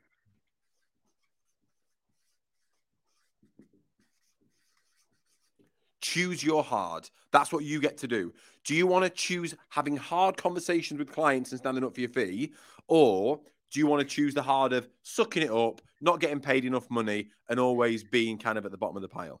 Choose 6.16 6.42
your 6.42 6.64
hard. 6.64 7.10
That's 7.30 7.52
what 7.52 7.62
you 7.62 7.78
get 7.78 7.98
to 7.98 8.08
do. 8.08 8.32
Do 8.64 8.74
you 8.74 8.86
want 8.86 9.04
to 9.04 9.10
choose 9.10 9.54
having 9.68 9.98
hard 9.98 10.38
conversations 10.38 10.98
with 10.98 11.12
clients 11.12 11.50
and 11.50 11.58
standing 11.58 11.84
up 11.84 11.94
for 11.94 12.00
your 12.00 12.08
fee? 12.08 12.54
Or 12.88 13.38
do 13.70 13.80
you 13.80 13.86
want 13.86 14.00
to 14.00 14.08
choose 14.08 14.32
the 14.32 14.40
hard 14.40 14.72
of 14.72 14.88
sucking 15.02 15.42
it 15.42 15.50
up, 15.50 15.82
not 16.00 16.20
getting 16.20 16.40
paid 16.40 16.64
enough 16.64 16.88
money, 16.88 17.28
and 17.50 17.60
always 17.60 18.02
being 18.02 18.38
kind 18.38 18.56
of 18.56 18.64
at 18.64 18.70
the 18.70 18.78
bottom 18.78 18.96
of 18.96 19.02
the 19.02 19.08
pile? 19.08 19.36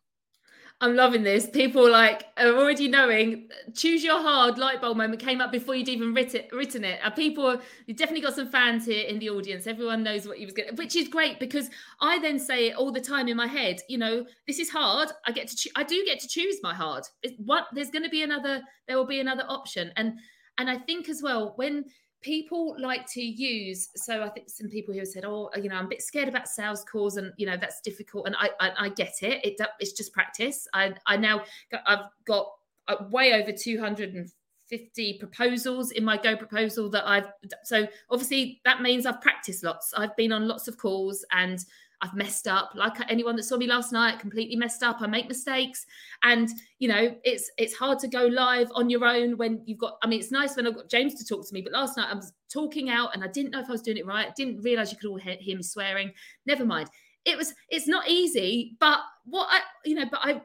I'm 0.82 0.94
loving 0.94 1.22
this. 1.22 1.48
People 1.48 1.90
like 1.90 2.26
are 2.36 2.48
already 2.48 2.86
knowing. 2.86 3.48
Choose 3.74 4.04
your 4.04 4.20
hard 4.20 4.58
light 4.58 4.82
bulb 4.82 4.98
moment 4.98 5.20
came 5.20 5.40
up 5.40 5.50
before 5.50 5.74
you'd 5.74 5.88
even 5.88 6.12
written 6.12 6.42
written 6.52 6.84
it. 6.84 7.00
And 7.02 7.14
people, 7.14 7.58
you 7.86 7.94
definitely 7.94 8.20
got 8.20 8.34
some 8.34 8.50
fans 8.50 8.84
here 8.84 9.06
in 9.06 9.18
the 9.18 9.30
audience. 9.30 9.66
Everyone 9.66 10.02
knows 10.02 10.28
what 10.28 10.38
you 10.38 10.46
was 10.46 10.52
going, 10.52 10.76
which 10.76 10.94
is 10.94 11.08
great 11.08 11.40
because 11.40 11.70
I 12.02 12.18
then 12.18 12.38
say 12.38 12.68
it 12.68 12.76
all 12.76 12.92
the 12.92 13.00
time 13.00 13.26
in 13.26 13.38
my 13.38 13.46
head. 13.46 13.80
You 13.88 13.96
know, 13.96 14.26
this 14.46 14.58
is 14.58 14.68
hard. 14.68 15.08
I 15.26 15.32
get 15.32 15.48
to, 15.48 15.56
cho- 15.56 15.70
I 15.76 15.82
do 15.82 16.04
get 16.04 16.20
to 16.20 16.28
choose 16.28 16.56
my 16.62 16.74
hard. 16.74 17.04
It's 17.22 17.34
what 17.38 17.68
there's 17.72 17.90
going 17.90 18.04
to 18.04 18.10
be 18.10 18.22
another. 18.22 18.60
There 18.86 18.98
will 18.98 19.06
be 19.06 19.20
another 19.20 19.44
option, 19.48 19.92
and 19.96 20.18
and 20.58 20.68
I 20.68 20.76
think 20.76 21.08
as 21.08 21.22
well 21.22 21.54
when 21.56 21.86
people 22.22 22.74
like 22.78 23.06
to 23.06 23.22
use 23.22 23.88
so 23.94 24.22
i 24.22 24.28
think 24.28 24.48
some 24.48 24.68
people 24.68 24.92
who 24.92 25.00
have 25.00 25.08
said 25.08 25.24
oh 25.24 25.50
you 25.56 25.68
know 25.68 25.76
i'm 25.76 25.86
a 25.86 25.88
bit 25.88 26.02
scared 26.02 26.28
about 26.28 26.48
sales 26.48 26.84
calls 26.90 27.16
and 27.18 27.32
you 27.36 27.46
know 27.46 27.56
that's 27.56 27.80
difficult 27.82 28.26
and 28.26 28.34
i 28.38 28.50
i, 28.60 28.86
I 28.86 28.88
get 28.88 29.14
it. 29.22 29.44
it 29.44 29.60
it's 29.78 29.92
just 29.92 30.12
practice 30.12 30.66
i 30.72 30.92
i 31.06 31.16
now 31.16 31.42
i've 31.86 32.06
got 32.24 32.48
uh, 32.88 32.96
way 33.10 33.32
over 33.34 33.52
250 33.52 35.18
proposals 35.18 35.90
in 35.92 36.04
my 36.04 36.16
go 36.16 36.36
proposal 36.36 36.88
that 36.90 37.06
i've 37.06 37.26
so 37.64 37.86
obviously 38.10 38.60
that 38.64 38.82
means 38.82 39.06
i've 39.06 39.20
practiced 39.20 39.62
lots 39.62 39.92
i've 39.96 40.16
been 40.16 40.32
on 40.32 40.48
lots 40.48 40.68
of 40.68 40.78
calls 40.78 41.24
and 41.32 41.64
I've 42.02 42.14
messed 42.14 42.46
up. 42.46 42.72
Like 42.74 42.94
anyone 43.10 43.36
that 43.36 43.44
saw 43.44 43.56
me 43.56 43.66
last 43.66 43.92
night, 43.92 44.18
completely 44.18 44.56
messed 44.56 44.82
up. 44.82 45.00
I 45.00 45.06
make 45.06 45.28
mistakes, 45.28 45.86
and 46.22 46.48
you 46.78 46.88
know, 46.88 47.16
it's 47.24 47.50
it's 47.56 47.74
hard 47.74 47.98
to 48.00 48.08
go 48.08 48.26
live 48.26 48.70
on 48.74 48.90
your 48.90 49.04
own 49.04 49.36
when 49.36 49.62
you've 49.64 49.78
got. 49.78 49.96
I 50.02 50.06
mean, 50.06 50.20
it's 50.20 50.30
nice 50.30 50.56
when 50.56 50.66
I've 50.66 50.74
got 50.74 50.90
James 50.90 51.14
to 51.14 51.24
talk 51.24 51.46
to 51.46 51.54
me, 51.54 51.62
but 51.62 51.72
last 51.72 51.96
night 51.96 52.08
I 52.10 52.14
was 52.14 52.32
talking 52.52 52.90
out 52.90 53.14
and 53.14 53.24
I 53.24 53.28
didn't 53.28 53.52
know 53.52 53.60
if 53.60 53.68
I 53.68 53.72
was 53.72 53.82
doing 53.82 53.96
it 53.96 54.06
right. 54.06 54.28
I 54.28 54.32
didn't 54.36 54.62
realize 54.62 54.92
you 54.92 54.98
could 54.98 55.08
all 55.08 55.18
hear, 55.18 55.36
hear 55.40 55.56
me 55.56 55.62
swearing. 55.62 56.12
Never 56.44 56.64
mind. 56.64 56.90
It 57.24 57.36
was. 57.36 57.54
It's 57.70 57.88
not 57.88 58.08
easy, 58.08 58.76
but 58.78 59.00
what 59.24 59.48
I, 59.50 59.60
you 59.84 59.94
know, 59.94 60.06
but 60.10 60.20
I, 60.22 60.42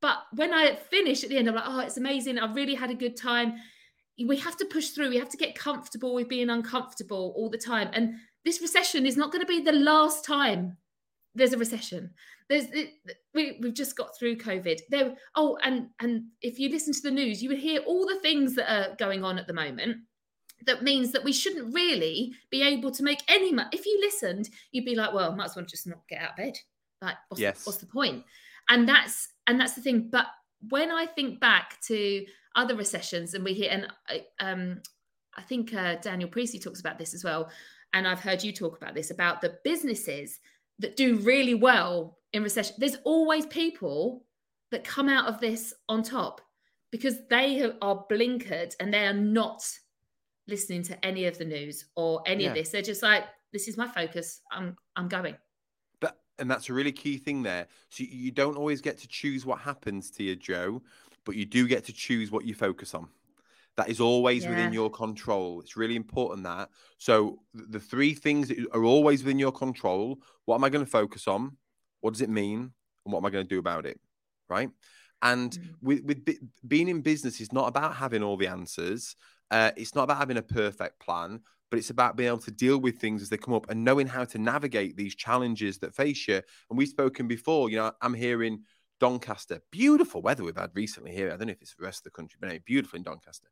but 0.00 0.18
when 0.34 0.52
I 0.52 0.74
finish 0.74 1.22
at 1.22 1.30
the 1.30 1.38
end, 1.38 1.48
I'm 1.48 1.54
like, 1.54 1.64
oh, 1.66 1.80
it's 1.80 1.96
amazing. 1.96 2.38
I've 2.38 2.56
really 2.56 2.74
had 2.74 2.90
a 2.90 2.94
good 2.94 3.16
time. 3.16 3.54
We 4.26 4.36
have 4.38 4.56
to 4.58 4.66
push 4.66 4.90
through. 4.90 5.08
We 5.08 5.18
have 5.18 5.30
to 5.30 5.36
get 5.36 5.54
comfortable 5.54 6.14
with 6.14 6.28
being 6.28 6.50
uncomfortable 6.50 7.32
all 7.36 7.48
the 7.48 7.56
time, 7.56 7.88
and 7.92 8.14
this 8.44 8.60
recession 8.60 9.06
is 9.06 9.16
not 9.16 9.32
going 9.32 9.44
to 9.44 9.46
be 9.46 9.60
the 9.60 9.72
last 9.72 10.24
time 10.24 10.76
there's 11.34 11.52
a 11.52 11.58
recession. 11.58 12.10
There's 12.48 12.66
we 13.34 13.58
we've 13.62 13.74
just 13.74 13.96
got 13.96 14.16
through 14.16 14.36
COVID. 14.36 14.80
There 14.90 15.14
oh 15.34 15.58
and 15.62 15.88
and 16.00 16.24
if 16.42 16.58
you 16.58 16.68
listen 16.68 16.92
to 16.92 17.02
the 17.02 17.10
news, 17.10 17.42
you 17.42 17.48
would 17.48 17.58
hear 17.58 17.80
all 17.82 18.06
the 18.06 18.20
things 18.20 18.54
that 18.56 18.70
are 18.70 18.94
going 18.96 19.24
on 19.24 19.38
at 19.38 19.46
the 19.46 19.54
moment. 19.54 19.98
That 20.66 20.82
means 20.82 21.12
that 21.12 21.24
we 21.24 21.32
shouldn't 21.32 21.74
really 21.74 22.32
be 22.50 22.62
able 22.62 22.90
to 22.92 23.02
make 23.02 23.22
any 23.28 23.52
money. 23.52 23.68
If 23.72 23.86
you 23.86 23.98
listened, 24.00 24.48
you'd 24.70 24.84
be 24.84 24.94
like, 24.94 25.12
well, 25.12 25.34
might 25.34 25.46
as 25.46 25.56
well 25.56 25.64
just 25.64 25.86
not 25.86 26.06
get 26.08 26.22
out 26.22 26.30
of 26.30 26.36
bed. 26.36 26.56
Like, 27.00 27.16
what's, 27.28 27.40
yes. 27.40 27.66
what's 27.66 27.78
the 27.78 27.86
point? 27.86 28.22
And 28.68 28.88
that's 28.88 29.28
and 29.46 29.58
that's 29.58 29.74
the 29.74 29.80
thing. 29.80 30.08
But 30.12 30.26
when 30.68 30.90
I 30.90 31.06
think 31.06 31.40
back 31.40 31.80
to 31.86 32.24
other 32.54 32.76
recessions, 32.76 33.34
and 33.34 33.42
we 33.44 33.54
hear, 33.54 33.70
and 33.70 33.88
um, 34.38 34.82
I 35.36 35.42
think 35.42 35.72
uh, 35.72 35.96
Daniel 35.96 36.28
Priestley 36.28 36.60
talks 36.60 36.80
about 36.80 36.98
this 36.98 37.14
as 37.14 37.24
well 37.24 37.50
and 37.94 38.06
I've 38.06 38.20
heard 38.20 38.42
you 38.42 38.52
talk 38.52 38.76
about 38.76 38.94
this 38.94 39.10
about 39.10 39.40
the 39.40 39.58
businesses 39.64 40.40
that 40.78 40.96
do 40.96 41.16
really 41.18 41.54
well 41.54 42.18
in 42.32 42.42
recession. 42.42 42.76
There's 42.78 42.96
always 43.04 43.46
people 43.46 44.24
that 44.70 44.84
come 44.84 45.08
out 45.08 45.26
of 45.26 45.40
this 45.40 45.74
on 45.88 46.02
top 46.02 46.40
because 46.90 47.16
they 47.28 47.62
are 47.80 48.04
blinkered 48.10 48.74
and 48.80 48.92
they 48.92 49.06
are 49.06 49.12
not 49.12 49.62
listening 50.48 50.82
to 50.82 51.04
any 51.04 51.26
of 51.26 51.38
the 51.38 51.44
news 51.44 51.86
or 51.96 52.22
any 52.26 52.44
yeah. 52.44 52.50
of 52.50 52.54
this. 52.54 52.70
They're 52.70 52.82
just 52.82 53.02
like, 53.02 53.24
this 53.52 53.68
is 53.68 53.76
my 53.76 53.86
focus. 53.86 54.40
I'm 54.50 54.76
I'm 54.96 55.08
going. 55.08 55.36
But 56.00 56.18
and 56.38 56.50
that's 56.50 56.68
a 56.68 56.72
really 56.72 56.92
key 56.92 57.18
thing 57.18 57.42
there. 57.42 57.66
So 57.90 58.04
you 58.04 58.30
don't 58.30 58.56
always 58.56 58.80
get 58.80 58.98
to 58.98 59.08
choose 59.08 59.44
what 59.44 59.60
happens 59.60 60.10
to 60.12 60.22
you, 60.22 60.36
Jo, 60.36 60.82
but 61.24 61.36
you 61.36 61.44
do 61.44 61.68
get 61.68 61.84
to 61.84 61.92
choose 61.92 62.30
what 62.30 62.44
you 62.44 62.54
focus 62.54 62.94
on. 62.94 63.08
That 63.76 63.88
is 63.88 64.00
always 64.00 64.44
yeah. 64.44 64.50
within 64.50 64.72
your 64.72 64.90
control. 64.90 65.60
It's 65.60 65.76
really 65.76 65.96
important 65.96 66.44
that. 66.44 66.68
So 66.98 67.40
the 67.54 67.80
three 67.80 68.14
things 68.14 68.48
that 68.48 68.58
are 68.72 68.84
always 68.84 69.22
within 69.24 69.38
your 69.38 69.52
control. 69.52 70.18
What 70.44 70.56
am 70.56 70.64
I 70.64 70.68
going 70.68 70.84
to 70.84 70.90
focus 70.90 71.26
on? 71.26 71.56
What 72.00 72.12
does 72.12 72.20
it 72.20 72.28
mean? 72.28 72.72
And 73.04 73.12
what 73.12 73.18
am 73.18 73.26
I 73.26 73.30
going 73.30 73.46
to 73.46 73.54
do 73.54 73.58
about 73.58 73.86
it? 73.86 73.98
Right. 74.48 74.70
And 75.22 75.52
mm. 75.52 75.74
with, 75.80 76.04
with 76.04 76.38
being 76.66 76.88
in 76.88 77.00
business 77.00 77.40
is 77.40 77.52
not 77.52 77.68
about 77.68 77.96
having 77.96 78.22
all 78.22 78.36
the 78.36 78.48
answers. 78.48 79.16
Uh, 79.50 79.70
it's 79.76 79.94
not 79.94 80.04
about 80.04 80.18
having 80.18 80.36
a 80.36 80.42
perfect 80.42 80.98
plan, 80.98 81.40
but 81.70 81.78
it's 81.78 81.90
about 81.90 82.16
being 82.16 82.28
able 82.28 82.38
to 82.38 82.50
deal 82.50 82.78
with 82.78 82.98
things 82.98 83.22
as 83.22 83.28
they 83.28 83.36
come 83.36 83.54
up 83.54 83.70
and 83.70 83.84
knowing 83.84 84.06
how 84.06 84.24
to 84.24 84.38
navigate 84.38 84.96
these 84.96 85.14
challenges 85.14 85.78
that 85.78 85.94
face 85.94 86.26
you. 86.28 86.40
And 86.68 86.78
we've 86.78 86.88
spoken 86.88 87.28
before, 87.28 87.70
you 87.70 87.76
know, 87.76 87.92
I'm 88.02 88.14
hearing 88.14 88.62
Doncaster. 89.02 89.60
Beautiful 89.72 90.22
weather 90.22 90.44
we've 90.44 90.56
had 90.56 90.70
recently 90.74 91.10
here. 91.10 91.32
I 91.32 91.36
don't 91.36 91.48
know 91.48 91.52
if 91.52 91.60
it's 91.60 91.74
the 91.74 91.82
rest 91.82 91.98
of 91.98 92.04
the 92.04 92.10
country, 92.10 92.38
but 92.40 92.46
anyway, 92.46 92.62
beautiful 92.64 92.98
in 92.98 93.02
Doncaster. 93.02 93.48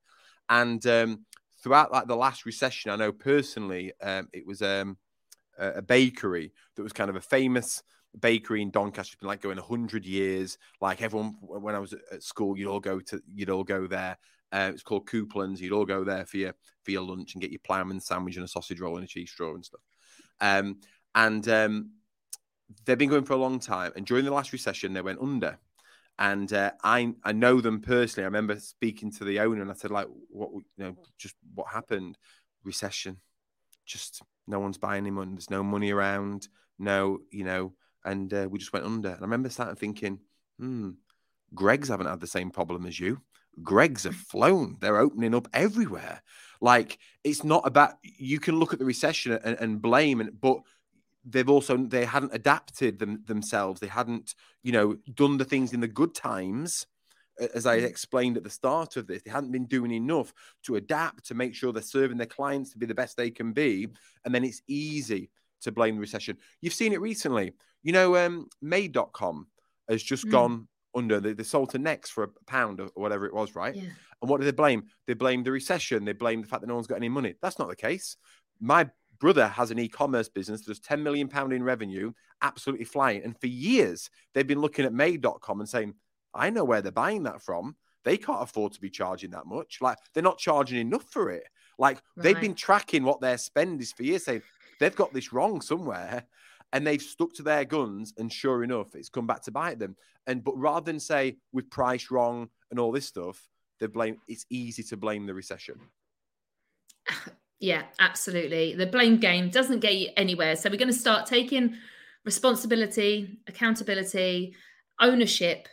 And 0.48 0.86
um, 0.86 1.24
throughout 1.60 1.90
like 1.90 2.06
the 2.06 2.14
last 2.14 2.46
recession, 2.46 2.92
I 2.92 2.96
know 2.96 3.10
personally, 3.10 3.92
um, 4.00 4.28
it 4.32 4.46
was 4.46 4.62
um, 4.62 4.96
a 5.58 5.82
bakery 5.82 6.52
that 6.76 6.84
was 6.84 6.92
kind 6.92 7.10
of 7.10 7.16
a 7.16 7.20
famous 7.20 7.82
bakery 8.20 8.62
in 8.62 8.70
Doncaster. 8.70 9.14
It's 9.14 9.20
been 9.20 9.26
like 9.26 9.42
going 9.42 9.58
hundred 9.58 10.06
years. 10.06 10.56
Like 10.80 11.02
everyone, 11.02 11.34
when 11.40 11.74
I 11.74 11.80
was 11.80 11.94
at 12.12 12.22
school, 12.22 12.56
you'd 12.56 12.68
all 12.68 12.78
go 12.78 13.00
to, 13.00 13.20
you'd 13.34 13.50
all 13.50 13.64
go 13.64 13.88
there. 13.88 14.18
Uh, 14.52 14.70
it's 14.72 14.84
called 14.84 15.10
Copland's. 15.10 15.60
You'd 15.60 15.72
all 15.72 15.84
go 15.84 16.04
there 16.04 16.26
for 16.26 16.36
your 16.36 16.54
for 16.84 16.92
your 16.92 17.02
lunch 17.02 17.34
and 17.34 17.42
get 17.42 17.50
your 17.50 17.60
ploughman 17.64 17.98
sandwich 17.98 18.36
and 18.36 18.44
a 18.44 18.48
sausage 18.48 18.78
roll 18.78 18.98
and 18.98 19.04
a 19.04 19.08
cheese 19.08 19.32
straw 19.32 19.52
and 19.52 19.64
stuff. 19.64 19.82
Um, 20.40 20.76
and 21.16 21.48
um, 21.48 21.90
they've 22.84 22.98
been 22.98 23.10
going 23.10 23.24
for 23.24 23.34
a 23.34 23.38
long 23.38 23.58
time. 23.58 23.92
And 23.96 24.06
during 24.06 24.24
the 24.24 24.32
last 24.32 24.52
recession, 24.52 24.92
they 24.92 25.00
went 25.00 25.20
under. 25.20 25.58
And 26.18 26.52
uh, 26.52 26.72
I 26.84 27.14
I 27.24 27.32
know 27.32 27.60
them 27.60 27.80
personally. 27.80 28.24
I 28.24 28.28
remember 28.28 28.58
speaking 28.58 29.10
to 29.12 29.24
the 29.24 29.40
owner, 29.40 29.62
and 29.62 29.70
I 29.70 29.74
said, 29.74 29.90
like, 29.90 30.08
what 30.28 30.50
you 30.52 30.64
know, 30.76 30.96
just 31.18 31.34
what 31.54 31.68
happened? 31.68 32.18
Recession. 32.62 33.18
Just 33.86 34.22
no 34.46 34.60
one's 34.60 34.78
buying 34.78 35.04
any 35.04 35.10
money. 35.10 35.32
There's 35.32 35.50
no 35.50 35.62
money 35.62 35.92
around. 35.92 36.48
No, 36.78 37.20
you 37.30 37.44
know, 37.44 37.72
and 38.04 38.32
uh, 38.34 38.48
we 38.50 38.58
just 38.58 38.72
went 38.72 38.84
under. 38.84 39.08
And 39.08 39.18
I 39.18 39.22
remember 39.22 39.48
starting 39.48 39.76
thinking, 39.76 40.18
hmm, 40.58 40.90
Greggs 41.54 41.88
haven't 41.88 42.06
had 42.06 42.20
the 42.20 42.26
same 42.26 42.50
problem 42.50 42.86
as 42.86 43.00
you. 43.00 43.20
Greg's 43.62 44.04
have 44.04 44.14
flown. 44.14 44.76
They're 44.80 44.98
opening 44.98 45.34
up 45.34 45.48
everywhere. 45.52 46.22
Like 46.60 46.98
it's 47.24 47.44
not 47.44 47.66
about 47.66 47.94
you 48.02 48.38
can 48.40 48.58
look 48.58 48.72
at 48.72 48.78
the 48.78 48.84
recession 48.84 49.32
and, 49.32 49.58
and 49.58 49.82
blame, 49.82 50.20
and 50.20 50.38
but 50.38 50.58
they've 51.24 51.48
also 51.48 51.76
they 51.76 52.04
hadn't 52.04 52.34
adapted 52.34 52.98
them 52.98 53.22
themselves. 53.26 53.80
They 53.80 53.86
hadn't, 53.86 54.34
you 54.62 54.72
know, 54.72 54.96
done 55.14 55.36
the 55.36 55.44
things 55.44 55.72
in 55.72 55.80
the 55.80 55.88
good 55.88 56.14
times, 56.14 56.86
as 57.54 57.66
I 57.66 57.78
mm. 57.80 57.84
explained 57.84 58.36
at 58.36 58.44
the 58.44 58.50
start 58.50 58.96
of 58.96 59.06
this. 59.06 59.22
They 59.22 59.30
hadn't 59.30 59.52
been 59.52 59.66
doing 59.66 59.90
enough 59.90 60.32
to 60.64 60.76
adapt 60.76 61.26
to 61.26 61.34
make 61.34 61.54
sure 61.54 61.72
they're 61.72 61.82
serving 61.82 62.18
their 62.18 62.26
clients 62.26 62.72
to 62.72 62.78
be 62.78 62.86
the 62.86 62.94
best 62.94 63.16
they 63.16 63.30
can 63.30 63.52
be, 63.52 63.88
and 64.24 64.34
then 64.34 64.44
it's 64.44 64.62
easy 64.66 65.30
to 65.62 65.72
blame 65.72 65.96
the 65.96 66.00
recession. 66.00 66.36
You've 66.60 66.74
seen 66.74 66.92
it 66.92 67.00
recently. 67.00 67.52
You 67.82 67.92
know, 67.92 68.16
um, 68.16 68.48
Made.com 68.60 69.46
has 69.88 70.02
just 70.02 70.26
mm. 70.26 70.30
gone 70.30 70.68
under. 70.94 71.20
They, 71.20 71.32
they 71.32 71.44
sold 71.44 71.70
to 71.70 71.78
Next 71.78 72.10
for 72.10 72.24
a 72.24 72.28
pound 72.46 72.80
or 72.80 72.90
whatever 72.94 73.26
it 73.26 73.34
was, 73.34 73.54
right? 73.54 73.74
Yeah. 73.74 73.90
And 74.22 74.30
what 74.30 74.38
do 74.38 74.44
they 74.44 74.52
blame? 74.52 74.84
They 75.06 75.14
blame 75.14 75.42
the 75.42 75.50
recession. 75.50 76.04
They 76.04 76.12
blame 76.12 76.42
the 76.42 76.46
fact 76.46 76.60
that 76.62 76.68
no 76.68 76.74
one's 76.74 76.86
got 76.86 76.96
any 76.96 77.08
money. 77.08 77.34
That's 77.40 77.58
not 77.58 77.68
the 77.68 77.76
case. 77.76 78.16
My 78.60 78.88
brother 79.20 79.46
has 79.46 79.70
an 79.70 79.78
e-commerce 79.78 80.28
business 80.28 80.60
that 80.60 80.68
does 80.68 80.80
10 80.80 81.02
million 81.02 81.28
pound 81.28 81.52
in 81.52 81.62
revenue, 81.62 82.12
absolutely 82.42 82.86
flying. 82.86 83.22
And 83.22 83.38
for 83.38 83.46
years, 83.46 84.10
they've 84.34 84.46
been 84.46 84.60
looking 84.60 84.84
at 84.84 84.92
made.com 84.92 85.60
and 85.60 85.68
saying, 85.68 85.94
I 86.34 86.50
know 86.50 86.64
where 86.64 86.82
they're 86.82 86.90
buying 86.90 87.24
that 87.24 87.42
from. 87.42 87.76
They 88.04 88.16
can't 88.16 88.42
afford 88.42 88.72
to 88.72 88.80
be 88.80 88.90
charging 88.90 89.30
that 89.32 89.46
much. 89.46 89.78
Like 89.80 89.98
they're 90.14 90.22
not 90.22 90.38
charging 90.38 90.78
enough 90.78 91.04
for 91.04 91.30
it. 91.30 91.44
Like 91.78 91.96
right. 92.16 92.24
they've 92.24 92.40
been 92.40 92.54
tracking 92.54 93.04
what 93.04 93.20
their 93.20 93.38
spend 93.38 93.80
is 93.80 93.92
for 93.92 94.02
years, 94.02 94.24
saying 94.24 94.42
they've 94.78 94.96
got 94.96 95.12
this 95.12 95.32
wrong 95.32 95.60
somewhere. 95.60 96.24
And 96.72 96.86
they've 96.86 97.02
stuck 97.02 97.32
to 97.34 97.42
their 97.42 97.64
guns, 97.64 98.14
and 98.16 98.32
sure 98.32 98.62
enough, 98.62 98.94
it's 98.94 99.08
come 99.08 99.26
back 99.26 99.42
to 99.42 99.50
bite 99.50 99.80
them. 99.80 99.96
And 100.28 100.44
but 100.44 100.56
rather 100.56 100.84
than 100.84 101.00
say 101.00 101.38
we've 101.50 101.68
priced 101.68 102.12
wrong 102.12 102.48
and 102.70 102.78
all 102.78 102.92
this 102.92 103.06
stuff, 103.06 103.48
they 103.80 103.88
blame. 103.88 104.18
It's 104.28 104.46
easy 104.50 104.84
to 104.84 104.96
blame 104.96 105.26
the 105.26 105.34
recession. 105.34 105.80
Yeah, 107.60 107.82
absolutely. 107.98 108.74
The 108.74 108.86
blame 108.86 109.18
game 109.18 109.50
doesn't 109.50 109.80
get 109.80 109.94
you 109.94 110.08
anywhere. 110.16 110.56
So 110.56 110.70
we're 110.70 110.78
going 110.78 110.88
to 110.88 110.94
start 110.94 111.26
taking 111.26 111.76
responsibility, 112.24 113.38
accountability, 113.46 114.54
ownership 114.98 115.68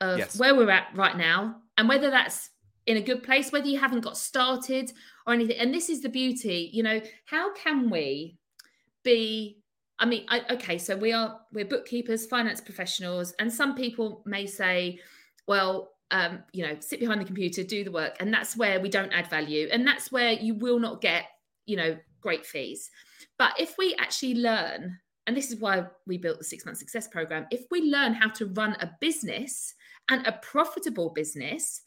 of 0.00 0.18
yes. 0.18 0.38
where 0.38 0.54
we're 0.54 0.70
at 0.70 0.88
right 0.94 1.16
now 1.16 1.56
and 1.76 1.88
whether 1.88 2.10
that's 2.10 2.50
in 2.86 2.96
a 2.96 3.00
good 3.00 3.22
place, 3.22 3.52
whether 3.52 3.68
you 3.68 3.78
haven't 3.78 4.00
got 4.00 4.16
started 4.16 4.92
or 5.26 5.32
anything. 5.32 5.58
And 5.58 5.72
this 5.72 5.88
is 5.88 6.00
the 6.00 6.08
beauty, 6.08 6.70
you 6.72 6.82
know, 6.82 7.00
how 7.26 7.52
can 7.54 7.88
we 7.88 8.38
be 9.04 9.62
I 10.00 10.06
mean, 10.06 10.26
I, 10.28 10.42
okay, 10.50 10.78
so 10.78 10.96
we 10.96 11.12
are 11.12 11.40
we're 11.52 11.64
bookkeepers, 11.64 12.26
finance 12.26 12.60
professionals, 12.60 13.34
and 13.40 13.52
some 13.52 13.74
people 13.74 14.22
may 14.26 14.46
say, 14.46 15.00
well, 15.48 15.90
um, 16.10 16.42
you 16.52 16.66
know, 16.66 16.76
sit 16.80 17.00
behind 17.00 17.20
the 17.20 17.24
computer, 17.24 17.62
do 17.62 17.84
the 17.84 17.92
work. 17.92 18.16
And 18.20 18.32
that's 18.32 18.56
where 18.56 18.80
we 18.80 18.88
don't 18.88 19.12
add 19.12 19.28
value. 19.28 19.68
And 19.70 19.86
that's 19.86 20.10
where 20.10 20.32
you 20.32 20.54
will 20.54 20.78
not 20.78 21.00
get, 21.00 21.24
you 21.66 21.76
know, 21.76 21.96
great 22.20 22.46
fees. 22.46 22.90
But 23.38 23.58
if 23.58 23.76
we 23.78 23.94
actually 23.98 24.36
learn, 24.36 24.98
and 25.26 25.36
this 25.36 25.50
is 25.50 25.60
why 25.60 25.86
we 26.06 26.18
built 26.18 26.38
the 26.38 26.44
six 26.44 26.64
month 26.64 26.78
success 26.78 27.08
program, 27.08 27.46
if 27.50 27.66
we 27.70 27.82
learn 27.82 28.14
how 28.14 28.28
to 28.30 28.46
run 28.46 28.76
a 28.80 28.90
business 29.00 29.74
and 30.10 30.26
a 30.26 30.32
profitable 30.32 31.10
business, 31.10 31.82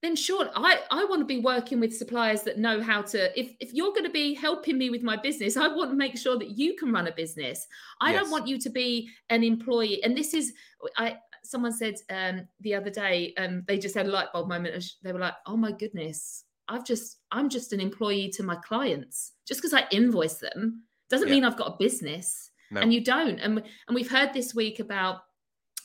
then 0.00 0.14
sure, 0.14 0.48
I, 0.54 0.78
I 0.92 1.04
want 1.06 1.22
to 1.22 1.26
be 1.26 1.40
working 1.40 1.80
with 1.80 1.96
suppliers 1.96 2.42
that 2.42 2.56
know 2.56 2.80
how 2.80 3.02
to. 3.02 3.38
If, 3.38 3.52
if 3.58 3.74
you're 3.74 3.90
going 3.90 4.04
to 4.04 4.10
be 4.10 4.32
helping 4.32 4.78
me 4.78 4.90
with 4.90 5.02
my 5.02 5.16
business, 5.16 5.56
I 5.56 5.66
want 5.66 5.90
to 5.90 5.96
make 5.96 6.16
sure 6.16 6.38
that 6.38 6.50
you 6.50 6.76
can 6.76 6.92
run 6.92 7.08
a 7.08 7.12
business. 7.12 7.66
I 8.00 8.12
yes. 8.12 8.22
don't 8.22 8.30
want 8.30 8.46
you 8.46 8.60
to 8.60 8.70
be 8.70 9.10
an 9.28 9.42
employee. 9.42 10.00
And 10.04 10.16
this 10.16 10.34
is, 10.34 10.52
I, 10.96 11.16
someone 11.48 11.72
said 11.72 11.94
um, 12.10 12.46
the 12.60 12.74
other 12.74 12.90
day, 12.90 13.32
um, 13.38 13.64
they 13.66 13.78
just 13.78 13.94
had 13.94 14.06
a 14.06 14.10
light 14.10 14.28
bulb 14.32 14.48
moment. 14.48 14.84
They 15.02 15.12
were 15.12 15.18
like, 15.18 15.34
"Oh 15.46 15.56
my 15.56 15.72
goodness, 15.72 16.44
I've 16.68 16.84
just 16.84 17.20
I'm 17.32 17.48
just 17.48 17.72
an 17.72 17.80
employee 17.80 18.30
to 18.30 18.42
my 18.42 18.56
clients. 18.56 19.32
Just 19.46 19.60
because 19.60 19.72
I 19.72 19.86
invoice 19.90 20.38
them 20.38 20.82
doesn't 21.08 21.28
yeah. 21.28 21.34
mean 21.34 21.44
I've 21.44 21.56
got 21.56 21.74
a 21.74 21.76
business." 21.78 22.50
No. 22.70 22.82
And 22.82 22.92
you 22.92 23.02
don't. 23.02 23.38
And 23.38 23.62
and 23.88 23.94
we've 23.94 24.10
heard 24.10 24.34
this 24.34 24.54
week 24.54 24.78
about 24.78 25.22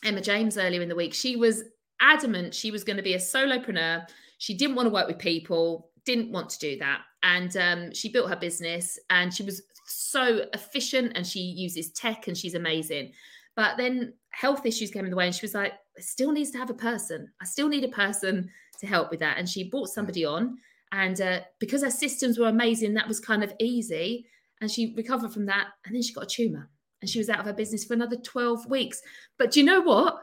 Emma 0.04 0.20
James 0.20 0.58
earlier 0.58 0.82
in 0.82 0.88
the 0.88 0.94
week. 0.94 1.14
She 1.14 1.36
was 1.36 1.64
adamant 2.00 2.54
she 2.54 2.70
was 2.70 2.84
going 2.84 2.96
to 2.98 3.02
be 3.02 3.14
a 3.14 3.18
solopreneur. 3.18 4.06
She 4.38 4.54
didn't 4.54 4.76
want 4.76 4.86
to 4.86 4.92
work 4.92 5.08
with 5.08 5.18
people, 5.18 5.90
didn't 6.04 6.30
want 6.30 6.50
to 6.50 6.58
do 6.58 6.78
that. 6.78 7.02
And 7.22 7.56
um, 7.56 7.94
she 7.94 8.10
built 8.10 8.28
her 8.28 8.36
business 8.36 8.98
and 9.08 9.32
she 9.32 9.42
was 9.42 9.62
so 9.86 10.44
efficient 10.52 11.12
and 11.14 11.26
she 11.26 11.40
uses 11.40 11.90
tech 11.92 12.28
and 12.28 12.36
she's 12.36 12.54
amazing. 12.54 13.12
But 13.56 13.76
then 13.76 14.14
health 14.34 14.66
issues 14.66 14.90
came 14.90 15.04
in 15.04 15.10
the 15.10 15.16
way, 15.16 15.26
and 15.26 15.34
she 15.34 15.44
was 15.44 15.54
like, 15.54 15.74
still 15.98 16.32
needs 16.32 16.50
to 16.50 16.58
have 16.58 16.70
a 16.70 16.74
person. 16.74 17.30
I 17.40 17.44
still 17.44 17.68
need 17.68 17.84
a 17.84 17.88
person 17.88 18.50
to 18.80 18.86
help 18.86 19.10
with 19.10 19.20
that. 19.20 19.38
And 19.38 19.48
she 19.48 19.70
brought 19.70 19.88
somebody 19.88 20.24
on. 20.24 20.58
And 20.92 21.20
uh, 21.20 21.40
because 21.60 21.82
her 21.82 21.90
systems 21.90 22.38
were 22.38 22.48
amazing, 22.48 22.94
that 22.94 23.08
was 23.08 23.20
kind 23.20 23.44
of 23.44 23.52
easy. 23.60 24.26
And 24.60 24.70
she 24.70 24.94
recovered 24.96 25.32
from 25.32 25.46
that. 25.46 25.68
And 25.84 25.94
then 25.94 26.02
she 26.02 26.12
got 26.12 26.24
a 26.24 26.26
tumor 26.26 26.68
and 27.00 27.08
she 27.08 27.18
was 27.18 27.28
out 27.28 27.40
of 27.40 27.46
her 27.46 27.52
business 27.52 27.84
for 27.84 27.94
another 27.94 28.16
12 28.16 28.68
weeks. 28.68 29.02
But 29.38 29.52
do 29.52 29.60
you 29.60 29.66
know 29.66 29.80
what? 29.80 30.16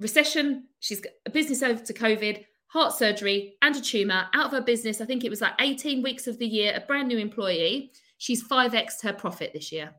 Recession, 0.00 0.68
she's 0.80 1.00
got 1.00 1.12
a 1.26 1.30
business 1.30 1.62
over 1.62 1.82
to 1.84 1.92
COVID, 1.92 2.44
heart 2.68 2.94
surgery, 2.94 3.56
and 3.62 3.74
a 3.74 3.80
tumor 3.80 4.26
out 4.34 4.46
of 4.46 4.52
her 4.52 4.60
business. 4.60 5.00
I 5.00 5.06
think 5.06 5.24
it 5.24 5.30
was 5.30 5.40
like 5.40 5.54
18 5.60 6.02
weeks 6.02 6.26
of 6.26 6.38
the 6.38 6.46
year, 6.46 6.72
a 6.76 6.86
brand 6.86 7.08
new 7.08 7.18
employee. 7.18 7.92
She's 8.18 8.46
5x 8.46 9.02
her 9.02 9.12
profit 9.12 9.52
this 9.52 9.72
year. 9.72 9.92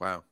Wow 0.00 0.22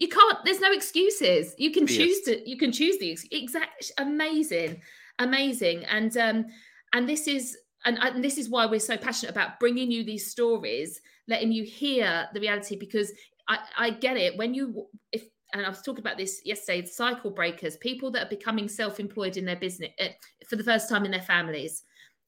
you 0.00 0.08
can't 0.08 0.38
there's 0.44 0.60
no 0.60 0.72
excuses. 0.72 1.54
You 1.58 1.70
can 1.70 1.86
choose 1.86 2.22
to 2.22 2.48
you 2.48 2.56
can 2.56 2.72
choose 2.72 2.98
the 2.98 3.16
exact 3.30 3.92
amazing 3.98 4.80
amazing. 5.18 5.84
And 5.84 6.16
um 6.16 6.46
and 6.92 7.08
this 7.08 7.28
is 7.28 7.56
and, 7.84 7.98
and 7.98 8.24
this 8.24 8.36
is 8.36 8.50
why 8.50 8.66
we're 8.66 8.80
so 8.80 8.96
passionate 8.96 9.30
about 9.30 9.60
bringing 9.60 9.90
you 9.90 10.04
these 10.04 10.30
stories 10.30 11.00
letting 11.28 11.52
you 11.52 11.64
hear 11.64 12.28
the 12.34 12.40
reality 12.40 12.76
because 12.76 13.12
i 13.48 13.58
i 13.78 13.90
get 13.90 14.16
it. 14.16 14.36
When 14.36 14.54
you 14.54 14.86
if 15.12 15.22
and 15.52 15.66
I 15.66 15.68
was 15.68 15.82
talking 15.82 16.00
about 16.00 16.16
this 16.16 16.40
yesterday 16.44 16.86
cycle 16.86 17.30
breakers, 17.30 17.76
people 17.76 18.10
that 18.12 18.26
are 18.26 18.30
becoming 18.30 18.68
self 18.68 19.00
employed 19.00 19.36
in 19.36 19.44
their 19.44 19.56
business 19.56 19.90
uh, 20.00 20.08
for 20.48 20.56
the 20.56 20.64
first 20.64 20.88
time 20.88 21.04
in 21.04 21.10
their 21.10 21.22
families. 21.22 21.82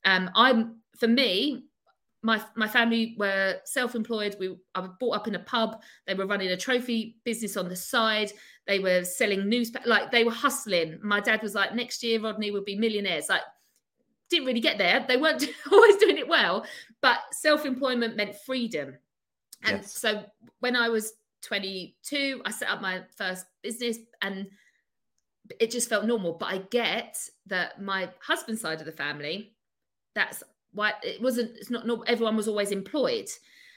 Um, 0.05 0.31
I'm, 0.35 0.81
for 0.99 1.07
me, 1.07 1.65
my 2.23 2.41
my 2.57 2.69
family 2.69 3.17
were 3.19 3.57
self-employed. 3.65 4.37
We 4.39 4.57
I 4.75 4.81
was 4.81 4.91
brought 4.99 5.17
up 5.17 5.29
in 5.29 5.35
a 5.35 5.41
pub. 5.41 5.83
They 6.07 6.15
were 6.15 6.27
running 6.27 6.49
a 6.49 6.57
trophy 6.57 7.17
business 7.25 7.57
on 7.57 7.69
the 7.69 7.77
side. 7.77 8.33
They 8.67 8.79
were 8.79 9.05
selling 9.05 9.49
newspaper, 9.49 9.89
like 9.89 10.13
they 10.13 10.25
were 10.25 10.31
hustling. 10.31 11.01
My 11.03 11.21
dad 11.21 11.43
was 11.43 11.55
like, 11.55 11.75
next 11.75 12.03
year 12.03 12.21
Rodney 12.21 12.53
will 12.53 12.63
be 12.63 12.77
millionaires. 12.77 13.29
Like, 13.29 13.41
didn't 14.31 14.47
really 14.47 14.61
get 14.61 14.79
there. 14.79 15.05
They 15.07 15.17
weren't 15.17 15.45
always 15.73 15.97
doing 15.97 16.19
it 16.19 16.29
well, 16.29 16.65
but 17.01 17.19
self-employment 17.33 18.17
meant 18.17 18.37
freedom. 18.37 18.97
And 19.65 19.79
yes. 19.79 19.93
so 19.99 20.25
when 20.61 20.77
I 20.77 20.89
was 20.89 21.15
22, 21.43 22.43
I 22.45 22.51
set 22.53 22.71
up 22.71 22.81
my 22.81 23.03
first 23.17 23.47
business 23.63 23.99
and 24.23 24.47
it 25.59 25.71
just 25.71 25.89
felt 25.89 26.05
normal. 26.05 26.35
But 26.35 26.47
I 26.47 26.59
get 26.59 27.19
that 27.47 27.83
my 27.83 28.09
husband's 28.21 28.61
side 28.61 28.79
of 28.79 28.87
the 28.87 28.93
family, 28.93 29.55
that's 30.15 30.43
why 30.73 30.93
it 31.03 31.21
wasn't 31.21 31.57
it's 31.57 31.71
not, 31.71 31.87
not 31.87 32.09
everyone 32.09 32.37
was 32.37 32.49
always 32.49 32.71
employed. 32.71 33.29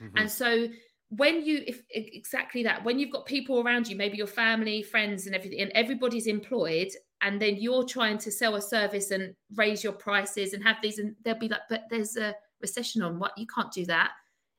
Mm-hmm. 0.01 0.17
and 0.17 0.29
so 0.29 0.67
when 1.09 1.45
you 1.45 1.63
if 1.67 1.81
exactly 1.91 2.63
that 2.63 2.83
when 2.83 2.99
you've 2.99 3.11
got 3.11 3.25
people 3.25 3.61
around 3.61 3.87
you 3.87 3.95
maybe 3.95 4.17
your 4.17 4.27
family 4.27 4.81
friends 4.81 5.25
and 5.25 5.35
everything 5.35 5.61
and 5.61 5.71
everybody's 5.73 6.27
employed 6.27 6.89
and 7.21 7.41
then 7.41 7.55
you're 7.57 7.85
trying 7.85 8.17
to 8.17 8.31
sell 8.31 8.55
a 8.55 8.61
service 8.61 9.11
and 9.11 9.33
raise 9.55 9.83
your 9.83 9.93
prices 9.93 10.53
and 10.53 10.63
have 10.63 10.77
these 10.81 10.99
and 10.99 11.15
they'll 11.23 11.39
be 11.39 11.47
like 11.47 11.61
but 11.69 11.83
there's 11.89 12.17
a 12.17 12.33
recession 12.61 13.01
on 13.01 13.19
what? 13.19 13.37
You 13.37 13.45
can't 13.53 13.71
do 13.71 13.85
that. 13.85 14.11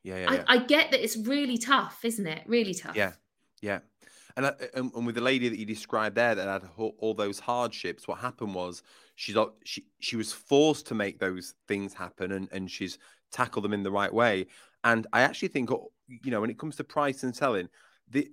Yeah, 0.04 0.18
yeah, 0.18 0.30
I, 0.30 0.34
yeah. 0.34 0.44
I 0.46 0.58
get 0.58 0.90
that 0.92 1.02
it's 1.02 1.16
really 1.16 1.58
tough 1.58 2.04
isn't 2.04 2.26
it? 2.26 2.42
Really 2.46 2.74
tough. 2.74 2.96
Yeah 2.96 3.12
yeah. 3.60 3.80
And, 4.36 4.46
and, 4.74 4.92
and 4.94 5.06
with 5.06 5.14
the 5.14 5.20
lady 5.20 5.48
that 5.48 5.58
you 5.58 5.64
described 5.64 6.14
there 6.16 6.34
that 6.34 6.46
had 6.46 6.70
all 6.76 7.14
those 7.14 7.38
hardships, 7.38 8.06
what 8.06 8.18
happened 8.18 8.54
was 8.54 8.82
she's 9.16 9.36
she 9.64 9.84
she 9.98 10.16
was 10.16 10.32
forced 10.32 10.86
to 10.88 10.94
make 10.94 11.18
those 11.18 11.54
things 11.66 11.92
happen, 11.92 12.32
and 12.32 12.48
and 12.52 12.70
she's 12.70 12.98
tackled 13.32 13.64
them 13.64 13.72
in 13.72 13.82
the 13.82 13.90
right 13.90 14.12
way. 14.12 14.46
And 14.84 15.06
I 15.12 15.22
actually 15.22 15.48
think, 15.48 15.70
you 15.70 16.30
know, 16.30 16.40
when 16.40 16.50
it 16.50 16.58
comes 16.58 16.76
to 16.76 16.84
price 16.84 17.24
and 17.24 17.34
selling, 17.34 17.68
the 18.08 18.30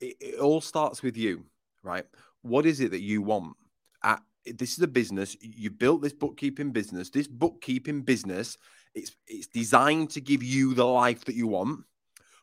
it, 0.00 0.16
it 0.20 0.38
all 0.38 0.60
starts 0.60 1.02
with 1.02 1.16
you, 1.16 1.46
right? 1.82 2.04
What 2.42 2.66
is 2.66 2.80
it 2.80 2.90
that 2.90 3.00
you 3.00 3.22
want? 3.22 3.56
At, 4.02 4.22
this 4.44 4.72
is 4.72 4.82
a 4.82 4.88
business. 4.88 5.36
You 5.40 5.70
built 5.70 6.02
this 6.02 6.12
bookkeeping 6.12 6.72
business. 6.72 7.10
This 7.10 7.28
bookkeeping 7.28 8.02
business, 8.02 8.58
it's 8.94 9.16
it's 9.26 9.46
designed 9.46 10.10
to 10.10 10.20
give 10.20 10.42
you 10.42 10.74
the 10.74 10.86
life 10.86 11.24
that 11.24 11.34
you 11.34 11.46
want 11.46 11.84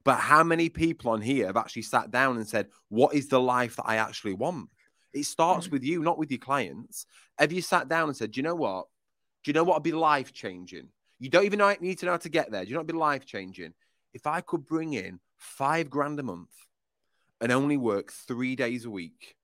but 0.07 0.20
how 0.20 0.41
many 0.41 0.70
people 0.70 1.11
on 1.11 1.20
here 1.20 1.47
have 1.47 1.57
actually 1.57 1.82
sat 1.82 2.11
down 2.11 2.38
and 2.38 2.47
said, 2.47 2.70
What 2.88 3.13
is 3.13 3.28
the 3.28 3.41
life 3.41 3.76
that 3.76 3.84
I 3.86 3.97
actually 3.97 4.36
want? 4.36 4.70
It 5.14 5.26
starts 5.26 5.68
mm-hmm. 5.68 5.76
with 5.76 5.84
you, 5.84 6.01
not 6.01 6.18
with 6.18 6.32
your 6.32 6.39
clients. 6.39 7.05
Have 7.38 7.51
you 7.51 7.62
sat 7.62 7.88
down 7.88 8.10
and 8.10 8.18
said, 8.18 8.32
Do 8.32 8.39
you 8.39 8.43
know 8.43 8.55
what? 8.55 8.86
Do 9.43 9.49
you 9.49 9.53
know 9.53 9.64
what 9.64 9.78
would 9.78 9.84
be 9.84 9.91
life 9.91 10.34
changing? 10.34 10.89
You 11.20 11.30
don't 11.30 11.45
even 11.45 11.60
know, 11.60 11.74
need 11.80 11.99
to 11.99 12.05
know 12.05 12.12
how 12.12 12.18
to 12.18 12.30
get 12.30 12.51
there. 12.51 12.64
Do 12.64 12.70
you 12.70 12.74
know 12.74 12.80
what 12.80 12.88
would 12.88 12.93
be 12.93 12.99
life 12.99 13.26
changing? 13.26 13.74
If 14.14 14.28
I 14.28 14.41
could 14.41 14.66
bring 14.66 14.93
in 14.93 15.20
five 15.38 15.89
grand 15.89 16.20
a 16.20 16.24
month 16.24 16.51
and 17.41 17.51
only 17.51 17.78
work 17.78 18.12
three 18.12 18.55
days 18.55 18.86
a 18.86 18.89
week, 18.89 19.36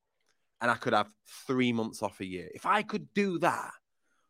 and 0.62 0.70
I 0.72 0.76
could 0.76 0.94
have 0.94 1.10
three 1.48 1.74
months 1.74 2.02
off 2.02 2.20
a 2.20 2.26
year, 2.26 2.50
if 2.54 2.66
I 2.66 2.84
could 2.84 3.14
do 3.14 3.40
that, 3.40 3.72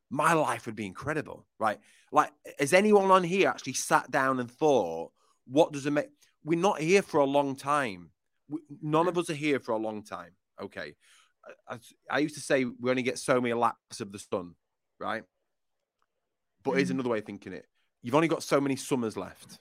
my 0.09 0.33
life 0.33 0.65
would 0.65 0.75
be 0.75 0.85
incredible, 0.85 1.45
right? 1.59 1.79
Like, 2.11 2.31
has 2.59 2.73
anyone 2.73 3.11
on 3.11 3.23
here 3.23 3.49
actually 3.49 3.73
sat 3.73 4.09
down 4.11 4.39
and 4.39 4.49
thought, 4.49 5.11
what 5.45 5.73
does 5.73 5.85
it 5.85 5.91
make? 5.91 6.09
we're 6.43 6.59
not 6.59 6.79
here 6.79 7.01
for 7.01 7.19
a 7.19 7.25
long 7.25 7.55
time. 7.55 8.09
None 8.81 9.07
of 9.07 9.17
us 9.17 9.29
are 9.29 9.35
here 9.35 9.59
for 9.59 9.71
a 9.71 9.77
long 9.77 10.03
time. 10.03 10.31
Okay. 10.61 10.95
I, 11.67 11.79
I, 12.09 12.19
used 12.19 12.35
to 12.35 12.41
say 12.41 12.65
we 12.65 12.89
only 12.89 13.03
get 13.03 13.19
so 13.19 13.41
many 13.41 13.53
laps 13.53 13.99
of 13.99 14.11
the 14.11 14.19
sun, 14.19 14.55
right? 14.99 15.23
But 16.63 16.71
mm. 16.71 16.75
here's 16.77 16.89
another 16.89 17.09
way 17.09 17.19
of 17.19 17.25
thinking 17.25 17.53
it. 17.53 17.65
You've 18.01 18.15
only 18.15 18.27
got 18.27 18.43
so 18.43 18.61
many 18.61 18.75
summers 18.75 19.17
left. 19.17 19.59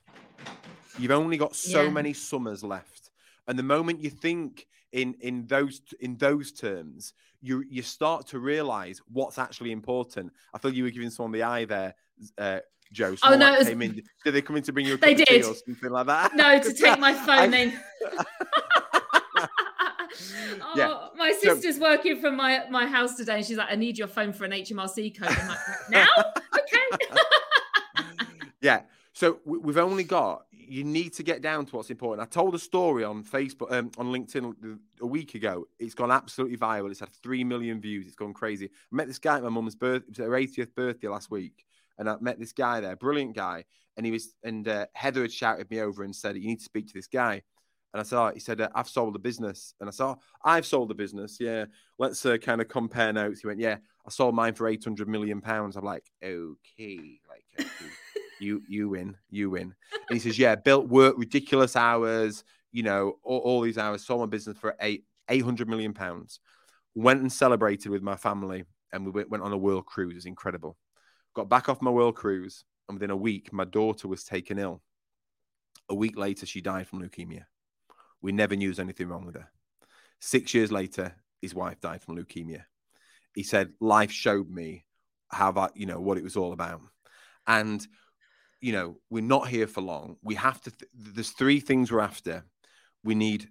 You've 0.99 1.11
only 1.11 1.37
got 1.37 1.57
so 1.57 1.83
yeah. 1.83 1.91
many 1.91 2.13
summers 2.13 2.63
left. 2.63 3.11
And 3.47 3.59
the 3.59 3.63
moment 3.63 4.01
you 4.01 4.11
think 4.11 4.67
in 4.93 5.15
in 5.21 5.47
those 5.47 5.81
in 6.01 6.17
those 6.17 6.53
terms, 6.53 7.15
you 7.41 7.65
you 7.69 7.83
start 7.83 8.27
to 8.29 8.39
realize 8.39 9.01
what's 9.09 9.39
actually 9.39 9.73
important. 9.73 10.33
I 10.55 10.59
feel 10.59 10.73
you 10.73 10.85
were 10.85 10.91
giving 10.91 11.11
someone 11.11 11.33
the 11.33 11.43
eye 11.43 11.65
there, 11.65 11.95
uh, 12.39 12.61
Jo. 12.93 13.17
oh 13.23 13.37
no, 13.37 13.59
was... 13.59 13.69
came 13.69 13.83
in. 13.83 14.03
Did 14.25 14.33
they 14.33 14.43
come 14.43 14.57
in 14.57 14.63
to 14.65 14.73
bring 14.73 14.87
you 14.87 14.95
a 14.95 14.99
they 14.99 15.15
did. 15.15 15.45
or 15.45 15.55
something 15.55 15.91
like 15.91 16.07
that? 16.07 16.37
No, 16.37 16.61
to 16.61 16.73
take 16.73 16.99
my 16.99 17.15
phone 17.27 17.51
name. 17.51 17.73
oh, 20.61 20.75
yeah. 20.77 21.09
My 21.23 21.33
sister's 21.33 21.77
so... 21.77 21.83
working 21.83 22.21
from 22.21 22.37
my 22.37 22.65
my 22.71 22.87
house 22.87 23.15
today, 23.15 23.37
and 23.37 23.47
she's 23.47 23.57
like, 23.57 23.71
"I 23.71 23.77
need 23.77 23.99
your 23.99 24.09
phone 24.09 24.33
for 24.33 24.45
an 24.45 24.53
HMRC 24.53 25.19
code." 25.19 25.31
I'm 25.31 25.49
like, 25.49 25.59
"Now, 25.91 26.07
okay." 26.59 27.15
yeah. 28.61 28.83
So 29.13 29.41
we've 29.45 29.79
only 29.79 30.05
got. 30.05 30.47
You 30.51 30.85
need 30.85 31.13
to 31.15 31.23
get 31.23 31.43
down 31.43 31.67
to 31.67 31.77
what's 31.77 31.91
important. 31.91 32.27
I 32.27 32.31
told 32.31 32.55
a 32.55 32.59
story 32.59 33.05
on 33.05 33.23
Facebook, 33.25 33.71
um, 33.71 33.91
on 33.99 34.07
LinkedIn 34.07 34.79
a 35.03 35.07
week 35.07 35.35
ago. 35.35 35.67
It's 35.79 35.95
gone 35.95 36.11
absolutely 36.11 36.57
viral. 36.57 36.91
It's 36.91 37.01
had 37.01 37.11
three 37.11 37.45
million 37.45 37.79
views. 37.79 38.07
It's 38.07 38.17
gone 38.17 38.33
crazy. 38.33 38.67
I 38.67 38.97
met 38.97 39.07
this 39.07 39.19
guy 39.19 39.37
at 39.37 39.43
my 39.43 39.51
mum's 39.51 39.75
birth. 39.75 40.05
It 40.05 40.17
was 40.17 40.19
her 40.19 40.31
80th 40.31 40.75
birthday 40.75 41.09
last 41.09 41.31
week 41.31 41.67
and 41.99 42.09
I 42.09 42.17
met 42.21 42.39
this 42.39 42.53
guy 42.53 42.81
there, 42.81 42.97
brilliant 42.97 43.37
guy, 43.37 43.65
and 43.97 44.07
he 44.07 44.13
was 44.13 44.35
and 44.43 44.67
uh, 44.67 44.87
Heather 44.95 45.23
had 45.23 45.33
shouted 45.33 45.71
me 45.71 45.81
over 45.81 46.03
and 46.03 46.15
said, 46.15 46.37
"You 46.37 46.49
need 46.49 46.59
to 46.59 46.65
speak 46.65 46.89
to 46.89 46.95
this 46.95 47.07
guy." 47.07 47.43
And 47.93 48.01
I 48.01 48.05
said, 48.05 48.19
oh, 48.19 48.31
he 48.33 48.41
said, 48.41 48.61
uh, 48.61 48.69
I've 48.75 48.89
sold 48.89 49.15
a 49.17 49.19
business. 49.19 49.75
And 49.81 49.89
I 49.89 49.93
said, 49.93 50.05
oh, 50.05 50.19
I've 50.43 50.65
sold 50.65 50.91
a 50.91 50.95
business. 50.95 51.39
Yeah. 51.39 51.67
Let's 51.99 52.25
uh, 52.25 52.39
kind 52.39 52.61
of 52.61 52.69
compare 52.69 53.13
notes. 53.13 53.41
He 53.41 53.47
went, 53.47 53.61
yeah, 53.61 53.77
I 54.07 54.11
sold 54.11 54.35
mine 54.35 54.55
for 54.55 54.67
800 54.67 55.09
million 55.09 55.41
pounds. 55.41 55.77
I'm 55.77 55.85
like, 55.85 56.11
okay, 56.23 57.21
like, 57.29 57.45
okay. 57.61 57.91
you, 58.41 58.63
you 58.67 58.89
win, 58.89 59.17
you 59.31 59.51
win. 59.51 59.75
And 59.93 60.17
he 60.17 60.19
says, 60.19 60.39
yeah, 60.39 60.55
built 60.55 60.89
work, 60.89 61.17
ridiculous 61.19 61.77
hours, 61.77 62.45
you 62.71 62.83
know, 62.83 63.19
all, 63.23 63.39
all 63.41 63.61
these 63.61 63.79
hours, 63.79 64.07
sold 64.07 64.21
my 64.21 64.27
business 64.27 64.57
for 64.57 64.75
eight, 64.81 65.05
800 65.29 65.69
million 65.69 65.93
pounds. 65.93 66.41
Went 66.95 67.21
and 67.21 67.33
celebrated 67.33 67.91
with 67.91 68.03
my 68.03 68.17
family 68.17 68.65
and 68.93 69.05
we 69.05 69.11
went, 69.11 69.31
went 69.31 69.43
on 69.43 69.53
a 69.53 69.59
world 69.59 69.87
cruise. 69.87 70.13
It 70.13 70.17
was 70.17 70.27
incredible. 70.27 70.77
Got 71.35 71.49
back 71.49 71.69
off 71.69 71.83
my 71.83 71.91
world 71.91 72.15
cruise, 72.15 72.65
and 72.89 72.97
within 72.97 73.11
a 73.11 73.17
week, 73.17 73.53
my 73.53 73.65
daughter 73.65 74.07
was 74.07 74.25
taken 74.25 74.59
ill. 74.59 74.83
A 75.89 75.95
week 75.95 76.17
later, 76.17 76.47
she 76.47 76.61
died 76.61 76.87
from 76.87 77.03
leukemia. 77.03 77.45
We 78.23 78.33
never 78.33 78.57
knew 78.57 78.69
there 78.69 78.71
was 78.71 78.79
anything 78.79 79.09
wrong 79.09 79.27
with 79.27 79.35
her. 79.35 79.49
Six 80.21 80.55
years 80.55 80.71
later, 80.71 81.17
his 81.41 81.55
wife 81.55 81.81
died 81.81 82.03
from 82.03 82.17
leukemia. 82.17 82.63
He 83.35 83.43
said, 83.43 83.73
Life 83.81 84.13
showed 84.13 84.49
me 84.49 84.85
how 85.29 85.49
about, 85.49 85.77
you 85.77 85.87
know, 85.87 86.01
what 86.01 86.19
it 86.19 86.25
was 86.25 86.37
all 86.37 86.53
about. 86.53 86.81
And, 87.47 87.85
you 88.61 88.73
know, 88.73 88.97
we're 89.11 89.23
not 89.23 89.49
here 89.49 89.67
for 89.67 89.81
long. 89.81 90.17
We 90.23 90.37
have 90.37 90.61
to, 90.63 90.71
th- 90.71 90.91
there's 90.95 91.31
three 91.31 91.59
things 91.59 91.91
we're 91.91 92.01
after. 92.01 92.45
We 93.03 93.15
need, 93.17 93.49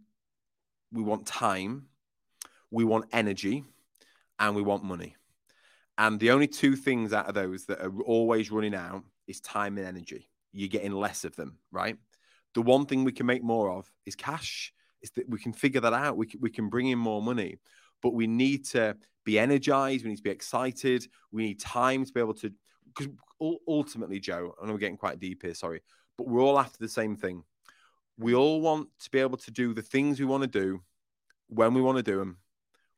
we 0.93 1.01
want 1.01 1.25
time, 1.25 1.87
we 2.69 2.85
want 2.85 3.05
energy, 3.11 3.65
and 4.39 4.55
we 4.55 4.61
want 4.61 4.83
money. 4.83 5.17
And 5.97 6.19
the 6.19 6.31
only 6.31 6.47
two 6.47 6.75
things 6.75 7.11
out 7.11 7.27
of 7.27 7.35
those 7.35 7.65
that 7.65 7.81
are 7.81 8.01
always 8.03 8.49
running 8.49 8.73
out 8.73 9.03
is 9.27 9.41
time 9.41 9.77
and 9.77 9.85
energy. 9.85 10.29
You're 10.53 10.69
getting 10.69 10.93
less 10.93 11.25
of 11.25 11.35
them, 11.35 11.57
right? 11.71 11.97
The 12.53 12.61
one 12.61 12.85
thing 12.85 13.03
we 13.03 13.11
can 13.11 13.25
make 13.25 13.43
more 13.43 13.71
of 13.71 13.91
is 14.05 14.15
cash. 14.15 14.73
Is 15.01 15.09
that 15.11 15.27
we 15.27 15.39
can 15.39 15.51
figure 15.51 15.81
that 15.81 15.93
out. 15.93 16.15
We 16.15 16.27
can, 16.27 16.39
we 16.41 16.51
can 16.51 16.69
bring 16.69 16.87
in 16.87 16.99
more 16.99 17.23
money, 17.23 17.57
but 18.03 18.13
we 18.13 18.27
need 18.27 18.65
to 18.67 18.95
be 19.25 19.39
energized. 19.39 20.03
We 20.03 20.11
need 20.11 20.17
to 20.17 20.23
be 20.23 20.29
excited. 20.29 21.07
We 21.31 21.43
need 21.43 21.59
time 21.59 22.05
to 22.05 22.13
be 22.13 22.19
able 22.19 22.35
to, 22.35 22.51
because 22.85 23.11
ultimately, 23.67 24.19
Jo, 24.19 24.53
I 24.61 24.65
know 24.65 24.73
we're 24.73 24.77
getting 24.77 24.97
quite 24.97 25.19
deep 25.19 25.41
here, 25.41 25.55
sorry, 25.55 25.81
but 26.17 26.27
we're 26.27 26.41
all 26.41 26.59
after 26.59 26.77
the 26.77 26.87
same 26.87 27.15
thing. 27.15 27.43
We 28.17 28.35
all 28.35 28.61
want 28.61 28.89
to 28.99 29.09
be 29.09 29.17
able 29.17 29.37
to 29.37 29.49
do 29.49 29.73
the 29.73 29.81
things 29.81 30.19
we 30.19 30.25
want 30.25 30.43
to 30.43 30.47
do 30.47 30.81
when 31.47 31.73
we 31.73 31.81
want 31.81 31.97
to 31.97 32.03
do 32.03 32.19
them 32.19 32.37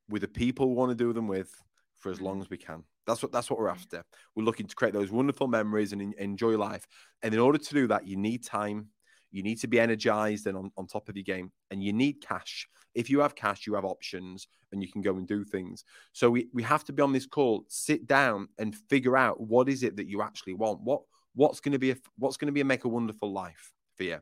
with 0.10 0.24
the 0.24 0.28
people 0.28 0.68
we 0.68 0.76
want 0.76 0.92
to 0.92 0.96
do 0.96 1.14
them 1.14 1.28
with 1.28 1.56
for 1.96 2.12
as 2.12 2.20
long 2.20 2.40
mm. 2.40 2.42
as 2.42 2.50
we 2.50 2.58
can. 2.58 2.84
That's 3.08 3.24
what 3.24 3.32
that's 3.32 3.50
what 3.50 3.60
we're 3.60 3.70
after. 3.70 4.04
We're 4.36 4.44
looking 4.44 4.68
to 4.68 4.76
create 4.76 4.94
those 4.94 5.12
wonderful 5.12 5.48
memories 5.48 5.94
and 5.94 6.14
enjoy 6.16 6.58
life. 6.58 6.86
And 7.22 7.34
in 7.34 7.40
order 7.40 7.58
to 7.58 7.74
do 7.74 7.88
that, 7.88 8.08
you 8.08 8.18
need 8.18 8.44
time. 8.44 8.90
You 9.34 9.44
need 9.44 9.60
to 9.60 9.68
be 9.68 9.80
energized 9.80 10.48
and 10.48 10.56
on, 10.56 10.72
on 10.78 10.88
top 10.88 11.10
of 11.10 11.18
your 11.18 11.24
game, 11.24 11.52
and 11.72 11.84
you 11.84 11.92
need 11.92 12.22
cash. 12.22 12.68
If 12.96 13.10
you 13.10 13.20
have 13.20 13.36
cash, 13.36 13.66
you 13.68 13.74
have 13.74 13.84
options 13.84 14.48
and 14.72 14.82
you 14.82 14.90
can 14.90 15.02
go 15.02 15.18
and 15.18 15.28
do 15.28 15.44
things. 15.44 15.84
So 16.14 16.30
we, 16.30 16.48
we 16.54 16.64
have 16.64 16.84
to 16.86 16.94
be 16.94 17.02
on 17.02 17.12
this 17.12 17.26
call, 17.26 17.66
sit 17.68 18.08
down 18.08 18.48
and 18.60 18.76
figure 18.76 19.18
out 19.18 19.42
what 19.42 19.68
is 19.68 19.84
it 19.84 19.98
that 19.98 20.08
you 20.08 20.22
actually 20.22 20.54
want. 20.54 20.82
What 20.82 21.02
what's 21.36 21.60
going 21.60 21.74
to 21.74 21.80
be 21.80 21.92
a, 21.92 21.98
what's 22.18 22.38
going 22.38 22.46
to 22.48 22.54
be 22.54 22.62
a 22.62 22.66
make 22.66 22.86
a 22.86 22.90
wonderful 22.90 23.32
life 23.34 23.74
for 23.98 24.04
you. 24.04 24.20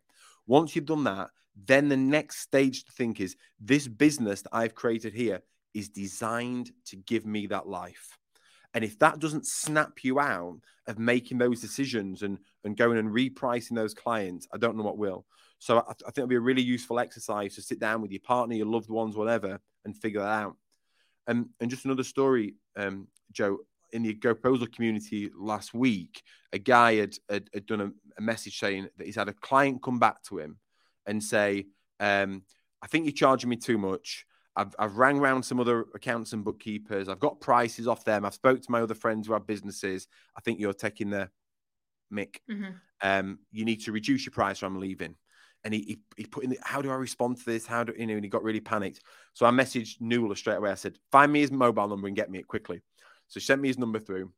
Once 0.48 0.76
you've 0.76 0.86
done 0.86 1.04
that, 1.04 1.30
then 1.66 1.90
the 1.90 1.98
next 1.98 2.40
stage 2.40 2.86
to 2.86 2.92
think 2.94 3.20
is 3.20 3.36
this 3.60 3.88
business 3.88 4.42
that 4.44 4.56
I've 4.56 4.76
created 4.76 5.14
here 5.14 5.42
is 5.74 5.90
designed 5.90 6.72
to 6.86 6.96
give 6.96 7.26
me 7.26 7.48
that 7.48 7.68
life. 7.68 8.18
And 8.74 8.84
if 8.84 8.98
that 9.00 9.20
doesn't 9.20 9.46
snap 9.46 10.04
you 10.04 10.20
out 10.20 10.60
of 10.88 10.98
making 10.98 11.38
those 11.38 11.60
decisions 11.60 12.24
and, 12.24 12.38
and 12.64 12.78
going 12.78 12.98
and 12.98 13.10
repricing 13.10 13.76
those 13.76 13.94
clients, 13.94 14.48
I 14.54 14.58
don't 14.58 14.78
know 14.78 14.84
what 14.84 14.98
will. 14.98 15.26
So 15.60 15.80
I, 15.80 15.92
I 15.92 15.94
think 16.06 16.20
it'll 16.20 16.28
be 16.28 16.36
a 16.36 16.42
really 16.42 16.62
useful 16.62 17.00
exercise 17.00 17.56
to 17.56 17.62
sit 17.62 17.80
down 17.80 18.02
with 18.02 18.12
your 18.12 18.22
partner, 18.22 18.56
your 18.56 18.68
loved 18.68 18.90
ones, 18.90 19.16
whatever, 19.16 19.60
and 19.86 19.96
figure 19.96 20.22
that 20.22 20.28
out. 20.28 20.56
And 21.28 21.50
and 21.60 21.70
just 21.70 21.86
another 21.86 22.04
story, 22.04 22.56
um, 22.76 23.08
Jo, 23.32 23.60
in 23.94 24.04
the 24.04 24.16
GoProposal 24.16 24.74
community 24.74 25.30
last 25.36 25.74
week, 25.74 26.24
a 26.54 26.60
guy 26.60 26.96
had, 26.96 27.16
had, 27.30 27.50
had 27.54 27.66
done 27.66 27.82
a, 27.82 27.92
a, 28.18 28.22
message 28.22 28.60
saying 28.60 28.88
that 28.98 29.06
he's 29.06 29.16
had 29.16 29.30
a 29.30 29.34
client 29.34 29.84
come 29.84 30.00
back 30.00 30.24
to 30.24 30.40
him 30.40 30.58
and 31.06 31.24
say, 31.24 31.68
um, 32.00 32.44
I 32.82 32.88
think 32.88 33.06
you're 33.06 33.14
charging 33.14 33.50
me 33.50 33.58
too 33.58 33.78
much. 33.78 34.26
I've, 34.56 34.76
I've 34.78 34.98
rang 34.98 35.20
around 35.20 35.44
some 35.44 35.60
other 35.60 35.86
accounts 35.96 36.34
and 36.34 36.44
bookkeepers. 36.44 37.08
I've 37.08 37.20
got 37.20 37.40
prices 37.40 37.88
off 37.88 38.04
them. 38.04 38.26
I've 38.26 38.34
spoke 38.34 38.62
to 38.62 38.72
my 38.72 38.82
other 38.82 38.96
friends 38.96 39.28
who 39.28 39.34
have 39.34 39.48
businesses. 39.48 40.08
I 40.38 40.42
think 40.42 40.60
you're 40.60 40.74
taking 40.74 41.10
the 41.10 41.30
mick. 42.14 42.38
Mm-hmm. 42.50 42.72
Um, 43.02 43.40
you 43.52 43.66
need 43.66 43.82
to 43.86 43.92
reduce 43.92 44.26
your 44.26 44.32
price 44.32 44.62
or 44.62 44.66
I'm 44.66 44.80
leaving. 44.80 45.16
And 45.64 45.74
he, 45.74 45.80
he, 45.82 46.00
he 46.18 46.26
put 46.26 46.44
in, 46.44 46.50
the, 46.50 46.58
how 46.64 46.82
do 46.82 46.90
I 46.90 46.96
respond 46.96 47.38
to 47.38 47.46
this? 47.46 47.66
How 47.66 47.84
do, 47.84 47.94
you 47.98 48.08
know, 48.08 48.16
and 48.16 48.24
he 48.24 48.30
got 48.30 48.44
really 48.44 48.60
panicked. 48.60 49.02
So 49.34 49.46
I 49.46 49.52
messaged 49.52 50.02
Newell 50.02 50.36
straight 50.36 50.58
away. 50.58 50.72
I 50.72 50.76
said, 50.76 50.98
find 51.12 51.32
me 51.32 51.42
his 51.42 51.52
mobile 51.52 51.88
number 51.88 52.08
and 52.08 52.16
get 52.16 52.30
me 52.30 52.40
it 52.40 52.48
quickly. 52.48 52.82
So 53.28 53.40
he 53.40 53.44
sent 53.44 53.62
me 53.62 53.70
his 53.70 53.78
number 53.78 54.00
through. 54.00 54.32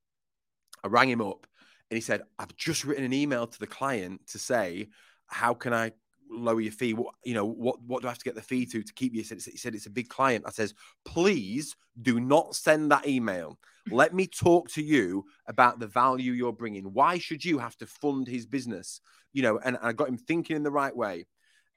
I 0.83 0.87
rang 0.87 1.09
him 1.09 1.21
up 1.21 1.47
and 1.89 1.95
he 1.95 2.01
said, 2.01 2.21
I've 2.37 2.55
just 2.55 2.83
written 2.83 3.05
an 3.05 3.13
email 3.13 3.47
to 3.47 3.59
the 3.59 3.67
client 3.67 4.27
to 4.27 4.39
say, 4.39 4.89
how 5.27 5.53
can 5.53 5.73
I 5.73 5.93
lower 6.33 6.61
your 6.61 6.71
fee? 6.71 6.93
What 6.93 7.15
you 7.23 7.33
know, 7.33 7.45
what 7.45 7.81
what 7.81 8.01
do 8.01 8.07
I 8.07 8.11
have 8.11 8.19
to 8.19 8.25
get 8.25 8.35
the 8.35 8.41
fee 8.41 8.65
to 8.67 8.83
to 8.83 8.93
keep 8.93 9.13
you? 9.13 9.21
He 9.21 9.27
said, 9.27 9.41
he 9.41 9.57
said 9.57 9.75
it's 9.75 9.85
a 9.85 9.91
big 9.91 10.09
client. 10.09 10.45
I 10.47 10.51
says, 10.51 10.73
please 11.05 11.75
do 12.01 12.19
not 12.19 12.55
send 12.55 12.91
that 12.91 13.07
email. 13.07 13.57
Let 13.91 14.13
me 14.13 14.27
talk 14.27 14.69
to 14.71 14.81
you 14.81 15.25
about 15.47 15.79
the 15.79 15.87
value 15.87 16.31
you're 16.31 16.53
bringing. 16.53 16.85
Why 16.85 17.17
should 17.17 17.43
you 17.43 17.59
have 17.59 17.75
to 17.77 17.85
fund 17.85 18.27
his 18.27 18.45
business? 18.45 19.01
You 19.33 19.43
know, 19.43 19.59
and 19.63 19.77
I 19.81 19.91
got 19.91 20.07
him 20.07 20.17
thinking 20.17 20.55
in 20.55 20.63
the 20.63 20.71
right 20.71 20.95
way, 20.95 21.25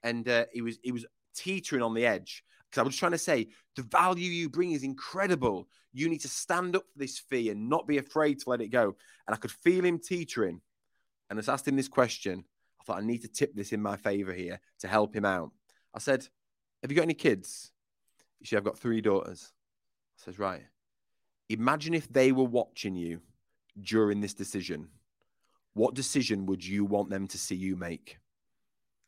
and 0.03 0.27
uh, 0.27 0.45
he 0.53 0.61
was 0.61 0.79
he 0.81 0.91
was 0.91 1.05
teetering 1.35 1.83
on 1.83 1.93
the 1.93 2.05
edge 2.05 2.43
because 2.69 2.81
I 2.81 2.85
was 2.85 2.95
trying 2.95 3.11
to 3.11 3.17
say 3.17 3.49
the 3.75 3.83
value 3.83 4.31
you 4.31 4.49
bring 4.49 4.71
is 4.71 4.83
incredible. 4.83 5.67
You 5.93 6.09
need 6.09 6.21
to 6.21 6.29
stand 6.29 6.75
up 6.75 6.83
for 6.91 6.99
this 6.99 7.19
fee 7.19 7.49
and 7.49 7.69
not 7.69 7.87
be 7.87 7.97
afraid 7.97 8.39
to 8.39 8.49
let 8.49 8.61
it 8.61 8.69
go. 8.69 8.95
And 9.27 9.33
I 9.33 9.37
could 9.37 9.51
feel 9.51 9.83
him 9.83 9.99
teetering, 9.99 10.61
and 11.29 11.39
I 11.39 11.51
asked 11.51 11.67
him 11.67 11.75
this 11.75 11.87
question 11.87 12.45
thought 12.87 12.99
I 12.99 13.05
need 13.05 13.21
to 13.23 13.27
tip 13.27 13.53
this 13.53 13.73
in 13.73 13.81
my 13.81 13.97
favor 13.97 14.33
here 14.33 14.59
to 14.79 14.87
help 14.87 15.13
him 15.13 15.25
out. 15.25 15.51
I 15.93 15.99
said, 15.99 16.27
Have 16.81 16.89
you 16.91 16.95
got 16.95 17.03
any 17.03 17.13
kids? 17.13 17.71
He 18.39 18.45
said, 18.45 18.57
I've 18.57 18.63
got 18.63 18.79
three 18.79 19.01
daughters. 19.01 19.51
I 20.19 20.25
says, 20.25 20.39
Right. 20.39 20.63
Imagine 21.49 21.93
if 21.93 22.11
they 22.11 22.31
were 22.31 22.43
watching 22.43 22.95
you 22.95 23.21
during 23.79 24.21
this 24.21 24.33
decision. 24.33 24.87
What 25.73 25.93
decision 25.93 26.45
would 26.47 26.65
you 26.65 26.85
want 26.85 27.09
them 27.09 27.27
to 27.27 27.37
see 27.37 27.55
you 27.55 27.75
make? 27.75 28.17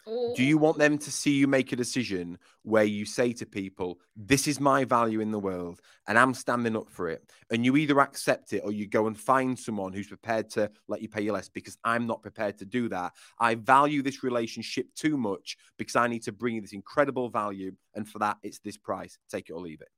Do 0.06 0.43
you 0.43 0.58
want 0.58 0.78
them 0.78 0.97
to 0.97 1.12
see 1.12 1.32
you 1.32 1.47
make 1.47 1.72
a 1.72 1.76
decision 1.76 2.38
where 2.64 2.84
you 2.84 3.06
say 3.06 3.34
to 3.34 3.45
people, 3.45 4.00
This 4.16 4.47
is 4.47 4.60
my 4.60 4.86
value 4.86 5.20
in 5.20 5.32
the 5.32 5.39
world 5.39 5.82
and 6.08 6.18
I'm 6.18 6.34
standing 6.34 6.76
up 6.76 6.89
for 6.89 7.10
it? 7.10 7.30
And 7.52 7.66
you 7.66 7.78
either 7.78 8.00
accept 8.00 8.54
it 8.54 8.62
or 8.64 8.72
you 8.72 8.88
go 8.88 9.08
and 9.08 9.18
find 9.18 9.58
someone 9.58 9.93
who's 9.93 10.08
prepared 10.08 10.50
to 10.52 10.72
let 10.88 11.02
you 11.02 11.10
pay 11.10 11.22
you 11.22 11.34
less 11.34 11.50
because 11.50 11.78
I'm 11.84 12.08
not 12.08 12.22
prepared 12.22 12.58
to 12.60 12.66
do 12.66 12.89
that. 12.89 13.14
I 13.39 13.56
value 13.56 14.02
this 14.02 14.24
relationship 14.24 14.88
too 14.95 15.18
much 15.18 15.58
because 15.78 15.95
I 15.95 16.08
need 16.08 16.24
to 16.24 16.32
bring 16.32 16.56
you 16.56 16.62
this 16.62 16.74
incredible 16.74 17.30
value. 17.30 17.74
And 17.93 18.08
for 18.08 18.20
that, 18.20 18.38
it's 18.41 18.60
this 18.60 18.78
price. 18.78 19.18
Take 19.30 19.50
it 19.50 19.54
or 19.54 19.62
leave 19.62 19.82
it. 19.82 19.89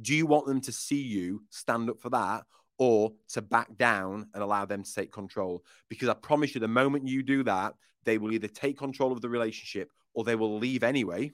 Do 0.00 0.14
you 0.14 0.26
want 0.26 0.46
them 0.46 0.60
to 0.62 0.72
see 0.72 1.00
you 1.00 1.44
stand 1.50 1.88
up 1.88 2.00
for 2.00 2.10
that? 2.10 2.44
Or 2.76 3.12
to 3.28 3.40
back 3.40 3.76
down 3.76 4.26
and 4.34 4.42
allow 4.42 4.64
them 4.64 4.82
to 4.82 4.92
take 4.92 5.12
control. 5.12 5.62
Because 5.88 6.08
I 6.08 6.14
promise 6.14 6.56
you, 6.56 6.60
the 6.60 6.66
moment 6.66 7.06
you 7.06 7.22
do 7.22 7.44
that, 7.44 7.74
they 8.04 8.18
will 8.18 8.32
either 8.32 8.48
take 8.48 8.78
control 8.78 9.12
of 9.12 9.20
the 9.20 9.28
relationship 9.28 9.90
or 10.14 10.24
they 10.24 10.36
will 10.36 10.58
leave 10.58 10.82
anyway, 10.82 11.32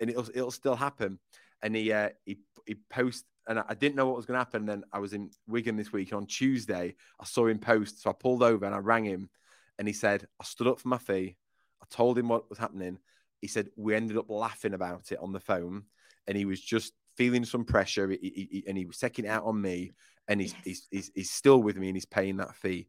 and 0.00 0.10
it'll 0.10 0.28
it'll 0.34 0.50
still 0.50 0.76
happen. 0.76 1.18
And 1.62 1.74
he 1.76 1.92
uh, 1.92 2.10
he 2.24 2.38
he 2.66 2.76
post, 2.90 3.24
and 3.46 3.58
I 3.58 3.74
didn't 3.74 3.96
know 3.96 4.06
what 4.06 4.16
was 4.16 4.26
going 4.26 4.38
to 4.38 4.44
happen. 4.44 4.62
And 4.62 4.68
then 4.68 4.84
I 4.92 4.98
was 4.98 5.12
in 5.12 5.30
Wigan 5.46 5.76
this 5.76 5.92
week, 5.92 6.12
and 6.12 6.18
on 6.18 6.26
Tuesday 6.26 6.94
I 7.20 7.24
saw 7.24 7.46
him 7.46 7.58
post, 7.58 8.02
so 8.02 8.10
I 8.10 8.14
pulled 8.14 8.42
over 8.42 8.64
and 8.64 8.74
I 8.74 8.78
rang 8.78 9.04
him, 9.04 9.30
and 9.78 9.86
he 9.86 9.94
said 9.94 10.26
I 10.40 10.44
stood 10.44 10.66
up 10.66 10.80
for 10.80 10.88
my 10.88 10.98
fee. 10.98 11.36
I 11.82 11.86
told 11.90 12.18
him 12.18 12.28
what 12.28 12.50
was 12.50 12.58
happening. 12.58 12.98
He 13.40 13.48
said 13.48 13.70
we 13.76 13.94
ended 13.94 14.18
up 14.18 14.30
laughing 14.30 14.74
about 14.74 15.12
it 15.12 15.18
on 15.20 15.32
the 15.32 15.40
phone, 15.40 15.84
and 16.26 16.36
he 16.36 16.44
was 16.44 16.60
just 16.60 16.92
feeling 17.16 17.44
some 17.44 17.64
pressure, 17.64 18.08
he, 18.08 18.18
he, 18.22 18.48
he, 18.50 18.64
and 18.66 18.78
he 18.78 18.86
was 18.86 18.98
taking 18.98 19.26
it 19.26 19.28
out 19.28 19.44
on 19.44 19.60
me. 19.60 19.92
And 20.28 20.40
he's, 20.40 20.52
yes. 20.52 20.62
he's, 20.64 20.88
he's 20.90 21.10
he's 21.14 21.30
still 21.30 21.62
with 21.62 21.76
me, 21.76 21.88
and 21.88 21.96
he's 21.96 22.06
paying 22.06 22.36
that 22.36 22.54
fee. 22.54 22.88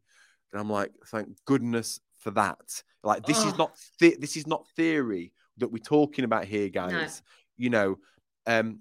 And 0.52 0.60
I'm 0.60 0.70
like, 0.70 0.92
thank 1.06 1.28
goodness 1.44 2.00
for 2.22 2.30
that. 2.32 2.82
Like 3.02 3.26
this 3.26 3.44
oh. 3.44 3.48
is 3.48 3.58
not 3.58 3.76
th- 3.98 4.18
this 4.18 4.36
is 4.36 4.46
not 4.46 4.66
theory 4.76 5.32
that 5.58 5.68
we're 5.68 5.78
talking 5.78 6.24
about 6.24 6.44
here, 6.44 6.68
guys. 6.68 7.22
No. 7.22 7.64
You 7.64 7.70
know, 7.70 7.98
um, 8.46 8.80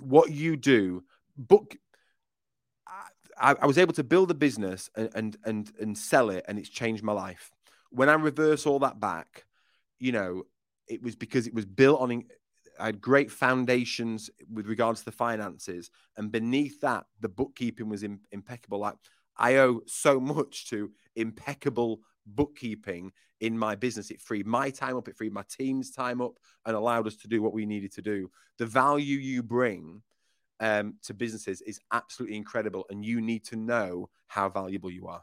what 0.00 0.30
you 0.30 0.56
do, 0.56 1.04
book. 1.36 1.76
I, 3.42 3.54
I 3.62 3.66
was 3.66 3.78
able 3.78 3.94
to 3.94 4.04
build 4.04 4.30
a 4.30 4.34
business 4.34 4.90
and, 4.94 5.10
and 5.14 5.36
and 5.44 5.72
and 5.80 5.98
sell 5.98 6.30
it, 6.30 6.44
and 6.46 6.58
it's 6.58 6.68
changed 6.68 7.02
my 7.02 7.12
life. 7.12 7.50
When 7.90 8.08
I 8.08 8.14
reverse 8.14 8.66
all 8.66 8.80
that 8.80 9.00
back, 9.00 9.46
you 9.98 10.12
know, 10.12 10.42
it 10.86 11.02
was 11.02 11.16
because 11.16 11.46
it 11.46 11.54
was 11.54 11.64
built 11.64 12.00
on. 12.00 12.24
I 12.78 12.86
had 12.86 13.00
great 13.00 13.30
foundations 13.30 14.30
with 14.50 14.66
regards 14.66 15.00
to 15.00 15.04
the 15.06 15.12
finances, 15.12 15.90
and 16.16 16.30
beneath 16.30 16.80
that, 16.82 17.04
the 17.20 17.28
bookkeeping 17.28 17.88
was 17.88 18.04
impeccable. 18.30 18.78
Like 18.78 18.96
I 19.36 19.56
owe 19.56 19.80
so 19.86 20.20
much 20.20 20.68
to 20.68 20.90
impeccable 21.16 22.00
bookkeeping 22.26 23.12
in 23.40 23.58
my 23.58 23.74
business. 23.74 24.10
It 24.10 24.20
freed 24.20 24.46
my 24.46 24.70
time 24.70 24.96
up, 24.96 25.08
it 25.08 25.16
freed 25.16 25.32
my 25.32 25.44
team's 25.50 25.90
time 25.90 26.20
up, 26.20 26.38
and 26.66 26.76
allowed 26.76 27.06
us 27.06 27.16
to 27.16 27.28
do 27.28 27.42
what 27.42 27.52
we 27.52 27.66
needed 27.66 27.92
to 27.92 28.02
do. 28.02 28.30
The 28.58 28.66
value 28.66 29.18
you 29.18 29.42
bring 29.42 30.02
um, 30.60 30.94
to 31.04 31.14
businesses 31.14 31.62
is 31.62 31.80
absolutely 31.92 32.36
incredible, 32.36 32.86
and 32.90 33.04
you 33.04 33.20
need 33.20 33.44
to 33.46 33.56
know 33.56 34.10
how 34.26 34.48
valuable 34.48 34.90
you 34.90 35.08
are. 35.08 35.22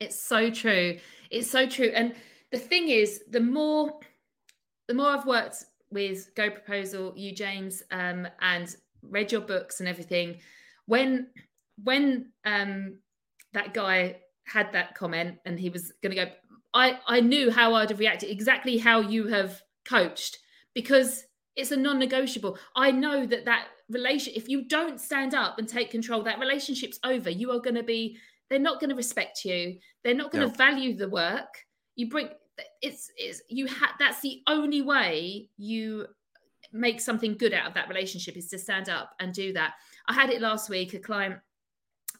It's 0.00 0.20
so 0.20 0.50
true. 0.50 0.98
It's 1.30 1.50
so 1.50 1.66
true. 1.68 1.92
And 1.94 2.14
the 2.50 2.58
thing 2.58 2.88
is, 2.88 3.22
the 3.30 3.40
more 3.40 4.00
the 4.88 4.94
more 4.94 5.10
I've 5.10 5.26
worked 5.26 5.64
with 5.90 6.34
Go 6.34 6.50
Proposal, 6.50 7.12
you 7.16 7.34
James, 7.34 7.82
um, 7.90 8.26
and 8.40 8.74
read 9.02 9.30
your 9.30 9.40
books 9.40 9.80
and 9.80 9.88
everything, 9.88 10.38
when 10.86 11.28
when 11.82 12.32
um, 12.44 12.98
that 13.52 13.74
guy 13.74 14.16
had 14.46 14.72
that 14.72 14.94
comment 14.94 15.38
and 15.44 15.58
he 15.58 15.70
was 15.70 15.92
going 16.02 16.14
to 16.14 16.24
go, 16.24 16.30
I, 16.74 16.98
I 17.06 17.20
knew 17.20 17.50
how 17.50 17.74
I'd 17.74 17.90
have 17.90 17.98
reacted, 17.98 18.30
exactly 18.30 18.78
how 18.78 19.00
you 19.00 19.26
have 19.26 19.60
coached, 19.84 20.38
because 20.74 21.24
it's 21.54 21.70
a 21.70 21.76
non-negotiable. 21.76 22.58
I 22.74 22.90
know 22.90 23.26
that 23.26 23.44
that 23.44 23.66
relation, 23.90 24.32
if 24.34 24.48
you 24.48 24.66
don't 24.66 25.00
stand 25.00 25.34
up 25.34 25.58
and 25.58 25.68
take 25.68 25.90
control, 25.90 26.22
that 26.22 26.38
relationship's 26.38 26.98
over. 27.04 27.28
You 27.28 27.50
are 27.50 27.60
going 27.60 27.74
to 27.74 27.82
be, 27.82 28.16
they're 28.48 28.58
not 28.58 28.80
going 28.80 28.90
to 28.90 28.96
respect 28.96 29.44
you. 29.44 29.78
They're 30.02 30.14
not 30.14 30.32
going 30.32 30.48
to 30.48 30.56
value 30.56 30.96
the 30.96 31.10
work 31.10 31.48
you 31.94 32.08
bring. 32.08 32.28
It's, 32.80 33.10
it's 33.16 33.42
you 33.48 33.66
had, 33.66 33.90
that's 33.98 34.20
the 34.20 34.40
only 34.46 34.80
way 34.80 35.48
you 35.58 36.06
make 36.72 37.00
something 37.00 37.36
good 37.36 37.52
out 37.52 37.66
of 37.66 37.74
that 37.74 37.88
relationship 37.88 38.36
is 38.36 38.48
to 38.48 38.58
stand 38.58 38.88
up 38.88 39.10
and 39.20 39.34
do 39.34 39.52
that. 39.52 39.74
I 40.08 40.14
had 40.14 40.30
it 40.30 40.40
last 40.40 40.70
week, 40.70 40.94
a 40.94 40.98
client 40.98 41.36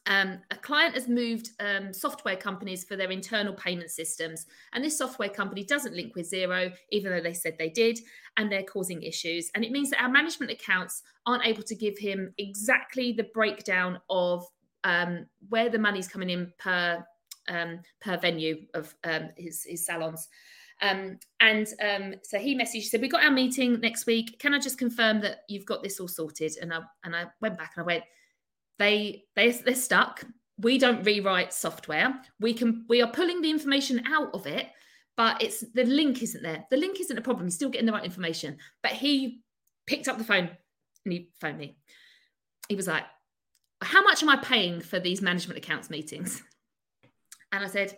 um, 0.07 0.41
a 0.51 0.57
client 0.57 0.95
has 0.95 1.07
moved 1.07 1.51
um, 1.61 1.93
software 1.93 2.37
companies 2.37 2.83
for 2.83 2.97
their 2.97 3.11
internal 3.11 3.55
payment 3.55 3.91
systems, 3.91 4.47
and 4.73 4.85
this 4.85 4.99
software 4.99 5.29
company 5.29 5.63
doesn't 5.63 5.95
link 5.95 6.17
with 6.17 6.31
Xero, 6.31 6.73
even 6.91 7.13
though 7.13 7.21
they 7.21 7.35
said 7.35 7.57
they 7.59 7.69
did, 7.69 8.01
and 8.37 8.51
they're 8.51 8.65
causing 8.65 9.03
issues. 9.03 9.51
And 9.55 9.65
it 9.65 9.71
means 9.71 9.91
that 9.91 10.03
our 10.03 10.09
management 10.09 10.51
accounts 10.51 11.03
aren't 11.25 11.47
able 11.47 11.63
to 11.63 11.77
give 11.77 11.97
him 11.99 12.35
exactly 12.39 13.13
the 13.13 13.29
breakdown 13.33 14.01
of 14.11 14.45
um, 14.83 15.27
where 15.51 15.69
the 15.69 15.79
money's 15.79 16.09
coming 16.09 16.31
in 16.31 16.53
per 16.59 17.05
um, 17.49 17.81
per 18.01 18.17
venue 18.17 18.67
of 18.75 18.95
um, 19.05 19.31
his, 19.37 19.65
his 19.65 19.87
salons. 19.87 20.29
Um, 20.81 21.19
and 21.39 21.69
um, 21.81 22.15
so 22.25 22.39
he 22.39 22.59
messaged, 22.59 22.87
said, 22.87 23.01
"We 23.01 23.09
got 23.09 23.23
our 23.23 23.31
meeting 23.31 23.79
next 23.79 24.07
week. 24.07 24.41
Can 24.41 24.53
I 24.53 24.59
just 24.59 24.79
confirm 24.79 25.21
that 25.21 25.43
you've 25.49 25.67
got 25.67 25.85
this 25.85 26.01
all 26.01 26.09
sorted?" 26.09 26.57
And 26.61 26.75
I 26.75 26.81
and 27.05 27.15
I 27.15 27.27
went 27.41 27.57
back 27.57 27.75
and 27.77 27.85
I 27.85 27.87
went, 27.87 28.05
"They 28.83 29.25
they 29.37 29.51
they're 29.53 29.75
stuck. 29.75 30.25
We 30.59 30.79
don't 30.79 31.05
rewrite 31.05 31.53
software. 31.53 32.21
We 32.41 32.53
can 32.55 32.85
we 32.89 33.01
are 33.03 33.11
pulling 33.11 33.41
the 33.41 33.51
information 33.51 34.05
out 34.07 34.35
of 34.35 34.47
it." 34.47 34.67
But 35.17 35.43
it's 35.43 35.61
the 35.75 35.85
link 35.85 36.23
isn't 36.23 36.43
there. 36.43 36.65
The 36.71 36.77
link 36.77 36.99
isn't 37.01 37.19
a 37.19 37.23
problem. 37.23 37.47
He's 37.47 37.55
still 37.55 37.69
getting 37.69 37.87
the 37.87 37.93
right 37.93 38.05
information. 38.05 38.57
But 38.83 38.93
he 38.93 39.43
picked 39.87 40.09
up 40.09 40.19
the 40.19 40.25
phone 40.25 40.51
and 41.05 41.13
he 41.13 41.31
phoned 41.41 41.59
me. 41.59 41.77
He 42.69 42.75
was 42.75 42.87
like, 42.87 43.05
How 43.83 44.03
much 44.03 44.23
am 44.23 44.29
I 44.29 44.37
paying 44.37 44.81
for 44.81 44.99
these 44.99 45.21
management 45.21 45.59
accounts 45.59 45.91
meetings? 45.91 46.43
And 47.53 47.63
I 47.63 47.69
said, 47.69 47.97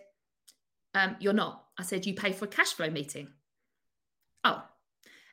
um, 0.93 1.15
You're 1.19 1.33
not. 1.33 1.63
I 1.79 1.83
said, 1.83 2.05
You 2.05 2.13
pay 2.13 2.33
for 2.33 2.45
a 2.45 2.49
cash 2.49 2.73
flow 2.73 2.89
meeting. 2.89 3.29
Oh. 4.43 4.63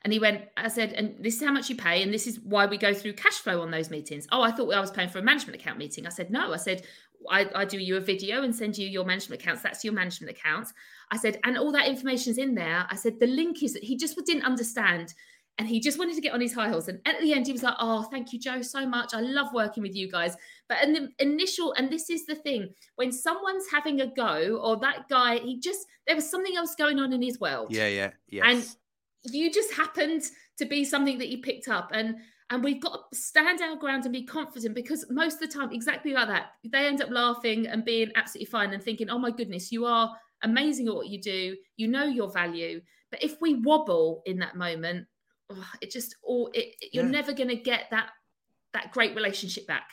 And 0.05 0.13
he 0.13 0.19
went, 0.19 0.43
I 0.57 0.69
said, 0.69 0.93
and 0.93 1.15
this 1.21 1.37
is 1.37 1.43
how 1.43 1.53
much 1.53 1.71
you 1.71 1.77
pay, 1.77 2.03
and 2.03 2.13
this 2.13 2.27
is 2.27 2.41
why 2.41 2.67
we 2.67 2.77
go 2.77 2.93
through 2.93 3.13
cash 3.13 3.35
flow 3.35 3.61
on 3.63 3.71
those 3.71 3.91
meetings. 3.91 4.27
Oh, 4.33 4.43
I 4.43 4.51
thought 4.51 4.73
I 4.73 4.81
was 4.81 4.91
paying 4.91 5.09
for 5.09 5.21
a 5.21 5.23
management 5.23 5.61
account 5.61 5.79
meeting. 5.79 6.07
I 6.07 6.11
said, 6.11 6.31
No. 6.31 6.53
I 6.53 6.57
said, 6.57 6.83
I, 7.31 7.49
I 7.55 7.65
do 7.65 7.79
you 7.79 7.97
a 7.97 8.01
video 8.01 8.43
and 8.43 8.55
send 8.55 8.77
you 8.77 8.89
your 8.89 9.05
management 9.05 9.41
accounts. 9.41 9.63
That's 9.63 9.85
your 9.85 9.93
management 9.93 10.37
accounts. 10.37 10.73
I 11.11 11.19
said, 11.19 11.39
and 11.45 11.57
all 11.57 11.71
that 11.73 11.87
information's 11.87 12.39
in 12.39 12.55
there. 12.57 12.85
I 12.91 12.97
said, 12.97 13.21
the 13.21 13.29
link 13.29 13.63
is 13.63 13.75
that 13.75 13.85
he 13.85 13.97
just 13.97 14.19
didn't 14.27 14.45
understand 14.45 15.15
and 15.59 15.69
he 15.69 15.81
just 15.81 15.99
wanted 15.99 16.15
to 16.15 16.21
get 16.21 16.33
on 16.33 16.41
his 16.41 16.55
high 16.55 16.69
horse. 16.69 16.89
And 16.89 17.01
at 17.07 17.21
the 17.21 17.33
end, 17.35 17.47
he 17.47 17.53
was 17.53 17.63
like, 17.63 17.75
"Oh, 17.79 18.03
thank 18.05 18.33
you, 18.33 18.39
Jo, 18.39 18.63
so 18.63 18.87
much. 18.87 19.13
I 19.13 19.21
love 19.21 19.53
working 19.53 19.83
with 19.83 19.95
you 19.95 20.11
guys." 20.11 20.35
But 20.69 20.83
in 20.83 20.93
the 20.93 21.09
initial, 21.19 21.73
and 21.75 21.91
this 21.91 22.09
is 22.09 22.25
the 22.27 22.35
thing, 22.35 22.71
when 22.97 23.13
someone's 23.13 23.67
having 23.71 24.01
a 24.01 24.07
go, 24.07 24.59
or 24.63 24.79
that 24.79 25.09
guy, 25.09 25.39
he 25.39 25.61
just 25.61 25.87
there 26.07 26.17
was 26.17 26.29
something 26.29 26.57
else 26.57 26.75
going 26.75 26.99
on 26.99 27.13
in 27.13 27.23
his 27.23 27.39
world. 27.39 27.69
Yeah, 27.71 27.87
yeah, 27.87 28.11
yeah. 28.29 28.49
And 28.49 28.77
you 29.25 29.51
just 29.53 29.73
happened 29.73 30.23
to 30.59 30.65
be 30.67 30.85
something 30.85 31.19
that 31.19 31.29
you 31.29 31.39
picked 31.39 31.69
up, 31.69 31.91
and 31.93 32.17
and 32.51 32.63
we've 32.63 32.81
got 32.81 33.11
to 33.11 33.19
stand 33.19 33.61
our 33.63 33.77
ground 33.77 34.05
and 34.05 34.13
be 34.13 34.25
confident 34.25 34.75
because 34.75 35.07
most 35.11 35.35
of 35.35 35.41
the 35.41 35.59
time, 35.59 35.73
exactly 35.73 36.13
like 36.13 36.29
that, 36.29 36.53
they 36.65 36.87
end 36.87 37.01
up 37.01 37.11
laughing 37.11 37.67
and 37.67 37.85
being 37.85 38.11
absolutely 38.15 38.51
fine 38.51 38.73
and 38.73 38.83
thinking, 38.83 39.11
"Oh 39.11 39.19
my 39.19 39.31
goodness, 39.31 39.73
you 39.73 39.87
are 39.87 40.15
amazing 40.43 40.89
at 40.89 40.95
what 40.95 41.09
you 41.09 41.21
do. 41.21 41.57
You 41.77 41.89
know 41.89 42.05
your 42.05 42.31
value." 42.31 42.81
But 43.11 43.23
if 43.23 43.41
we 43.41 43.55
wobble 43.55 44.23
in 44.27 44.39
that 44.39 44.57
moment, 44.57 45.07
oh, 45.51 45.67
it 45.81 45.91
just 45.91 46.17
all 46.23 46.51
it, 46.55 46.75
you're 46.93 47.05
yeah. 47.05 47.11
never 47.11 47.33
going 47.33 47.49
to 47.51 47.57
get 47.57 47.85
that 47.91 48.11
that 48.73 48.93
great 48.93 49.15
relationship 49.15 49.67
back. 49.67 49.91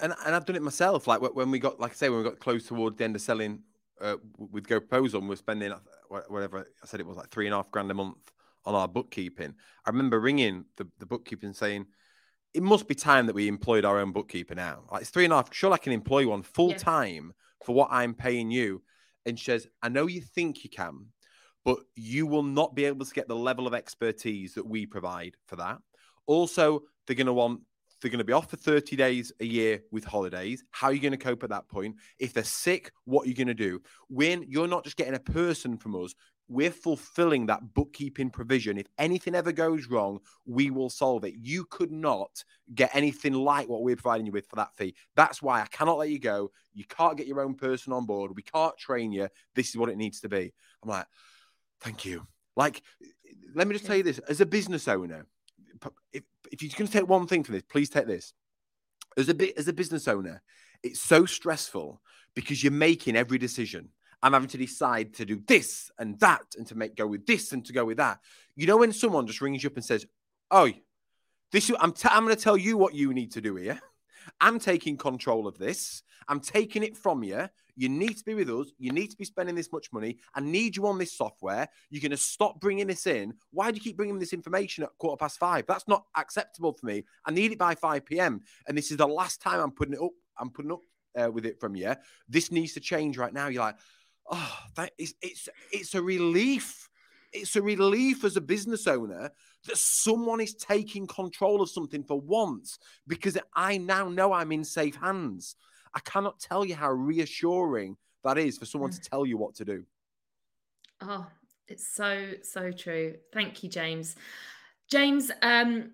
And 0.00 0.14
and 0.24 0.34
I've 0.34 0.46
done 0.46 0.56
it 0.56 0.62
myself. 0.62 1.06
Like 1.06 1.20
when 1.20 1.50
we 1.50 1.58
got, 1.58 1.78
like 1.78 1.92
I 1.92 1.94
say, 1.94 2.08
when 2.08 2.18
we 2.18 2.24
got 2.24 2.38
close 2.38 2.66
towards 2.66 2.96
the 2.96 3.04
end 3.04 3.14
of 3.14 3.22
selling 3.22 3.62
uh, 4.00 4.16
with 4.38 4.66
Go 4.66 4.80
Proposal, 4.80 5.20
we're 5.20 5.36
spending 5.36 5.72
whatever 6.08 6.66
I 6.82 6.86
said 6.86 7.00
it 7.00 7.06
was 7.06 7.16
like 7.16 7.28
three 7.28 7.46
and 7.46 7.54
a 7.54 7.58
half 7.58 7.70
grand 7.70 7.90
a 7.90 7.94
month 7.94 8.32
on 8.64 8.74
our 8.74 8.88
bookkeeping. 8.88 9.54
I 9.84 9.90
remember 9.90 10.20
ringing 10.20 10.64
the, 10.76 10.88
the 10.98 11.06
bookkeeping 11.06 11.52
saying, 11.52 11.86
"It 12.52 12.62
must 12.62 12.88
be 12.88 12.94
time 12.94 13.26
that 13.26 13.34
we 13.34 13.48
employed 13.48 13.84
our 13.84 13.98
own 13.98 14.12
bookkeeper 14.12 14.54
now. 14.54 14.84
Like 14.90 15.02
it's 15.02 15.10
three 15.10 15.24
and 15.24 15.32
a 15.32 15.36
half. 15.36 15.52
Sure, 15.52 15.72
I 15.72 15.78
can 15.78 15.92
employ 15.92 16.26
one 16.28 16.42
full 16.42 16.74
time 16.74 17.32
for 17.64 17.74
what 17.74 17.88
I'm 17.90 18.14
paying 18.14 18.50
you." 18.50 18.82
And 19.26 19.38
she 19.38 19.46
says, 19.46 19.68
"I 19.82 19.88
know 19.88 20.06
you 20.06 20.20
think 20.20 20.64
you 20.64 20.70
can, 20.70 21.06
but 21.64 21.78
you 21.96 22.26
will 22.26 22.42
not 22.42 22.74
be 22.74 22.84
able 22.84 23.06
to 23.06 23.14
get 23.14 23.26
the 23.26 23.36
level 23.36 23.66
of 23.66 23.74
expertise 23.74 24.54
that 24.54 24.66
we 24.66 24.86
provide 24.86 25.36
for 25.46 25.56
that. 25.56 25.78
Also, 26.26 26.82
they're 27.06 27.16
going 27.16 27.26
to 27.26 27.32
want 27.32 27.60
they're 28.00 28.10
going 28.10 28.18
to 28.18 28.24
be 28.24 28.34
off 28.34 28.50
for 28.50 28.56
30 28.56 28.96
days 28.96 29.32
a 29.40 29.46
year 29.46 29.80
with 29.90 30.04
holidays. 30.04 30.62
How 30.72 30.88
are 30.88 30.92
you 30.92 31.00
going 31.00 31.12
to 31.12 31.16
cope 31.16 31.42
at 31.42 31.48
that 31.48 31.68
point? 31.68 31.96
If 32.18 32.34
they're 32.34 32.44
sick, 32.44 32.92
what 33.06 33.24
are 33.24 33.28
you 33.28 33.34
going 33.34 33.48
to 33.48 33.54
do? 33.54 33.80
When 34.08 34.44
you're 34.46 34.68
not 34.68 34.84
just 34.84 34.98
getting 34.98 35.14
a 35.14 35.20
person 35.20 35.78
from 35.78 35.96
us, 35.96 36.14
we're 36.48 36.70
fulfilling 36.70 37.46
that 37.46 37.74
bookkeeping 37.74 38.30
provision. 38.30 38.76
If 38.78 38.86
anything 38.98 39.34
ever 39.34 39.52
goes 39.52 39.86
wrong, 39.86 40.20
we 40.44 40.70
will 40.70 40.90
solve 40.90 41.24
it. 41.24 41.34
You 41.40 41.64
could 41.64 41.90
not 41.90 42.44
get 42.74 42.94
anything 42.94 43.32
like 43.32 43.68
what 43.68 43.82
we're 43.82 43.96
providing 43.96 44.26
you 44.26 44.32
with 44.32 44.46
for 44.46 44.56
that 44.56 44.76
fee. 44.76 44.94
That's 45.16 45.40
why 45.40 45.62
I 45.62 45.66
cannot 45.66 45.98
let 45.98 46.10
you 46.10 46.18
go. 46.18 46.50
You 46.74 46.84
can't 46.84 47.16
get 47.16 47.26
your 47.26 47.40
own 47.40 47.54
person 47.54 47.92
on 47.92 48.04
board. 48.04 48.36
We 48.36 48.42
can't 48.42 48.76
train 48.76 49.10
you. 49.10 49.28
This 49.54 49.70
is 49.70 49.76
what 49.76 49.88
it 49.88 49.96
needs 49.96 50.20
to 50.20 50.28
be. 50.28 50.52
I'm 50.82 50.88
like, 50.88 51.06
Thank 51.84 52.06
you. 52.06 52.26
Like, 52.56 52.82
let 53.54 53.68
me 53.68 53.74
just 53.74 53.84
tell 53.84 53.96
you 53.96 54.02
this 54.02 54.18
as 54.20 54.40
a 54.40 54.46
business 54.46 54.88
owner, 54.88 55.26
if, 56.12 56.22
if 56.50 56.62
you're 56.62 56.70
going 56.76 56.86
to 56.86 56.92
take 56.92 57.08
one 57.08 57.26
thing 57.26 57.44
from 57.44 57.54
this, 57.54 57.62
please 57.62 57.90
take 57.90 58.06
this. 58.06 58.32
As 59.16 59.28
a 59.28 59.34
bit 59.34 59.56
as 59.58 59.68
a 59.68 59.72
business 59.72 60.08
owner, 60.08 60.42
it's 60.82 61.00
so 61.00 61.26
stressful 61.26 62.00
because 62.34 62.64
you're 62.64 62.72
making 62.72 63.16
every 63.16 63.38
decision. 63.38 63.90
I'm 64.24 64.32
having 64.32 64.48
to 64.48 64.56
decide 64.56 65.12
to 65.16 65.26
do 65.26 65.42
this 65.46 65.90
and 65.98 66.18
that 66.20 66.46
and 66.56 66.66
to 66.68 66.74
make 66.74 66.96
go 66.96 67.06
with 67.06 67.26
this 67.26 67.52
and 67.52 67.62
to 67.66 67.74
go 67.74 67.84
with 67.84 67.98
that. 67.98 68.20
You 68.56 68.66
know, 68.66 68.78
when 68.78 68.90
someone 68.90 69.26
just 69.26 69.42
rings 69.42 69.62
you 69.62 69.68
up 69.68 69.76
and 69.76 69.84
says, 69.84 70.06
Oh, 70.50 70.70
this 71.52 71.70
I'm, 71.78 71.92
t- 71.92 72.08
I'm 72.10 72.24
going 72.24 72.34
to 72.34 72.42
tell 72.42 72.56
you 72.56 72.78
what 72.78 72.94
you 72.94 73.12
need 73.12 73.32
to 73.32 73.42
do 73.42 73.56
here. 73.56 73.78
I'm 74.40 74.58
taking 74.58 74.96
control 74.96 75.46
of 75.46 75.58
this. 75.58 76.02
I'm 76.26 76.40
taking 76.40 76.82
it 76.82 76.96
from 76.96 77.22
you. 77.22 77.50
You 77.76 77.90
need 77.90 78.16
to 78.16 78.24
be 78.24 78.32
with 78.32 78.48
us. 78.48 78.68
You 78.78 78.92
need 78.92 79.10
to 79.10 79.16
be 79.18 79.26
spending 79.26 79.54
this 79.54 79.70
much 79.70 79.92
money. 79.92 80.16
I 80.34 80.40
need 80.40 80.74
you 80.74 80.86
on 80.86 80.96
this 80.96 81.18
software. 81.18 81.68
You're 81.90 82.00
going 82.00 82.10
to 82.12 82.16
stop 82.16 82.60
bringing 82.60 82.86
this 82.86 83.06
in. 83.06 83.34
Why 83.50 83.70
do 83.70 83.74
you 83.76 83.82
keep 83.82 83.98
bringing 83.98 84.18
this 84.18 84.32
information 84.32 84.84
at 84.84 84.90
quarter 84.98 85.18
past 85.18 85.38
five? 85.38 85.66
That's 85.68 85.86
not 85.86 86.04
acceptable 86.16 86.72
for 86.72 86.86
me. 86.86 87.04
I 87.26 87.30
need 87.30 87.52
it 87.52 87.58
by 87.58 87.74
5 87.74 88.06
p.m. 88.06 88.40
And 88.66 88.78
this 88.78 88.90
is 88.90 88.96
the 88.96 89.06
last 89.06 89.42
time 89.42 89.60
I'm 89.60 89.72
putting 89.72 89.94
it 89.94 90.00
up. 90.00 90.12
I'm 90.38 90.48
putting 90.48 90.72
up 90.72 90.80
uh, 91.14 91.30
with 91.30 91.44
it 91.44 91.60
from 91.60 91.76
you. 91.76 91.94
This 92.26 92.50
needs 92.50 92.72
to 92.72 92.80
change 92.80 93.18
right 93.18 93.34
now. 93.34 93.48
You're 93.48 93.64
like, 93.64 93.76
oh, 94.30 94.58
that 94.76 94.92
is 94.98 95.14
it's 95.22 95.48
it's 95.72 95.94
a 95.94 96.02
relief. 96.02 96.88
It's 97.32 97.56
a 97.56 97.62
relief 97.62 98.22
as 98.22 98.36
a 98.36 98.40
business 98.40 98.86
owner 98.86 99.30
that 99.66 99.76
someone 99.76 100.40
is 100.40 100.54
taking 100.54 101.06
control 101.06 101.62
of 101.62 101.68
something 101.68 102.04
for 102.04 102.20
once 102.20 102.78
because 103.08 103.36
I 103.54 103.78
now 103.78 104.08
know 104.08 104.32
I'm 104.32 104.52
in 104.52 104.62
safe 104.62 104.94
hands. 104.94 105.56
I 105.94 106.00
cannot 106.00 106.38
tell 106.38 106.64
you 106.64 106.76
how 106.76 106.90
reassuring 106.90 107.96
that 108.22 108.38
is 108.38 108.58
for 108.58 108.66
someone 108.66 108.90
to 108.90 109.00
mm. 109.00 109.08
tell 109.08 109.26
you 109.26 109.36
what 109.36 109.54
to 109.56 109.64
do. 109.64 109.84
Oh, 111.00 111.26
it's 111.68 111.94
so, 111.94 112.32
so 112.42 112.70
true. 112.70 113.16
Thank 113.32 113.62
you, 113.62 113.68
James. 113.68 114.16
James, 114.90 115.30
um, 115.42 115.92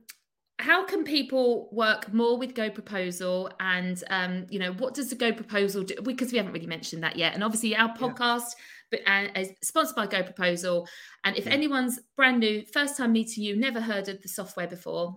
how 0.61 0.85
can 0.85 1.05
people 1.05 1.69
work 1.73 2.13
more 2.13 2.39
with 2.39 2.55
Go 2.55 2.71
Proposal? 2.71 3.51
And, 3.61 4.03
um, 4.11 4.47
you 4.51 4.59
know, 4.59 4.73
what 4.73 4.95
does 4.95 5.11
the 5.11 5.17
Go 5.17 5.33
Proposal 5.33 5.83
do? 5.83 5.95
Because 6.03 6.33
we 6.33 6.39
haven't 6.39 6.53
really 6.53 6.67
mentioned 6.67 7.03
that 7.03 7.17
yet. 7.17 7.35
And 7.35 7.45
obviously, 7.45 7.77
our 7.77 7.95
podcast. 7.97 8.51
Yeah 8.57 8.65
but 8.91 8.99
and 9.07 9.31
is 9.37 9.53
sponsored 9.63 9.95
by 9.95 10.05
Go 10.05 10.21
Proposal. 10.25 10.89
And 11.23 11.37
if 11.37 11.47
yeah. 11.47 11.53
anyone's 11.53 12.01
brand 12.17 12.41
new, 12.41 12.65
first 12.73 12.97
time 12.97 13.13
meeting 13.13 13.45
you, 13.45 13.55
never 13.55 13.81
heard 13.81 14.09
of 14.09 14.21
the 14.21 14.27
software 14.27 14.67
before, 14.67 15.15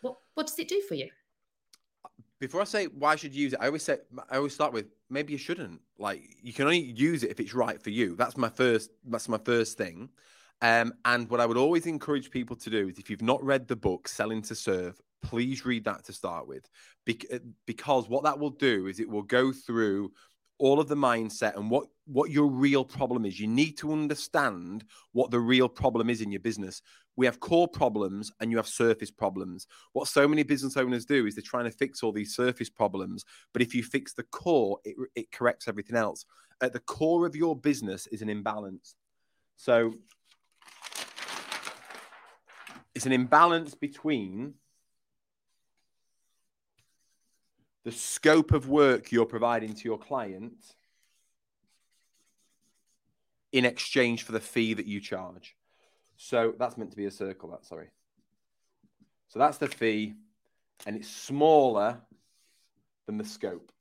what 0.00 0.16
what 0.34 0.48
does 0.48 0.58
it 0.58 0.66
do 0.66 0.82
for 0.88 0.94
you? 0.94 1.08
before 2.42 2.60
I 2.60 2.64
say 2.64 2.86
why 2.86 3.12
I 3.12 3.16
should 3.16 3.32
use 3.32 3.52
it, 3.52 3.60
I 3.62 3.66
always 3.66 3.84
say 3.84 3.98
I 4.28 4.36
always 4.38 4.52
start 4.52 4.72
with 4.72 4.86
maybe 5.08 5.32
you 5.32 5.38
shouldn't. 5.38 5.80
Like 5.96 6.22
you 6.42 6.52
can 6.52 6.64
only 6.64 6.80
use 6.80 7.22
it 7.22 7.30
if 7.30 7.38
it's 7.38 7.54
right 7.54 7.80
for 7.80 7.90
you. 7.90 8.16
That's 8.16 8.36
my 8.36 8.48
first. 8.48 8.90
That's 9.04 9.28
my 9.28 9.38
first 9.38 9.78
thing. 9.78 10.08
Um, 10.62 10.94
and 11.04 11.28
what 11.28 11.40
I 11.40 11.46
would 11.46 11.56
always 11.56 11.86
encourage 11.86 12.30
people 12.30 12.56
to 12.56 12.70
do 12.70 12.88
is 12.88 12.98
if 12.98 13.10
you've 13.10 13.20
not 13.20 13.42
read 13.44 13.68
the 13.68 13.76
book 13.76 14.08
Selling 14.08 14.42
to 14.42 14.54
Serve, 14.54 14.98
please 15.22 15.66
read 15.66 15.84
that 15.84 16.04
to 16.04 16.12
start 16.12 16.46
with, 16.48 16.68
Be- 17.04 17.20
uh, 17.32 17.38
because 17.66 18.08
what 18.08 18.24
that 18.24 18.38
will 18.38 18.50
do 18.50 18.86
is 18.86 19.00
it 19.00 19.08
will 19.08 19.22
go 19.22 19.52
through 19.52 20.12
all 20.58 20.78
of 20.78 20.88
the 20.88 20.94
mindset 20.94 21.56
and 21.56 21.70
what 21.70 21.86
what 22.06 22.30
your 22.30 22.46
real 22.46 22.84
problem 22.84 23.24
is. 23.24 23.38
You 23.38 23.48
need 23.48 23.76
to 23.78 23.92
understand 23.92 24.84
what 25.12 25.30
the 25.30 25.40
real 25.40 25.68
problem 25.68 26.08
is 26.08 26.20
in 26.20 26.30
your 26.30 26.40
business 26.40 26.82
we 27.16 27.26
have 27.26 27.40
core 27.40 27.68
problems 27.68 28.32
and 28.40 28.50
you 28.50 28.56
have 28.56 28.66
surface 28.66 29.10
problems. 29.10 29.66
What 29.92 30.08
so 30.08 30.26
many 30.26 30.42
business 30.42 30.76
owners 30.76 31.04
do 31.04 31.26
is 31.26 31.34
they're 31.34 31.42
trying 31.42 31.64
to 31.64 31.70
fix 31.70 32.02
all 32.02 32.12
these 32.12 32.34
surface 32.34 32.70
problems. 32.70 33.24
But 33.52 33.62
if 33.62 33.74
you 33.74 33.82
fix 33.82 34.14
the 34.14 34.22
core, 34.24 34.78
it, 34.84 34.96
it 35.14 35.32
corrects 35.32 35.68
everything 35.68 35.96
else. 35.96 36.24
At 36.60 36.72
the 36.72 36.80
core 36.80 37.26
of 37.26 37.36
your 37.36 37.56
business 37.56 38.06
is 38.06 38.22
an 38.22 38.30
imbalance. 38.30 38.94
So 39.56 39.94
it's 42.94 43.06
an 43.06 43.12
imbalance 43.12 43.74
between 43.74 44.54
the 47.84 47.92
scope 47.92 48.52
of 48.52 48.68
work 48.68 49.10
you're 49.10 49.26
providing 49.26 49.74
to 49.74 49.84
your 49.84 49.98
client 49.98 50.54
in 53.50 53.64
exchange 53.64 54.22
for 54.22 54.32
the 54.32 54.40
fee 54.40 54.74
that 54.74 54.86
you 54.86 55.00
charge. 55.00 55.56
So 56.16 56.54
that's 56.58 56.76
meant 56.76 56.90
to 56.90 56.96
be 56.96 57.06
a 57.06 57.10
circle, 57.10 57.50
that, 57.50 57.64
sorry. 57.64 57.88
So 59.28 59.38
that's 59.38 59.58
the 59.58 59.66
fee, 59.66 60.14
and 60.86 60.96
it's 60.96 61.08
smaller 61.08 62.00
than 63.06 63.18
the 63.18 63.24
scope. 63.24 63.72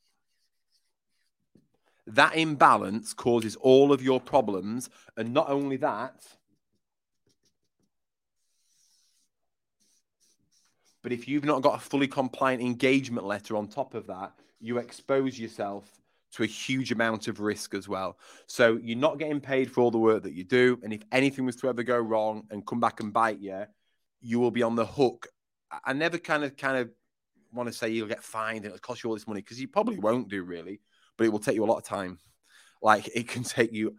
That 2.07 2.36
imbalance 2.36 3.14
causes 3.14 3.55
all 3.57 3.93
of 3.93 4.01
your 4.01 4.20
problems. 4.20 4.89
And 5.16 5.34
not 5.34 5.49
only 5.49 5.78
that, 5.78 6.26
but 11.02 11.12
if 11.12 11.28
you've 11.28 11.45
not 11.45 11.62
got 11.62 11.76
a 11.76 11.80
fully 11.80 12.08
compliant 12.08 12.62
engagement 12.62 13.26
letter 13.26 13.56
on 13.56 13.68
top 13.68 13.93
of 13.93 14.08
that, 14.08 14.34
you 14.60 14.78
expose 14.78 15.39
yourself 15.39 16.02
to 16.34 16.43
a 16.43 16.47
huge 16.47 16.91
amount 16.91 17.28
of 17.28 17.39
risk 17.39 17.74
as 17.74 17.89
well. 17.89 18.18
So 18.47 18.80
you're 18.82 18.97
not 18.97 19.20
getting 19.20 19.41
paid 19.41 19.70
for 19.72 19.82
all 19.82 19.91
the 19.91 19.97
work 19.97 20.24
that 20.24 20.34
you 20.34 20.43
do. 20.43 20.80
And 20.84 20.93
if 20.93 21.02
anything 21.12 21.45
was 21.45 21.56
to 21.58 21.70
ever 21.70 21.84
go 21.84 21.97
wrong 21.97 22.43
and 22.52 22.66
come 22.66 22.80
back 22.80 23.02
and 23.02 23.12
bite 23.12 23.39
you, 23.39 23.66
you 24.22 24.39
will 24.39 24.52
be 24.52 24.64
on 24.64 24.76
the 24.76 24.86
hook. 24.86 25.28
I 25.84 25.93
never 25.93 26.18
kind 26.18 26.43
of 26.43 26.56
kind 26.56 26.78
of 26.78 26.89
want 27.52 27.68
to 27.68 27.74
say 27.74 27.89
you'll 27.89 28.08
get 28.08 28.24
fined 28.24 28.60
and 28.60 28.68
it'll 28.68 28.80
cost 28.80 29.04
you 29.04 29.10
all 29.10 29.16
this 29.16 29.28
money 29.28 29.41
because 29.41 29.60
you 29.60 29.68
probably 29.68 29.97
won't 29.97 30.30
do 30.30 30.43
really, 30.43 30.80
but 31.18 31.26
it 31.26 31.30
will 31.30 31.39
take 31.39 31.56
you 31.56 31.64
a 31.64 31.66
lot 31.66 31.78
of 31.78 31.84
time. 31.84 32.18
Like 32.82 33.10
it 33.14 33.28
can 33.28 33.43
take 33.43 33.74
you 33.74 33.95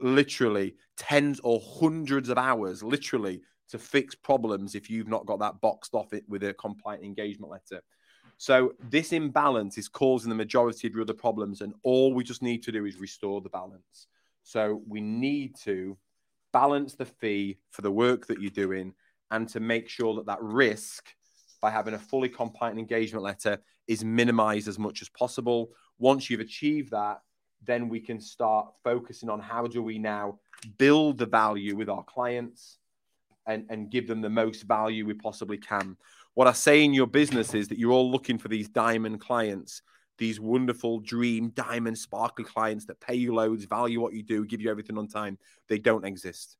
literally 0.00 0.76
tens 0.96 1.40
or 1.42 1.60
hundreds 1.80 2.28
of 2.28 2.38
hours, 2.38 2.82
literally, 2.82 3.40
to 3.72 3.78
fix 3.78 4.14
problems 4.14 4.74
if 4.74 4.90
you've 4.90 5.08
not 5.08 5.24
got 5.24 5.40
that 5.40 5.60
boxed 5.62 5.94
off 5.94 6.12
it 6.12 6.24
with 6.28 6.44
a 6.44 6.52
compliant 6.54 7.02
engagement 7.02 7.50
letter. 7.50 7.82
So 8.36 8.74
this 8.90 9.12
imbalance 9.12 9.78
is 9.78 9.88
causing 9.88 10.28
the 10.28 10.34
majority 10.34 10.86
of 10.86 10.92
your 10.92 11.02
other 11.02 11.14
problems, 11.14 11.62
and 11.62 11.72
all 11.82 12.12
we 12.12 12.22
just 12.22 12.42
need 12.42 12.62
to 12.64 12.72
do 12.72 12.84
is 12.84 12.98
restore 12.98 13.40
the 13.40 13.48
balance. 13.48 14.08
So 14.42 14.82
we 14.86 15.00
need 15.00 15.56
to 15.64 15.96
balance 16.52 16.94
the 16.94 17.06
fee 17.06 17.58
for 17.70 17.80
the 17.80 17.90
work 17.90 18.26
that 18.26 18.42
you're 18.42 18.50
doing, 18.50 18.92
and 19.30 19.48
to 19.48 19.60
make 19.60 19.88
sure 19.88 20.14
that 20.16 20.26
that 20.26 20.42
risk 20.42 21.14
by 21.62 21.70
having 21.70 21.94
a 21.94 21.98
fully 21.98 22.28
compliant 22.28 22.78
engagement 22.78 23.24
letter 23.24 23.58
is 23.88 24.04
minimized 24.04 24.68
as 24.68 24.78
much 24.78 25.00
as 25.00 25.08
possible. 25.08 25.70
Once 25.98 26.28
you've 26.28 26.40
achieved 26.40 26.90
that, 26.90 27.20
then 27.64 27.88
we 27.88 28.00
can 28.00 28.20
start 28.20 28.66
focusing 28.84 29.30
on 29.30 29.40
how 29.40 29.66
do 29.66 29.82
we 29.82 29.98
now 29.98 30.38
build 30.76 31.16
the 31.16 31.26
value 31.26 31.74
with 31.74 31.88
our 31.88 32.02
clients 32.04 32.78
and, 33.46 33.66
and 33.68 33.90
give 33.90 34.06
them 34.06 34.20
the 34.20 34.30
most 34.30 34.62
value 34.62 35.06
we 35.06 35.14
possibly 35.14 35.58
can. 35.58 35.96
What 36.34 36.46
I 36.46 36.52
say 36.52 36.84
in 36.84 36.94
your 36.94 37.06
business 37.06 37.54
is 37.54 37.68
that 37.68 37.78
you're 37.78 37.92
all 37.92 38.10
looking 38.10 38.38
for 38.38 38.48
these 38.48 38.68
diamond 38.68 39.20
clients, 39.20 39.82
these 40.18 40.40
wonderful 40.40 41.00
dream 41.00 41.50
diamond 41.50 41.98
sparkly 41.98 42.44
clients 42.44 42.86
that 42.86 43.00
pay 43.00 43.14
you 43.14 43.34
loads, 43.34 43.64
value 43.64 44.00
what 44.00 44.14
you 44.14 44.22
do, 44.22 44.46
give 44.46 44.60
you 44.60 44.70
everything 44.70 44.96
on 44.98 45.08
time. 45.08 45.38
They 45.68 45.78
don't 45.78 46.06
exist. 46.06 46.56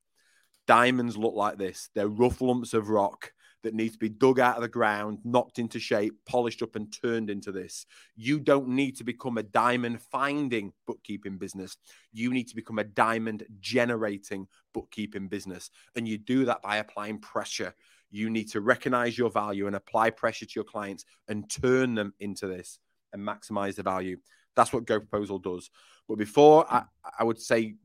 Diamonds 0.66 1.16
look 1.16 1.34
like 1.34 1.58
this. 1.58 1.88
They're 1.94 2.08
rough 2.08 2.40
lumps 2.40 2.74
of 2.74 2.88
rock 2.88 3.32
that 3.62 3.74
needs 3.74 3.92
to 3.92 3.98
be 3.98 4.08
dug 4.08 4.40
out 4.40 4.56
of 4.56 4.62
the 4.62 4.68
ground, 4.68 5.18
knocked 5.24 5.58
into 5.58 5.78
shape, 5.78 6.14
polished 6.26 6.62
up, 6.62 6.76
and 6.76 6.92
turned 6.92 7.30
into 7.30 7.52
this. 7.52 7.86
You 8.16 8.40
don't 8.40 8.68
need 8.68 8.96
to 8.96 9.04
become 9.04 9.38
a 9.38 9.42
diamond 9.42 10.00
finding 10.02 10.72
bookkeeping 10.86 11.38
business. 11.38 11.76
You 12.12 12.32
need 12.32 12.48
to 12.48 12.56
become 12.56 12.78
a 12.78 12.84
diamond 12.84 13.44
generating 13.60 14.46
bookkeeping 14.74 15.28
business. 15.28 15.70
And 15.96 16.06
you 16.08 16.18
do 16.18 16.44
that 16.46 16.62
by 16.62 16.78
applying 16.78 17.18
pressure. 17.18 17.74
You 18.10 18.30
need 18.30 18.50
to 18.50 18.60
recognize 18.60 19.16
your 19.16 19.30
value 19.30 19.66
and 19.66 19.76
apply 19.76 20.10
pressure 20.10 20.44
to 20.44 20.52
your 20.54 20.64
clients 20.64 21.04
and 21.28 21.48
turn 21.48 21.94
them 21.94 22.12
into 22.20 22.46
this 22.46 22.78
and 23.12 23.26
maximize 23.26 23.76
the 23.76 23.82
value. 23.82 24.18
That's 24.54 24.72
what 24.72 24.84
Go 24.84 24.98
Proposal 25.00 25.38
does. 25.38 25.70
But 26.08 26.18
before, 26.18 26.66
I, 26.70 26.84
I 27.18 27.24
would 27.24 27.40
say 27.40 27.76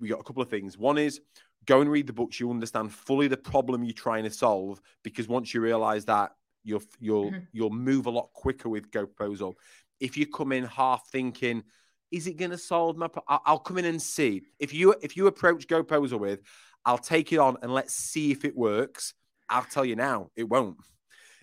we 0.00 0.08
got 0.08 0.20
a 0.20 0.24
couple 0.24 0.42
of 0.42 0.50
things. 0.50 0.76
One 0.76 0.98
is 0.98 1.20
go 1.68 1.82
and 1.82 1.90
read 1.90 2.06
the 2.06 2.12
books 2.14 2.40
you 2.40 2.50
understand 2.50 2.90
fully 2.90 3.28
the 3.28 3.36
problem 3.36 3.84
you're 3.84 3.92
trying 3.92 4.24
to 4.24 4.30
solve 4.30 4.80
because 5.04 5.28
once 5.28 5.52
you 5.52 5.60
realize 5.60 6.06
that 6.06 6.32
you'll 6.64 6.82
you'll 6.98 7.26
mm-hmm. 7.26 7.44
you'll 7.52 7.70
move 7.70 8.06
a 8.06 8.10
lot 8.10 8.30
quicker 8.32 8.70
with 8.70 8.90
go 8.90 9.06
proposal 9.06 9.56
if 10.00 10.16
you 10.16 10.26
come 10.26 10.50
in 10.50 10.64
half 10.64 11.06
thinking 11.10 11.62
is 12.10 12.26
it 12.26 12.38
going 12.38 12.50
to 12.50 12.58
solve 12.58 12.96
my 12.96 13.06
pro-? 13.06 13.22
i'll 13.28 13.58
come 13.58 13.76
in 13.76 13.84
and 13.84 14.00
see 14.00 14.42
if 14.58 14.72
you 14.72 14.94
if 15.02 15.16
you 15.16 15.26
approach 15.26 15.68
go 15.68 15.84
proposal 15.84 16.18
with 16.18 16.40
i'll 16.86 16.98
take 16.98 17.32
it 17.34 17.38
on 17.38 17.58
and 17.62 17.72
let's 17.72 17.94
see 17.94 18.32
if 18.32 18.46
it 18.46 18.56
works 18.56 19.12
i'll 19.50 19.62
tell 19.62 19.84
you 19.84 19.94
now 19.94 20.30
it 20.36 20.48
won't 20.48 20.78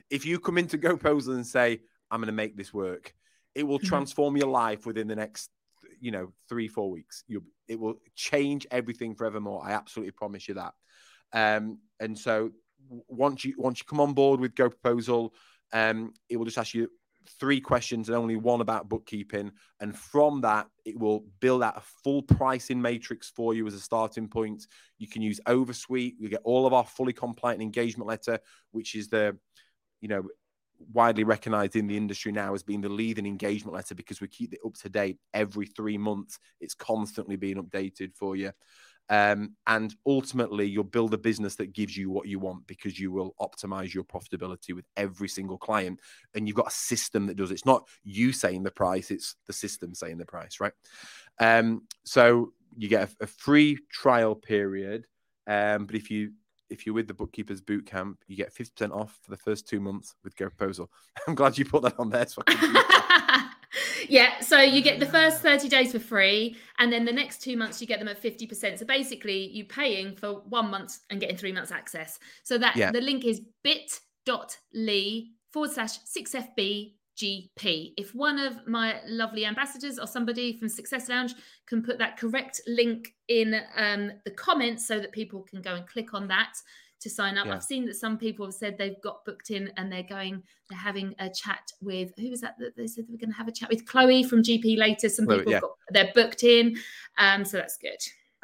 if 0.09 0.25
you 0.25 0.39
come 0.39 0.57
into 0.57 0.75
go 0.77 0.97
proposal 0.97 1.35
and 1.35 1.45
say 1.45 1.79
i'm 2.09 2.19
going 2.19 2.27
to 2.27 2.33
make 2.33 2.57
this 2.57 2.73
work 2.73 3.13
it 3.53 3.63
will 3.63 3.77
mm-hmm. 3.77 3.87
transform 3.87 4.35
your 4.35 4.49
life 4.49 4.87
within 4.87 5.07
the 5.07 5.15
next 5.15 5.51
you 5.99 6.11
know 6.11 6.31
three 6.49 6.67
four 6.67 6.89
weeks 6.89 7.23
you 7.27 7.43
it 7.67 7.79
will 7.79 7.95
change 8.15 8.67
everything 8.71 9.15
forevermore. 9.15 9.63
I 9.65 9.71
absolutely 9.71 10.11
promise 10.11 10.47
you 10.47 10.55
that. 10.55 10.73
Um 11.33 11.79
and 11.99 12.17
so 12.17 12.51
once 13.07 13.43
you 13.43 13.55
once 13.57 13.79
you 13.79 13.85
come 13.87 13.99
on 13.99 14.13
board 14.13 14.39
with 14.39 14.55
go 14.55 14.69
proposal 14.69 15.33
um 15.73 16.13
it 16.29 16.37
will 16.37 16.45
just 16.45 16.57
ask 16.57 16.73
you 16.73 16.89
three 17.39 17.59
questions 17.59 18.07
and 18.07 18.15
only 18.15 18.35
one 18.35 18.61
about 18.61 18.87
bookkeeping. 18.87 19.51
And 19.79 19.97
from 19.97 20.41
that 20.41 20.67
it 20.85 20.99
will 20.99 21.25
build 21.39 21.63
out 21.63 21.77
a 21.77 21.81
full 22.03 22.21
pricing 22.21 22.79
matrix 22.79 23.31
for 23.31 23.55
you 23.55 23.65
as 23.65 23.73
a 23.73 23.79
starting 23.79 24.27
point. 24.27 24.67
You 24.99 25.07
can 25.07 25.23
use 25.23 25.39
oversuite. 25.47 26.13
You 26.19 26.29
get 26.29 26.41
all 26.43 26.67
of 26.67 26.73
our 26.73 26.85
fully 26.85 27.13
compliant 27.13 27.61
engagement 27.61 28.07
letter 28.07 28.39
which 28.71 28.95
is 28.95 29.07
the 29.07 29.37
you 30.01 30.07
know 30.07 30.23
widely 30.93 31.23
recognized 31.23 31.75
in 31.75 31.87
the 31.87 31.97
industry 31.97 32.31
now 32.31 32.53
as 32.53 32.63
being 32.63 32.81
the 32.81 32.89
leading 32.89 33.25
engagement 33.25 33.75
letter 33.75 33.95
because 33.95 34.21
we 34.21 34.27
keep 34.27 34.53
it 34.53 34.59
up 34.65 34.73
to 34.75 34.89
date 34.89 35.17
every 35.33 35.65
three 35.65 35.97
months. 35.97 36.39
It's 36.59 36.73
constantly 36.73 37.35
being 37.35 37.57
updated 37.57 38.13
for 38.15 38.35
you. 38.35 38.51
Um, 39.07 39.55
and 39.67 39.93
ultimately, 40.07 40.65
you'll 40.65 40.83
build 40.83 41.13
a 41.13 41.17
business 41.17 41.55
that 41.57 41.73
gives 41.73 41.95
you 41.95 42.09
what 42.09 42.27
you 42.27 42.39
want 42.39 42.65
because 42.65 42.99
you 42.99 43.11
will 43.11 43.35
optimize 43.39 43.93
your 43.93 44.03
profitability 44.03 44.73
with 44.73 44.85
every 44.97 45.29
single 45.29 45.57
client. 45.57 45.99
And 46.33 46.47
you've 46.47 46.57
got 46.57 46.67
a 46.67 46.71
system 46.71 47.27
that 47.27 47.37
does 47.37 47.51
it. 47.51 47.55
It's 47.55 47.65
not 47.65 47.87
you 48.03 48.31
saying 48.31 48.63
the 48.63 48.71
price, 48.71 49.11
it's 49.11 49.35
the 49.45 49.53
system 49.53 49.93
saying 49.93 50.17
the 50.17 50.25
price, 50.25 50.59
right? 50.59 50.73
Um, 51.39 51.83
so 52.03 52.53
you 52.77 52.89
get 52.89 53.09
a, 53.19 53.23
a 53.23 53.27
free 53.27 53.77
trial 53.91 54.35
period. 54.35 55.05
Um, 55.47 55.85
but 55.85 55.95
if 55.95 56.09
you 56.09 56.31
if 56.69 56.85
you're 56.85 56.95
with 56.95 57.07
the 57.07 57.13
bookkeepers 57.13 57.61
boot 57.61 57.85
camp, 57.85 58.23
you 58.27 58.35
get 58.35 58.53
50% 58.53 58.91
off 58.91 59.19
for 59.21 59.31
the 59.31 59.37
first 59.37 59.67
two 59.67 59.79
months 59.79 60.15
with 60.23 60.35
Go 60.35 60.49
Proposal. 60.49 60.89
I'm 61.27 61.35
glad 61.35 61.57
you 61.57 61.65
put 61.65 61.83
that 61.83 61.99
on 61.99 62.09
there. 62.09 62.27
So 62.27 62.41
yeah, 64.09 64.39
so 64.39 64.59
you 64.59 64.81
get 64.81 64.99
the 64.99 65.05
first 65.05 65.41
30 65.41 65.69
days 65.69 65.91
for 65.91 65.99
free, 65.99 66.57
and 66.79 66.91
then 66.91 67.05
the 67.05 67.11
next 67.11 67.41
two 67.41 67.57
months 67.57 67.81
you 67.81 67.87
get 67.87 67.99
them 67.99 68.07
at 68.07 68.21
50%. 68.21 68.79
So 68.79 68.85
basically, 68.85 69.49
you're 69.51 69.65
paying 69.65 70.15
for 70.15 70.41
one 70.49 70.69
month 70.69 70.99
and 71.09 71.19
getting 71.19 71.37
three 71.37 71.51
months 71.51 71.71
access. 71.71 72.19
So 72.43 72.57
that 72.57 72.75
yeah. 72.75 72.91
the 72.91 73.01
link 73.01 73.25
is 73.25 73.41
bit.ly 73.63 75.25
forward 75.51 75.71
slash 75.71 75.99
6FB 75.99 76.94
GP. 77.17 77.93
If 77.97 78.13
one 78.13 78.39
of 78.39 78.67
my 78.67 78.99
lovely 79.07 79.45
ambassadors 79.45 79.99
or 79.99 80.07
somebody 80.07 80.57
from 80.57 80.69
Success 80.69 81.09
Lounge 81.09 81.33
can 81.65 81.81
put 81.81 81.97
that 81.99 82.17
correct 82.17 82.61
link 82.67 83.13
in 83.27 83.61
um, 83.77 84.11
the 84.25 84.31
comments 84.31 84.87
so 84.87 84.99
that 84.99 85.11
people 85.11 85.41
can 85.41 85.61
go 85.61 85.75
and 85.75 85.87
click 85.87 86.13
on 86.13 86.27
that 86.27 86.53
to 87.01 87.09
sign 87.09 87.37
up. 87.37 87.45
Yeah. 87.45 87.55
I've 87.55 87.63
seen 87.63 87.85
that 87.85 87.95
some 87.95 88.17
people 88.17 88.45
have 88.45 88.55
said 88.55 88.77
they've 88.77 89.01
got 89.01 89.23
booked 89.25 89.51
in 89.51 89.71
and 89.77 89.91
they're 89.91 90.03
going, 90.03 90.41
they're 90.69 90.79
having 90.79 91.13
a 91.19 91.29
chat 91.29 91.71
with 91.81 92.11
who 92.17 92.29
was 92.31 92.41
that 92.41 92.57
that 92.59 92.75
they 92.75 92.87
said 92.87 93.07
they 93.07 93.11
were 93.11 93.19
going 93.19 93.31
to 93.31 93.37
have 93.37 93.47
a 93.47 93.51
chat 93.51 93.69
with 93.69 93.85
Chloe 93.85 94.23
from 94.23 94.41
GP 94.41 94.77
later. 94.77 95.09
Some 95.09 95.27
people 95.27 95.51
yeah. 95.51 95.59
got, 95.59 95.71
they're 95.89 96.11
booked 96.13 96.43
in, 96.43 96.75
um, 97.17 97.45
so 97.45 97.57
that's 97.57 97.77
good. 97.77 97.99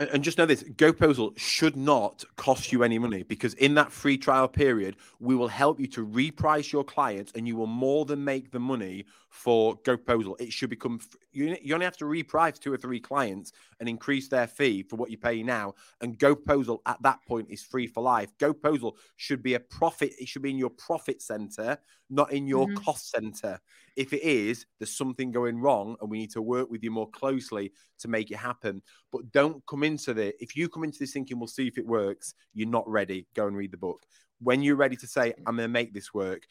And, 0.10 0.24
just 0.24 0.38
know 0.40 0.48
this 0.48 0.64
Go 0.64 0.92
Proposal 0.92 1.34
should 1.38 1.76
not 1.76 2.24
cost 2.36 2.72
you 2.72 2.84
any 2.84 2.98
money 2.98 3.22
because 3.22 3.54
in 3.56 3.76
that 3.76 3.92
free 3.92 4.18
trial 4.18 4.48
period, 4.48 4.96
we 5.20 5.36
will 5.36 5.48
help 5.48 5.80
you 5.80 5.86
to 5.88 6.06
reprice 6.06 6.72
your 6.72 6.84
clients 6.84 7.32
and 7.36 7.48
you 7.48 7.56
will 7.56 7.68
more 7.68 8.06
than 8.06 8.24
make 8.24 8.52
the 8.52 8.60
money 8.60 9.06
for 9.30 9.76
Go 9.84 9.98
Proposal. 9.98 10.36
It 10.40 10.52
should 10.52 10.72
become, 10.72 11.02
you 11.32 11.56
only 11.74 11.86
have 11.86 11.98
to 11.98 12.06
reprice 12.06 12.58
two 12.58 12.74
or 12.74 12.78
three 12.78 13.00
clients 13.00 13.54
and 13.82 13.90
increase 13.90 14.30
their 14.30 14.48
fee 14.48 14.84
for 14.84 14.96
what 14.96 15.10
you 15.10 15.18
pay 15.18 15.44
now. 15.44 15.74
And 16.00 16.18
Go 16.18 16.36
Proposal 16.36 16.82
at 16.86 17.02
that 17.02 17.20
point 17.28 17.48
is 17.50 17.64
free 17.64 17.88
for 17.88 18.02
life. 18.02 18.30
Go 18.40 18.54
Proposal 18.54 18.96
should 19.18 19.44
be 19.44 19.56
a 19.56 19.60
profit, 19.60 20.14
it 20.20 20.30
should 20.30 20.44
be 20.44 20.52
in 20.52 20.58
your 20.58 20.70
profit 20.70 21.22
center, 21.22 21.78
not 22.10 22.32
in 22.32 22.48
your 22.48 22.68
mm-hmm. 22.68 22.84
cost 22.84 23.10
center. 23.10 23.60
If 23.98 24.14
it 24.14 24.22
is, 24.22 24.68
there's 24.80 24.96
something 24.96 25.32
going 25.32 25.60
wrong 25.60 25.98
and 26.00 26.10
we 26.10 26.20
need 26.20 26.32
to 26.32 26.42
work 26.42 26.70
with 26.70 26.84
you 26.84 26.92
more 26.92 27.10
closely 27.10 27.74
to 28.00 28.08
make 28.08 28.32
it 28.32 28.38
happen. 28.38 28.82
But 29.12 29.32
don't 29.32 29.66
come 29.66 29.84
into 29.84 30.14
the, 30.14 30.34
if 30.42 30.56
you 30.56 30.70
come 30.70 30.84
into 30.84 31.00
this 31.00 31.12
thinking, 31.12 31.40
we'll 31.40 31.48
see 31.48 31.68
if 31.68 31.78
it 31.78 31.88
works, 31.88 32.36
you're 32.54 32.70
not 32.70 32.88
ready. 32.88 33.28
Go 33.36 33.48
and 33.48 33.58
read 33.58 33.72
the 33.72 33.78
book. 33.78 34.06
When 34.40 34.62
you're 34.62 34.76
ready 34.76 34.96
to 34.96 35.08
say, 35.08 35.34
I'm 35.46 35.56
going 35.56 35.68
to 35.68 35.68
make 35.68 35.94
this 35.94 36.14
work, 36.14 36.44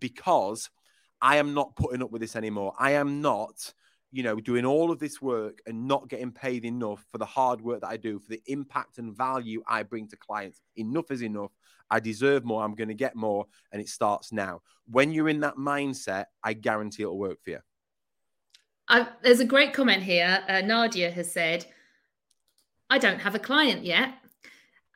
because 0.00 0.70
I 1.20 1.36
am 1.36 1.54
not 1.54 1.76
putting 1.76 2.02
up 2.02 2.10
with 2.10 2.20
this 2.20 2.36
anymore. 2.36 2.72
I 2.78 2.92
am 2.92 3.20
not, 3.20 3.72
you 4.14 4.22
know, 4.22 4.36
doing 4.36 4.64
all 4.64 4.92
of 4.92 5.00
this 5.00 5.20
work 5.20 5.58
and 5.66 5.88
not 5.88 6.08
getting 6.08 6.30
paid 6.30 6.64
enough 6.64 7.04
for 7.10 7.18
the 7.18 7.24
hard 7.24 7.60
work 7.60 7.80
that 7.80 7.88
I 7.88 7.96
do, 7.96 8.20
for 8.20 8.28
the 8.28 8.40
impact 8.46 8.98
and 8.98 9.12
value 9.14 9.60
I 9.66 9.82
bring 9.82 10.06
to 10.06 10.16
clients. 10.16 10.60
Enough 10.76 11.10
is 11.10 11.20
enough. 11.20 11.50
I 11.90 11.98
deserve 11.98 12.44
more. 12.44 12.62
I'm 12.62 12.76
going 12.76 12.88
to 12.88 12.94
get 12.94 13.16
more. 13.16 13.46
And 13.72 13.82
it 13.82 13.88
starts 13.88 14.32
now. 14.32 14.60
When 14.88 15.10
you're 15.10 15.28
in 15.28 15.40
that 15.40 15.56
mindset, 15.56 16.26
I 16.44 16.52
guarantee 16.52 17.02
it'll 17.02 17.18
work 17.18 17.42
for 17.42 17.50
you. 17.50 17.58
I, 18.88 19.08
there's 19.24 19.40
a 19.40 19.44
great 19.44 19.72
comment 19.72 20.04
here. 20.04 20.44
Uh, 20.46 20.60
Nadia 20.60 21.10
has 21.10 21.32
said, 21.32 21.66
I 22.88 22.98
don't 22.98 23.18
have 23.18 23.34
a 23.34 23.40
client 23.40 23.84
yet. 23.84 24.14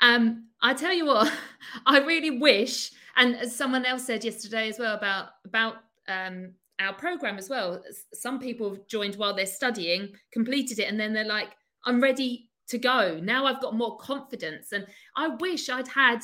Um, 0.01 0.47
I 0.63 0.75
tell 0.75 0.95
you 0.95 1.07
what, 1.07 1.33
I 1.87 1.99
really 1.99 2.39
wish, 2.39 2.93
and 3.17 3.35
as 3.35 3.57
someone 3.57 3.85
else 3.85 4.05
said 4.05 4.23
yesterday 4.23 4.69
as 4.69 4.79
well 4.79 4.97
about 4.97 5.31
about 5.45 5.75
um, 6.07 6.53
our 6.81 6.93
program 6.93 7.39
as 7.39 7.49
well. 7.49 7.83
Some 8.15 8.39
people 8.39 8.71
have 8.71 8.87
joined 8.87 9.17
while 9.17 9.35
they're 9.35 9.47
studying, 9.47 10.13
completed 10.33 10.79
it, 10.79 10.89
and 10.89 10.99
then 10.99 11.13
they're 11.13 11.25
like, 11.25 11.51
I'm 11.85 12.01
ready 12.01 12.51
to 12.69 12.79
go. 12.79 13.19
Now 13.23 13.47
I've 13.47 13.61
got 13.61 13.75
more 13.77 13.97
confidence. 13.99 14.73
And 14.73 14.87
I 15.17 15.29
wish 15.29 15.69
I'd 15.69 15.89
had 15.89 16.21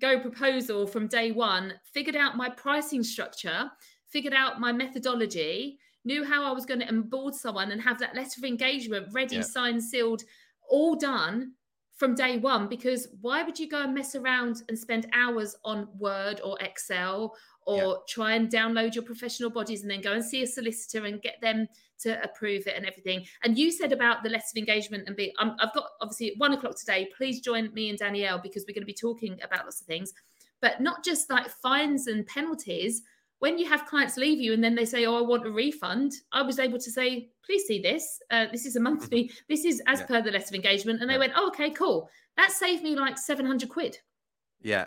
Go 0.00 0.18
Proposal 0.18 0.86
from 0.86 1.06
day 1.06 1.32
one, 1.32 1.74
figured 1.92 2.16
out 2.16 2.36
my 2.36 2.48
pricing 2.48 3.02
structure, 3.02 3.70
figured 4.08 4.34
out 4.34 4.60
my 4.60 4.72
methodology, 4.72 5.78
knew 6.04 6.24
how 6.24 6.44
I 6.44 6.52
was 6.52 6.66
going 6.66 6.80
to 6.80 6.88
onboard 6.88 7.34
someone 7.34 7.70
and 7.70 7.80
have 7.80 7.98
that 8.00 8.14
letter 8.14 8.38
of 8.38 8.44
engagement 8.44 9.08
ready, 9.12 9.36
yeah. 9.36 9.42
signed, 9.42 9.82
sealed, 9.82 10.22
all 10.68 10.96
done 10.96 11.52
from 11.96 12.14
day 12.14 12.38
one 12.38 12.68
because 12.68 13.08
why 13.20 13.42
would 13.42 13.58
you 13.58 13.68
go 13.68 13.82
and 13.82 13.94
mess 13.94 14.14
around 14.14 14.62
and 14.68 14.78
spend 14.78 15.06
hours 15.12 15.54
on 15.64 15.88
Word 15.96 16.40
or 16.42 16.58
Excel 16.60 17.34
or 17.66 17.82
yeah. 17.82 17.94
try 18.08 18.34
and 18.34 18.50
download 18.50 18.94
your 18.94 19.04
professional 19.04 19.50
bodies 19.50 19.82
and 19.82 19.90
then 19.90 20.00
go 20.00 20.12
and 20.12 20.24
see 20.24 20.42
a 20.42 20.46
solicitor 20.46 21.06
and 21.06 21.22
get 21.22 21.40
them 21.40 21.66
to 22.00 22.22
approve 22.22 22.66
it 22.66 22.76
and 22.76 22.86
everything. 22.86 23.24
And 23.42 23.56
you 23.56 23.70
said 23.70 23.92
about 23.92 24.22
the 24.22 24.28
letter 24.28 24.44
of 24.54 24.58
engagement 24.58 25.04
and 25.06 25.16
be, 25.16 25.32
um, 25.38 25.56
I've 25.58 25.72
got 25.72 25.86
obviously 26.00 26.32
at 26.32 26.38
one 26.38 26.52
o'clock 26.52 26.78
today. 26.78 27.08
Please 27.16 27.40
join 27.40 27.72
me 27.72 27.90
and 27.90 27.98
Danielle 27.98 28.38
because 28.38 28.64
we're 28.66 28.74
going 28.74 28.82
to 28.82 28.86
be 28.86 28.94
talking 28.94 29.38
about 29.42 29.64
lots 29.64 29.80
of 29.80 29.86
things, 29.86 30.12
but 30.60 30.80
not 30.80 31.04
just 31.04 31.30
like 31.30 31.48
fines 31.48 32.06
and 32.06 32.26
penalties. 32.26 33.02
When 33.38 33.58
you 33.58 33.68
have 33.68 33.86
clients 33.86 34.16
leave 34.16 34.40
you 34.40 34.52
and 34.52 34.62
then 34.62 34.74
they 34.74 34.86
say, 34.86 35.04
"Oh, 35.04 35.16
I 35.16 35.20
want 35.20 35.46
a 35.46 35.50
refund," 35.50 36.12
I 36.32 36.40
was 36.40 36.58
able 36.58 36.78
to 36.78 36.90
say, 36.90 37.28
"Please 37.44 37.64
see 37.66 37.82
this. 37.82 38.20
Uh, 38.30 38.46
this 38.50 38.64
is 38.64 38.76
a 38.76 38.80
monthly. 38.80 39.30
This 39.48 39.64
is 39.64 39.82
as 39.86 40.00
yeah. 40.00 40.06
per 40.06 40.22
the 40.22 40.30
letter 40.30 40.46
of 40.46 40.54
engagement." 40.54 41.00
And 41.00 41.10
they 41.10 41.14
yeah. 41.14 41.20
went, 41.20 41.32
"Oh, 41.36 41.48
okay, 41.48 41.70
cool. 41.70 42.08
That 42.36 42.52
saved 42.52 42.82
me 42.82 42.94
like 42.96 43.18
seven 43.18 43.44
hundred 43.44 43.68
quid." 43.68 43.98
Yeah, 44.62 44.86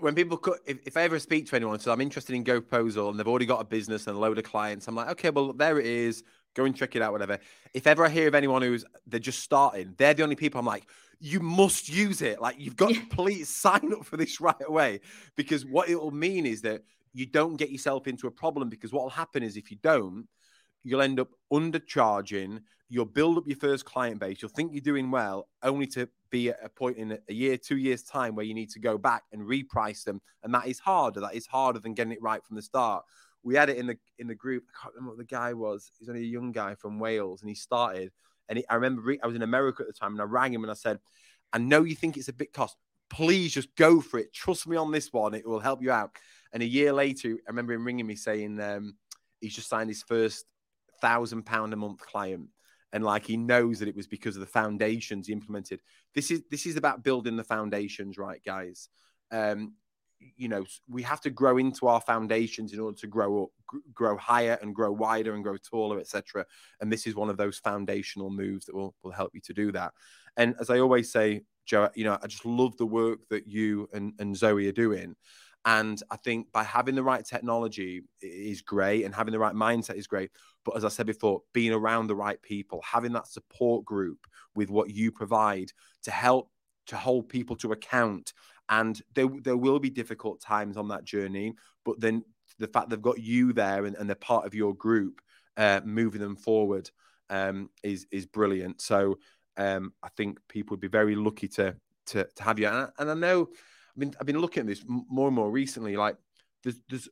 when 0.00 0.14
people 0.14 0.40
if, 0.66 0.78
if 0.86 0.96
I 0.96 1.02
ever 1.02 1.18
speak 1.18 1.46
to 1.48 1.56
anyone, 1.56 1.78
so 1.78 1.92
I'm 1.92 2.00
interested 2.00 2.34
in 2.34 2.44
Go 2.44 2.60
Proposal 2.60 3.10
and 3.10 3.18
they've 3.18 3.28
already 3.28 3.46
got 3.46 3.60
a 3.60 3.64
business 3.64 4.06
and 4.06 4.16
a 4.16 4.18
load 4.18 4.38
of 4.38 4.44
clients, 4.44 4.88
I'm 4.88 4.94
like, 4.94 5.08
okay, 5.10 5.30
well, 5.30 5.52
there 5.52 5.78
it 5.78 5.86
is. 5.86 6.22
Go 6.54 6.64
and 6.64 6.74
check 6.74 6.96
it 6.96 7.02
out, 7.02 7.12
whatever. 7.12 7.38
If 7.74 7.86
ever 7.86 8.04
I 8.04 8.08
hear 8.08 8.28
of 8.28 8.34
anyone 8.34 8.62
who's 8.62 8.84
they're 9.06 9.20
just 9.20 9.40
starting, 9.40 9.94
they're 9.98 10.14
the 10.14 10.22
only 10.22 10.36
people 10.36 10.58
I'm 10.58 10.66
like, 10.66 10.86
you 11.20 11.40
must 11.40 11.88
use 11.88 12.22
it. 12.22 12.40
Like 12.40 12.56
you've 12.58 12.76
got 12.76 12.94
to 12.94 13.06
please 13.10 13.48
sign 13.48 13.92
up 13.92 14.04
for 14.04 14.16
this 14.16 14.40
right 14.40 14.54
away. 14.66 15.00
Because 15.36 15.64
what 15.66 15.88
it 15.88 16.00
will 16.00 16.10
mean 16.10 16.46
is 16.46 16.62
that 16.62 16.82
you 17.12 17.26
don't 17.26 17.56
get 17.56 17.70
yourself 17.70 18.06
into 18.06 18.26
a 18.26 18.30
problem 18.30 18.68
because 18.68 18.92
what 18.92 19.02
will 19.02 19.10
happen 19.10 19.42
is 19.42 19.56
if 19.56 19.70
you 19.70 19.78
don't, 19.82 20.26
you'll 20.86 21.02
end 21.02 21.18
up 21.18 21.30
undercharging. 21.52 22.60
You'll 22.88 23.06
build 23.06 23.36
up 23.36 23.48
your 23.48 23.56
first 23.56 23.84
client 23.84 24.20
base. 24.20 24.40
You'll 24.40 24.52
think 24.52 24.72
you're 24.72 24.80
doing 24.80 25.10
well, 25.10 25.48
only 25.64 25.88
to 25.88 26.08
be 26.30 26.50
at 26.50 26.60
a 26.62 26.68
point 26.68 26.96
in 26.96 27.18
a 27.28 27.32
year, 27.32 27.56
two 27.56 27.76
years' 27.76 28.04
time 28.04 28.36
where 28.36 28.44
you 28.44 28.54
need 28.54 28.70
to 28.70 28.78
go 28.78 28.96
back 28.96 29.24
and 29.32 29.42
reprice 29.42 30.04
them. 30.04 30.20
And 30.44 30.54
that 30.54 30.68
is 30.68 30.78
harder. 30.78 31.20
That 31.20 31.34
is 31.34 31.44
harder 31.44 31.80
than 31.80 31.94
getting 31.94 32.12
it 32.12 32.22
right 32.22 32.42
from 32.44 32.54
the 32.54 32.62
start. 32.62 33.04
We 33.42 33.56
had 33.56 33.68
it 33.68 33.78
in 33.78 33.88
the 33.88 33.98
in 34.18 34.28
the 34.28 34.34
group. 34.36 34.62
I 34.68 34.82
can't 34.82 34.94
remember 34.94 35.16
what 35.16 35.18
the 35.18 35.24
guy 35.24 35.54
was. 35.54 35.90
He's 35.98 36.08
only 36.08 36.22
a 36.22 36.24
young 36.24 36.52
guy 36.52 36.76
from 36.76 37.00
Wales, 37.00 37.42
and 37.42 37.48
he 37.48 37.56
started. 37.56 38.12
And 38.48 38.58
he, 38.58 38.64
I 38.68 38.76
remember 38.76 39.02
re- 39.02 39.20
I 39.20 39.26
was 39.26 39.34
in 39.34 39.42
America 39.42 39.82
at 39.82 39.88
the 39.88 39.92
time, 39.92 40.12
and 40.12 40.20
I 40.20 40.24
rang 40.24 40.54
him 40.54 40.62
and 40.62 40.70
I 40.70 40.74
said, 40.74 41.00
"I 41.52 41.58
know 41.58 41.82
you 41.82 41.96
think 41.96 42.16
it's 42.16 42.28
a 42.28 42.32
bit 42.32 42.52
cost. 42.52 42.76
Please 43.10 43.52
just 43.52 43.74
go 43.74 44.00
for 44.00 44.18
it. 44.20 44.32
Trust 44.32 44.68
me 44.68 44.76
on 44.76 44.92
this 44.92 45.12
one. 45.12 45.34
It 45.34 45.46
will 45.46 45.58
help 45.58 45.82
you 45.82 45.90
out." 45.90 46.16
And 46.52 46.62
a 46.62 46.66
year 46.66 46.92
later, 46.92 47.30
I 47.30 47.50
remember 47.50 47.72
him 47.72 47.84
ringing 47.84 48.06
me 48.06 48.14
saying 48.14 48.60
um, 48.60 48.94
he's 49.40 49.54
just 49.54 49.68
signed 49.68 49.90
his 49.90 50.02
first 50.04 50.46
thousand 51.00 51.44
pound 51.44 51.72
a 51.72 51.76
month 51.76 52.00
client. 52.00 52.48
And 52.92 53.04
like 53.04 53.26
he 53.26 53.36
knows 53.36 53.80
that 53.80 53.88
it 53.88 53.96
was 53.96 54.06
because 54.06 54.36
of 54.36 54.40
the 54.40 54.46
foundations 54.46 55.26
he 55.26 55.32
implemented. 55.32 55.80
This 56.14 56.30
is 56.30 56.42
this 56.50 56.66
is 56.66 56.76
about 56.76 57.02
building 57.02 57.36
the 57.36 57.44
foundations 57.44 58.16
right 58.16 58.40
guys? 58.44 58.88
Um 59.30 59.74
you 60.18 60.48
know 60.48 60.64
we 60.88 61.02
have 61.02 61.20
to 61.20 61.30
grow 61.30 61.58
into 61.58 61.86
our 61.86 62.00
foundations 62.00 62.72
in 62.72 62.80
order 62.80 62.96
to 62.96 63.06
grow 63.06 63.44
up 63.44 63.50
grow 63.92 64.16
higher 64.16 64.58
and 64.62 64.74
grow 64.74 64.90
wider 64.90 65.34
and 65.34 65.44
grow 65.44 65.56
taller 65.58 66.00
etc 66.00 66.44
and 66.80 66.90
this 66.90 67.06
is 67.06 67.14
one 67.14 67.28
of 67.28 67.36
those 67.36 67.58
foundational 67.58 68.30
moves 68.30 68.64
that 68.64 68.74
will 68.74 68.94
will 69.02 69.10
help 69.10 69.30
you 69.34 69.40
to 69.42 69.52
do 69.52 69.72
that. 69.72 69.92
And 70.36 70.54
as 70.60 70.70
i 70.70 70.78
always 70.78 71.12
say 71.12 71.42
Jo 71.66 71.90
you 71.94 72.04
know 72.04 72.18
i 72.22 72.26
just 72.26 72.46
love 72.46 72.76
the 72.76 72.86
work 72.86 73.20
that 73.30 73.46
you 73.46 73.88
and, 73.92 74.14
and 74.18 74.36
zoe 74.36 74.68
are 74.68 74.72
doing. 74.72 75.16
And 75.66 76.00
I 76.12 76.16
think 76.16 76.52
by 76.52 76.62
having 76.62 76.94
the 76.94 77.02
right 77.02 77.24
technology 77.24 78.04
is 78.22 78.62
great 78.62 79.04
and 79.04 79.12
having 79.12 79.32
the 79.32 79.40
right 79.40 79.54
mindset 79.54 79.96
is 79.96 80.06
great. 80.06 80.30
But 80.66 80.76
as 80.76 80.84
I 80.84 80.88
said 80.88 81.06
before, 81.06 81.42
being 81.54 81.72
around 81.72 82.08
the 82.08 82.16
right 82.16 82.42
people, 82.42 82.82
having 82.84 83.12
that 83.12 83.28
support 83.28 83.84
group 83.84 84.26
with 84.56 84.68
what 84.68 84.90
you 84.90 85.12
provide 85.12 85.70
to 86.02 86.10
help 86.10 86.50
to 86.88 86.96
hold 86.96 87.28
people 87.28 87.56
to 87.56 87.72
account. 87.72 88.32
And 88.68 89.00
there, 89.14 89.28
there 89.42 89.56
will 89.56 89.78
be 89.78 89.90
difficult 89.90 90.40
times 90.40 90.76
on 90.76 90.88
that 90.88 91.04
journey, 91.04 91.54
but 91.84 92.00
then 92.00 92.24
the 92.58 92.66
fact 92.66 92.90
they've 92.90 93.00
got 93.00 93.20
you 93.20 93.52
there 93.52 93.84
and, 93.84 93.94
and 93.96 94.08
they're 94.08 94.16
part 94.16 94.44
of 94.44 94.54
your 94.54 94.74
group, 94.74 95.20
uh, 95.56 95.80
moving 95.84 96.20
them 96.20 96.36
forward 96.36 96.90
um, 97.30 97.70
is 97.82 98.06
is 98.10 98.26
brilliant. 98.26 98.80
So 98.80 99.18
um, 99.56 99.92
I 100.02 100.08
think 100.16 100.38
people 100.48 100.74
would 100.74 100.80
be 100.80 100.88
very 100.88 101.14
lucky 101.14 101.48
to 101.48 101.76
to, 102.06 102.24
to 102.24 102.42
have 102.42 102.58
you. 102.58 102.66
And 102.66 102.76
I, 102.76 102.88
and 102.98 103.10
I 103.10 103.14
know 103.14 103.48
I've 103.50 104.00
been 104.00 104.14
I've 104.20 104.26
been 104.26 104.40
looking 104.40 104.62
at 104.62 104.66
this 104.66 104.84
more 104.86 105.28
and 105.28 105.36
more 105.36 105.50
recently. 105.50 105.96
Like 105.96 106.16
there's 106.64 106.80
there's 106.88 107.08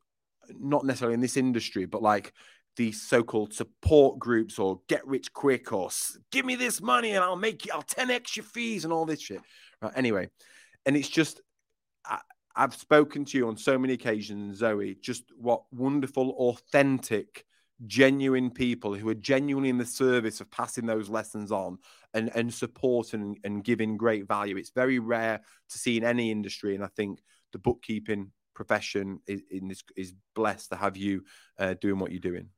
not 0.50 0.84
necessarily 0.84 1.14
in 1.14 1.20
this 1.20 1.36
industry, 1.36 1.84
but 1.86 2.02
like 2.02 2.32
these 2.76 3.02
so-called 3.02 3.54
support 3.54 4.18
groups 4.18 4.58
or 4.58 4.80
get 4.88 5.06
rich 5.06 5.32
quick 5.32 5.72
or 5.72 5.90
give 6.32 6.44
me 6.44 6.56
this 6.56 6.80
money 6.80 7.12
and 7.12 7.24
I'll 7.24 7.36
make 7.36 7.66
you 7.66 7.72
I'll 7.72 7.82
10x 7.82 8.36
your 8.36 8.44
fees 8.44 8.84
and 8.84 8.92
all 8.92 9.06
this 9.06 9.20
shit. 9.20 9.40
Right. 9.80 9.92
Anyway, 9.96 10.28
and 10.86 10.96
it's 10.96 11.08
just 11.08 11.40
I, 12.04 12.20
I've 12.56 12.74
spoken 12.74 13.24
to 13.26 13.38
you 13.38 13.48
on 13.48 13.56
so 13.56 13.78
many 13.78 13.94
occasions, 13.94 14.58
Zoe, 14.58 14.96
just 15.00 15.24
what 15.36 15.62
wonderful, 15.72 16.30
authentic 16.30 17.44
genuine 17.86 18.50
people 18.50 18.94
who 18.94 19.08
are 19.08 19.14
genuinely 19.14 19.68
in 19.68 19.78
the 19.78 19.84
service 19.84 20.40
of 20.40 20.50
passing 20.50 20.86
those 20.86 21.08
lessons 21.08 21.50
on 21.50 21.78
and, 22.14 22.30
and 22.34 22.54
supporting 22.54 23.38
and 23.44 23.64
giving 23.64 23.96
great 23.96 24.28
value. 24.28 24.56
It's 24.56 24.70
very 24.70 24.98
rare 24.98 25.40
to 25.70 25.78
see 25.78 25.96
in 25.96 26.04
any 26.04 26.30
industry. 26.30 26.74
And 26.74 26.84
I 26.84 26.88
think 26.96 27.20
the 27.52 27.58
bookkeeping 27.58 28.30
profession 28.54 29.20
is, 29.26 29.42
in 29.50 29.68
this, 29.68 29.82
is 29.96 30.14
blessed 30.34 30.70
to 30.70 30.76
have 30.76 30.96
you 30.96 31.24
uh, 31.58 31.74
doing 31.80 31.98
what 31.98 32.12
you're 32.12 32.20
doing. 32.20 32.50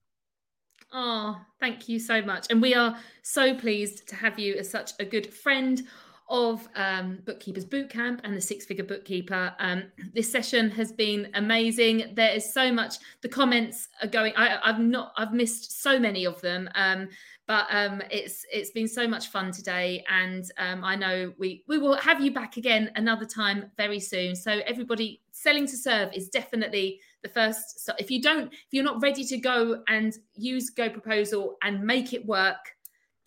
Oh, 0.98 1.38
thank 1.60 1.90
you 1.90 1.98
so 1.98 2.22
much. 2.22 2.46
And 2.48 2.62
we 2.62 2.74
are 2.74 2.98
so 3.20 3.54
pleased 3.54 4.08
to 4.08 4.16
have 4.16 4.38
you 4.38 4.54
as 4.54 4.70
such 4.70 4.92
a 4.98 5.04
good 5.04 5.32
friend 5.32 5.82
of 6.30 6.66
um, 6.74 7.18
Bookkeepers 7.26 7.66
Bootcamp 7.66 8.20
and 8.24 8.34
the 8.34 8.40
Six 8.40 8.64
Figure 8.64 8.82
Bookkeeper. 8.82 9.54
Um, 9.58 9.82
this 10.14 10.32
session 10.32 10.70
has 10.70 10.92
been 10.92 11.28
amazing. 11.34 12.14
There 12.14 12.32
is 12.32 12.50
so 12.50 12.72
much. 12.72 12.94
The 13.20 13.28
comments 13.28 13.90
are 14.00 14.08
going. 14.08 14.32
I, 14.36 14.58
have 14.64 14.78
not. 14.78 15.12
I've 15.18 15.34
missed 15.34 15.82
so 15.82 15.98
many 15.98 16.24
of 16.24 16.40
them. 16.40 16.70
Um, 16.74 17.10
but 17.46 17.66
um, 17.70 18.00
it's 18.10 18.46
it's 18.50 18.70
been 18.70 18.88
so 18.88 19.06
much 19.06 19.28
fun 19.28 19.52
today, 19.52 20.02
and 20.08 20.50
um, 20.56 20.82
I 20.82 20.96
know 20.96 21.32
we 21.38 21.62
we 21.68 21.76
will 21.76 21.96
have 21.96 22.22
you 22.22 22.32
back 22.32 22.56
again 22.56 22.90
another 22.96 23.26
time 23.26 23.70
very 23.76 24.00
soon. 24.00 24.34
So 24.34 24.62
everybody, 24.66 25.20
selling 25.30 25.66
to 25.66 25.76
serve 25.76 26.12
is 26.14 26.28
definitely 26.30 27.00
the 27.26 27.32
first. 27.32 27.84
So 27.84 27.92
if 27.98 28.10
you 28.10 28.22
don't, 28.22 28.52
if 28.52 28.68
you're 28.70 28.84
not 28.84 29.02
ready 29.02 29.24
to 29.24 29.36
go 29.38 29.82
and 29.88 30.16
use 30.34 30.70
Go 30.70 30.88
Proposal 30.88 31.56
and 31.62 31.82
make 31.82 32.12
it 32.12 32.24
work 32.26 32.58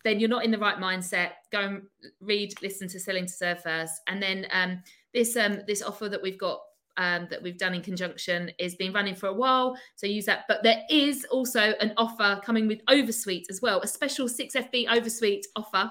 then 0.04 0.18
you're 0.18 0.28
not 0.28 0.44
in 0.44 0.50
the 0.50 0.58
right 0.58 0.78
mindset. 0.78 1.32
Go 1.52 1.60
and 1.60 1.82
read, 2.20 2.54
listen 2.62 2.88
to 2.88 3.00
Selling 3.00 3.26
to 3.26 3.32
Serve 3.32 3.62
first, 3.62 4.00
and 4.06 4.22
then 4.22 4.46
um, 4.52 4.82
this 5.12 5.36
um, 5.36 5.60
this 5.66 5.82
offer 5.82 6.08
that 6.08 6.22
we've 6.22 6.38
got 6.38 6.60
um, 6.96 7.26
that 7.30 7.42
we've 7.42 7.58
done 7.58 7.74
in 7.74 7.82
conjunction 7.82 8.50
is 8.58 8.74
been 8.74 8.92
running 8.92 9.14
for 9.14 9.26
a 9.28 9.32
while. 9.32 9.76
So 9.96 10.06
use 10.06 10.26
that. 10.26 10.44
But 10.48 10.62
there 10.62 10.82
is 10.90 11.26
also 11.30 11.72
an 11.80 11.92
offer 11.96 12.40
coming 12.44 12.66
with 12.66 12.80
Oversweet 12.88 13.46
as 13.50 13.60
well, 13.62 13.80
a 13.80 13.86
special 13.86 14.28
6FB 14.28 14.86
Oversweet 14.90 15.46
offer 15.56 15.90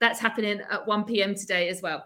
that's 0.00 0.18
happening 0.18 0.60
at 0.70 0.86
1 0.86 1.04
p.m. 1.04 1.34
today 1.34 1.68
as 1.68 1.80
well. 1.80 2.04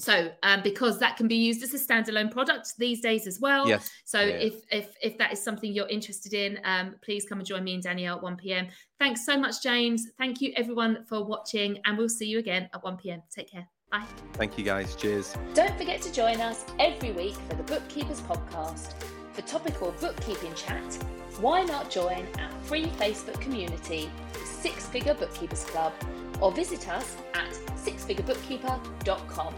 So, 0.00 0.30
um, 0.42 0.62
because 0.62 0.98
that 0.98 1.18
can 1.18 1.28
be 1.28 1.36
used 1.36 1.62
as 1.62 1.74
a 1.74 1.78
standalone 1.78 2.30
product 2.30 2.72
these 2.78 3.02
days 3.02 3.26
as 3.26 3.38
well. 3.38 3.68
Yes. 3.68 3.90
So, 4.06 4.20
yeah. 4.20 4.34
if 4.34 4.54
if 4.72 4.94
if 5.02 5.18
that 5.18 5.30
is 5.32 5.42
something 5.42 5.70
you're 5.70 5.88
interested 5.88 6.32
in, 6.32 6.58
um, 6.64 6.94
please 7.02 7.26
come 7.28 7.38
and 7.38 7.46
join 7.46 7.64
me 7.64 7.74
and 7.74 7.82
Danielle 7.82 8.16
at 8.16 8.22
1 8.22 8.36
p.m. 8.36 8.68
Thanks 8.98 9.26
so 9.26 9.38
much, 9.38 9.62
James. 9.62 10.06
Thank 10.16 10.40
you 10.40 10.54
everyone 10.56 11.04
for 11.06 11.22
watching, 11.22 11.78
and 11.84 11.98
we'll 11.98 12.08
see 12.08 12.26
you 12.26 12.38
again 12.38 12.70
at 12.72 12.82
1 12.82 12.96
p.m. 12.96 13.22
Take 13.30 13.50
care. 13.50 13.68
Bye. 13.90 14.06
Thank 14.34 14.56
you, 14.56 14.64
guys. 14.64 14.94
Cheers. 14.94 15.36
Don't 15.52 15.76
forget 15.76 16.00
to 16.02 16.12
join 16.12 16.40
us 16.40 16.64
every 16.78 17.12
week 17.12 17.34
for 17.48 17.56
the 17.56 17.64
Bookkeepers 17.64 18.20
Podcast. 18.22 18.94
For 19.32 19.42
topical 19.42 19.94
bookkeeping 20.00 20.54
chat, 20.54 20.94
why 21.40 21.62
not 21.62 21.90
join 21.90 22.26
our 22.38 22.50
free 22.62 22.86
Facebook 22.86 23.40
community, 23.40 24.10
Six 24.44 24.86
Figure 24.86 25.14
Bookkeepers 25.14 25.64
Club, 25.64 25.92
or 26.40 26.52
visit 26.52 26.88
us 26.88 27.16
at 27.34 27.50
sixfigurebookkeeper.com. 27.84 29.54